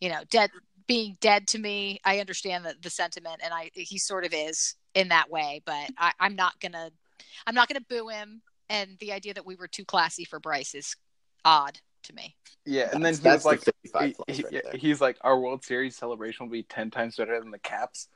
you 0.00 0.08
know, 0.08 0.20
dead 0.30 0.50
being 0.86 1.16
dead 1.20 1.46
to 1.48 1.58
me, 1.58 2.00
I 2.04 2.18
understand 2.18 2.64
the, 2.64 2.74
the 2.82 2.90
sentiment, 2.90 3.40
and 3.42 3.54
I 3.54 3.70
he 3.74 3.98
sort 3.98 4.24
of 4.24 4.32
is 4.34 4.74
in 4.94 5.08
that 5.08 5.30
way. 5.30 5.62
But 5.64 5.90
I, 5.96 6.12
I'm 6.20 6.34
not 6.36 6.58
gonna 6.60 6.90
I'm 7.46 7.54
not 7.54 7.68
gonna 7.68 7.84
boo 7.88 8.08
him. 8.08 8.42
And 8.70 8.96
the 8.98 9.12
idea 9.12 9.34
that 9.34 9.44
we 9.46 9.56
were 9.56 9.68
too 9.68 9.84
classy 9.84 10.24
for 10.24 10.40
Bryce 10.40 10.74
is 10.74 10.96
odd 11.44 11.78
to 12.04 12.14
me. 12.14 12.34
Yeah, 12.66 12.88
and 12.92 13.04
then 13.04 13.14
That's- 13.14 13.18
he 13.18 13.22
that's 13.22 13.44
was 13.44 13.44
like, 13.44 13.60
the 13.60 13.72
he- 13.82 13.88
plus 13.90 14.36
he- 14.36 14.42
right 14.42 14.62
there. 14.64 14.72
he's 14.74 15.00
like, 15.00 15.18
our 15.20 15.38
World 15.38 15.62
Series 15.64 15.96
celebration 15.96 16.46
will 16.46 16.52
be 16.52 16.62
ten 16.64 16.90
times 16.90 17.16
better 17.16 17.38
than 17.38 17.50
the 17.50 17.58
Caps. 17.58 18.08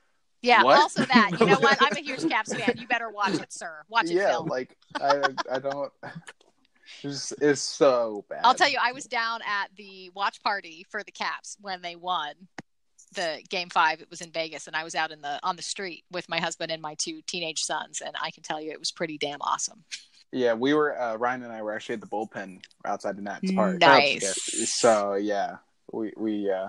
Yeah, 0.43 0.63
What? 0.63 0.79
also 0.81 1.05
that. 1.05 1.33
You 1.41 1.47
know 1.47 1.57
what? 1.61 1.79
I'm 1.81 1.97
a 1.97 2.01
huge 2.01 2.29
Caps 2.29 2.55
fan. 2.55 2.77
You 2.79 2.87
better 2.87 3.11
watch 3.11 3.35
it, 3.35 3.53
sir. 3.53 3.83
Watch 3.89 4.07
it, 4.07 4.13
yeah, 4.13 4.31
Phil. 4.31 4.47
like 4.47 4.77
I, 5.01 5.21
I 5.51 5.59
don't. 5.59 5.93
It's, 7.03 7.33
it's 7.33 7.61
so 7.61 8.25
bad. 8.31 8.41
I'll 8.45 8.55
tell 8.55 8.69
you, 8.69 8.79
I 8.83 8.93
was 8.93 9.05
down 9.05 9.41
at 9.47 9.69
the 9.77 10.11
watch 10.15 10.43
party 10.43 10.87
for 10.91 11.03
the 11.05 11.13
Caps 11.13 11.57
when 11.61 11.83
they 11.83 11.97
won 11.97 12.33
the 13.15 13.41
game 13.51 13.69
five. 13.69 14.01
It 14.01 14.09
was 14.11 14.23
in 14.23 14.31
Vegas, 14.33 14.67
and 14.67 14.75
I 14.75 14.85
was 14.85 14.95
out 14.95 15.11
in 15.13 15.21
the 15.21 15.39
on 15.43 15.55
the 15.57 15.63
street 15.63 16.05
with 16.11 16.29
my 16.31 16.41
husband 16.41 16.73
and 16.73 16.81
my 16.81 16.95
two 16.95 17.21
teenage 17.27 17.61
sons, 17.63 18.01
and 18.05 18.17
I 18.21 18.31
can 18.31 18.43
tell 18.43 18.61
you 18.61 18.73
it 18.73 18.79
was 18.81 18.91
pretty 18.91 19.19
damn 19.19 19.41
awesome. 19.43 19.85
Yeah, 20.33 20.55
we 20.55 20.73
were 20.75 20.99
uh, 20.99 21.17
Ryan 21.17 21.43
and 21.45 21.53
I 21.53 21.61
were 21.63 21.75
actually 21.75 21.97
at 21.97 22.01
the 22.01 22.07
bullpen 22.07 22.63
outside 22.87 23.17
the 23.17 23.23
Nats 23.23 23.53
Park. 23.53 23.79
Nice. 23.81 24.71
So 24.73 25.15
yeah, 25.15 25.57
we 25.93 26.13
we 26.17 26.51
uh, 26.51 26.69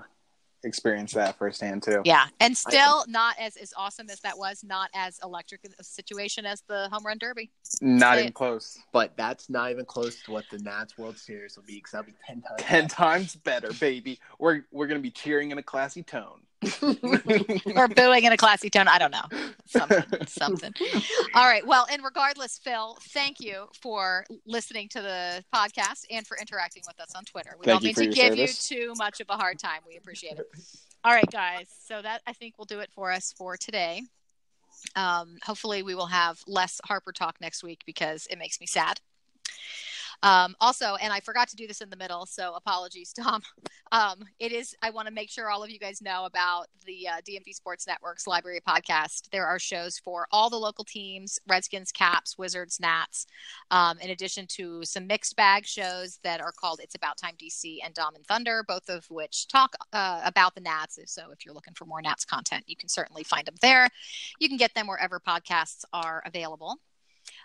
experienced 0.64 1.14
that 1.14 1.38
firsthand 1.38 1.82
too. 1.82 2.02
Yeah, 2.04 2.26
and 2.40 2.56
still 2.56 3.04
not 3.08 3.36
as 3.38 3.56
as 3.56 3.72
awesome 3.76 4.10
as 4.10 4.20
that 4.20 4.36
was. 4.36 4.62
Not 4.64 4.90
as 4.94 5.18
electric 5.22 5.60
a 5.78 5.84
situation 5.84 6.46
as 6.46 6.62
the 6.68 6.88
home 6.92 7.04
run 7.04 7.18
derby. 7.18 7.50
Not 7.80 8.16
Say 8.16 8.20
even 8.20 8.32
close. 8.32 8.78
But 8.92 9.16
that's 9.16 9.48
not 9.50 9.70
even 9.70 9.84
close 9.84 10.22
to 10.24 10.32
what 10.32 10.44
the 10.50 10.58
Nats 10.58 10.98
World 10.98 11.18
Series 11.18 11.56
will 11.56 11.64
be 11.64 11.76
because 11.76 11.92
that'll 11.92 12.06
be 12.06 12.14
ten 12.26 12.42
times. 12.42 12.62
Ten 12.62 12.82
better. 12.84 12.94
times 12.94 13.36
better, 13.36 13.72
baby. 13.74 14.18
We're 14.38 14.62
we're 14.70 14.86
gonna 14.86 15.00
be 15.00 15.10
cheering 15.10 15.50
in 15.50 15.58
a 15.58 15.62
classy 15.62 16.02
tone. 16.02 16.40
or 17.76 17.88
booing 17.88 18.24
in 18.24 18.32
a 18.32 18.36
classy 18.36 18.68
tone. 18.68 18.86
I 18.86 18.98
don't 18.98 19.12
know. 19.12 19.38
Something, 19.66 20.04
something. 20.26 20.74
All 21.34 21.46
right. 21.46 21.66
Well, 21.66 21.86
and 21.90 22.04
regardless, 22.04 22.58
Phil, 22.58 22.98
thank 23.08 23.40
you 23.40 23.66
for 23.80 24.24
listening 24.46 24.88
to 24.90 25.00
the 25.00 25.44
podcast 25.54 26.04
and 26.10 26.26
for 26.26 26.36
interacting 26.38 26.82
with 26.86 27.00
us 27.00 27.14
on 27.16 27.24
Twitter. 27.24 27.56
We 27.58 27.64
Thank 27.64 27.82
don't 27.82 27.96
mean 27.96 28.10
to 28.10 28.14
give 28.14 28.34
service. 28.34 28.70
you 28.70 28.76
too 28.78 28.92
much 28.96 29.20
of 29.20 29.26
a 29.30 29.36
hard 29.36 29.58
time. 29.58 29.80
We 29.88 29.96
appreciate 29.96 30.38
it. 30.38 30.46
All 31.02 31.12
right, 31.12 31.30
guys. 31.30 31.68
So 31.86 32.02
that 32.02 32.20
I 32.26 32.34
think 32.34 32.58
will 32.58 32.66
do 32.66 32.80
it 32.80 32.90
for 32.94 33.10
us 33.10 33.32
for 33.36 33.56
today. 33.56 34.02
Um, 34.96 35.38
hopefully, 35.42 35.82
we 35.82 35.94
will 35.94 36.06
have 36.06 36.42
less 36.46 36.80
Harper 36.84 37.12
talk 37.12 37.36
next 37.40 37.62
week 37.62 37.82
because 37.86 38.26
it 38.30 38.38
makes 38.38 38.60
me 38.60 38.66
sad. 38.66 39.00
Um, 40.22 40.54
also, 40.60 40.96
and 40.96 41.12
I 41.12 41.20
forgot 41.20 41.48
to 41.48 41.56
do 41.56 41.66
this 41.66 41.80
in 41.80 41.90
the 41.90 41.96
middle, 41.96 42.26
so 42.26 42.54
apologies, 42.54 43.12
Tom. 43.20 43.42
Um, 43.92 44.24
it 44.38 44.52
is, 44.52 44.74
I 44.82 44.90
want 44.90 45.08
to 45.08 45.14
make 45.14 45.30
sure 45.30 45.50
all 45.50 45.62
of 45.62 45.70
you 45.70 45.78
guys 45.78 46.02
know 46.02 46.24
about 46.24 46.66
the 46.86 47.08
uh, 47.08 47.20
DMV 47.28 47.54
Sports 47.54 47.86
Network's 47.86 48.26
Library 48.26 48.60
podcast. 48.66 49.30
There 49.30 49.46
are 49.46 49.58
shows 49.58 49.98
for 49.98 50.26
all 50.30 50.50
the 50.50 50.56
local 50.56 50.84
teams 50.84 51.38
Redskins, 51.48 51.90
Caps, 51.90 52.38
Wizards, 52.38 52.78
Nats, 52.80 53.26
um, 53.70 53.98
in 53.98 54.10
addition 54.10 54.46
to 54.48 54.84
some 54.84 55.06
mixed 55.06 55.36
bag 55.36 55.66
shows 55.66 56.18
that 56.22 56.40
are 56.40 56.52
called 56.52 56.80
It's 56.82 56.94
About 56.94 57.16
Time 57.16 57.34
DC 57.40 57.78
and 57.84 57.94
Dom 57.94 58.14
and 58.14 58.26
Thunder, 58.26 58.64
both 58.66 58.88
of 58.88 59.04
which 59.10 59.48
talk 59.48 59.74
uh, 59.92 60.20
about 60.24 60.54
the 60.54 60.60
Nats. 60.60 60.98
So 61.06 61.30
if 61.32 61.44
you're 61.44 61.54
looking 61.54 61.74
for 61.74 61.84
more 61.86 62.02
Nats 62.02 62.24
content, 62.24 62.64
you 62.66 62.76
can 62.76 62.88
certainly 62.88 63.24
find 63.24 63.46
them 63.46 63.56
there. 63.60 63.88
You 64.38 64.48
can 64.48 64.58
get 64.58 64.74
them 64.74 64.86
wherever 64.86 65.20
podcasts 65.20 65.84
are 65.92 66.22
available. 66.26 66.78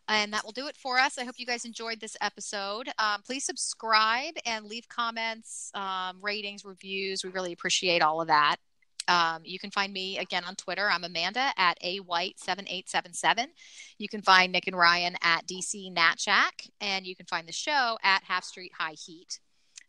And 0.08 0.34
that 0.34 0.44
will 0.44 0.52
do 0.52 0.68
it 0.68 0.78
for 0.78 1.00
us. 1.00 1.18
I 1.18 1.24
hope 1.24 1.36
you 1.38 1.46
guys 1.46 1.66
enjoyed 1.66 2.00
this 2.00 2.16
episode. 2.22 2.90
Um, 3.00 3.22
please 3.26 3.46
subscribe 3.46 4.36
and 4.46 4.66
leave 4.66 4.88
comments, 4.88 5.72
um, 5.74 6.20
ratings, 6.22 6.64
reviews. 6.64 7.24
We 7.24 7.32
really 7.32 7.54
appreciate 7.54 8.02
all 8.02 8.22
of 8.22 8.28
that. 8.28 8.58
Um, 9.08 9.42
you 9.44 9.60
can 9.60 9.72
find 9.72 9.94
me 9.94 10.18
again 10.18 10.44
on 10.44 10.56
Twitter. 10.56 10.90
I'm 10.90 11.04
Amanda 11.04 11.52
at 11.58 11.78
a 11.84 11.98
white 11.98 12.40
seven 12.40 12.66
eight 12.68 12.90
seven 12.90 13.14
seven. 13.14 13.50
You 13.98 14.08
can 14.08 14.22
find 14.22 14.52
Nick 14.52 14.68
and 14.68 14.76
Ryan 14.76 15.16
at 15.22 15.46
DC 15.46 15.96
NatJack, 15.96 16.70
and 16.82 17.06
you 17.06 17.16
can 17.16 17.26
find 17.28 17.48
the 17.48 17.54
show 17.54 17.98
at 18.04 18.24
Half 18.24 18.44
Street 18.46 18.72
High 18.78 18.94
Heat. 18.94 19.40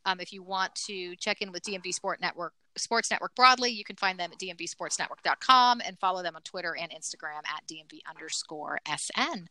Um, 0.05 0.21
if 0.21 0.33
you 0.33 0.43
want 0.43 0.75
to 0.87 1.17
check 1.17 1.41
in 1.41 1.51
with 1.51 1.63
DMV 1.63 1.93
Sport 1.95 2.21
Network, 2.21 2.53
Sports 2.77 3.11
Network 3.11 3.35
broadly, 3.35 3.71
you 3.71 3.85
can 3.85 3.97
find 3.97 4.19
them 4.19 4.31
at 4.33 4.39
dmvsportsnetwork.com 4.39 5.81
and 5.85 5.99
follow 5.99 6.23
them 6.23 6.37
on 6.37 6.43
Twitter 6.43 6.77
and 6.77 6.91
Instagram 6.93 7.39
at 7.47 7.67
dmv 7.67 8.01
underscore 8.09 8.79
sn. 8.97 9.49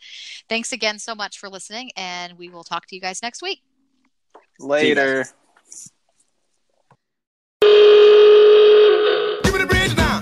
Thanks 0.49 0.71
again 0.71 0.99
so 0.99 1.15
much 1.15 1.39
for 1.39 1.49
listening, 1.49 1.91
and 1.95 2.37
we 2.37 2.49
will 2.49 2.63
talk 2.63 2.85
to 2.87 2.95
you 2.95 3.01
guys 3.01 3.21
next 3.21 3.41
week. 3.41 3.61
Later. 4.59 5.25
Give 9.43 9.53
me 9.53 9.59
the 9.59 9.67
bridge 9.67 9.95
now. 9.95 10.21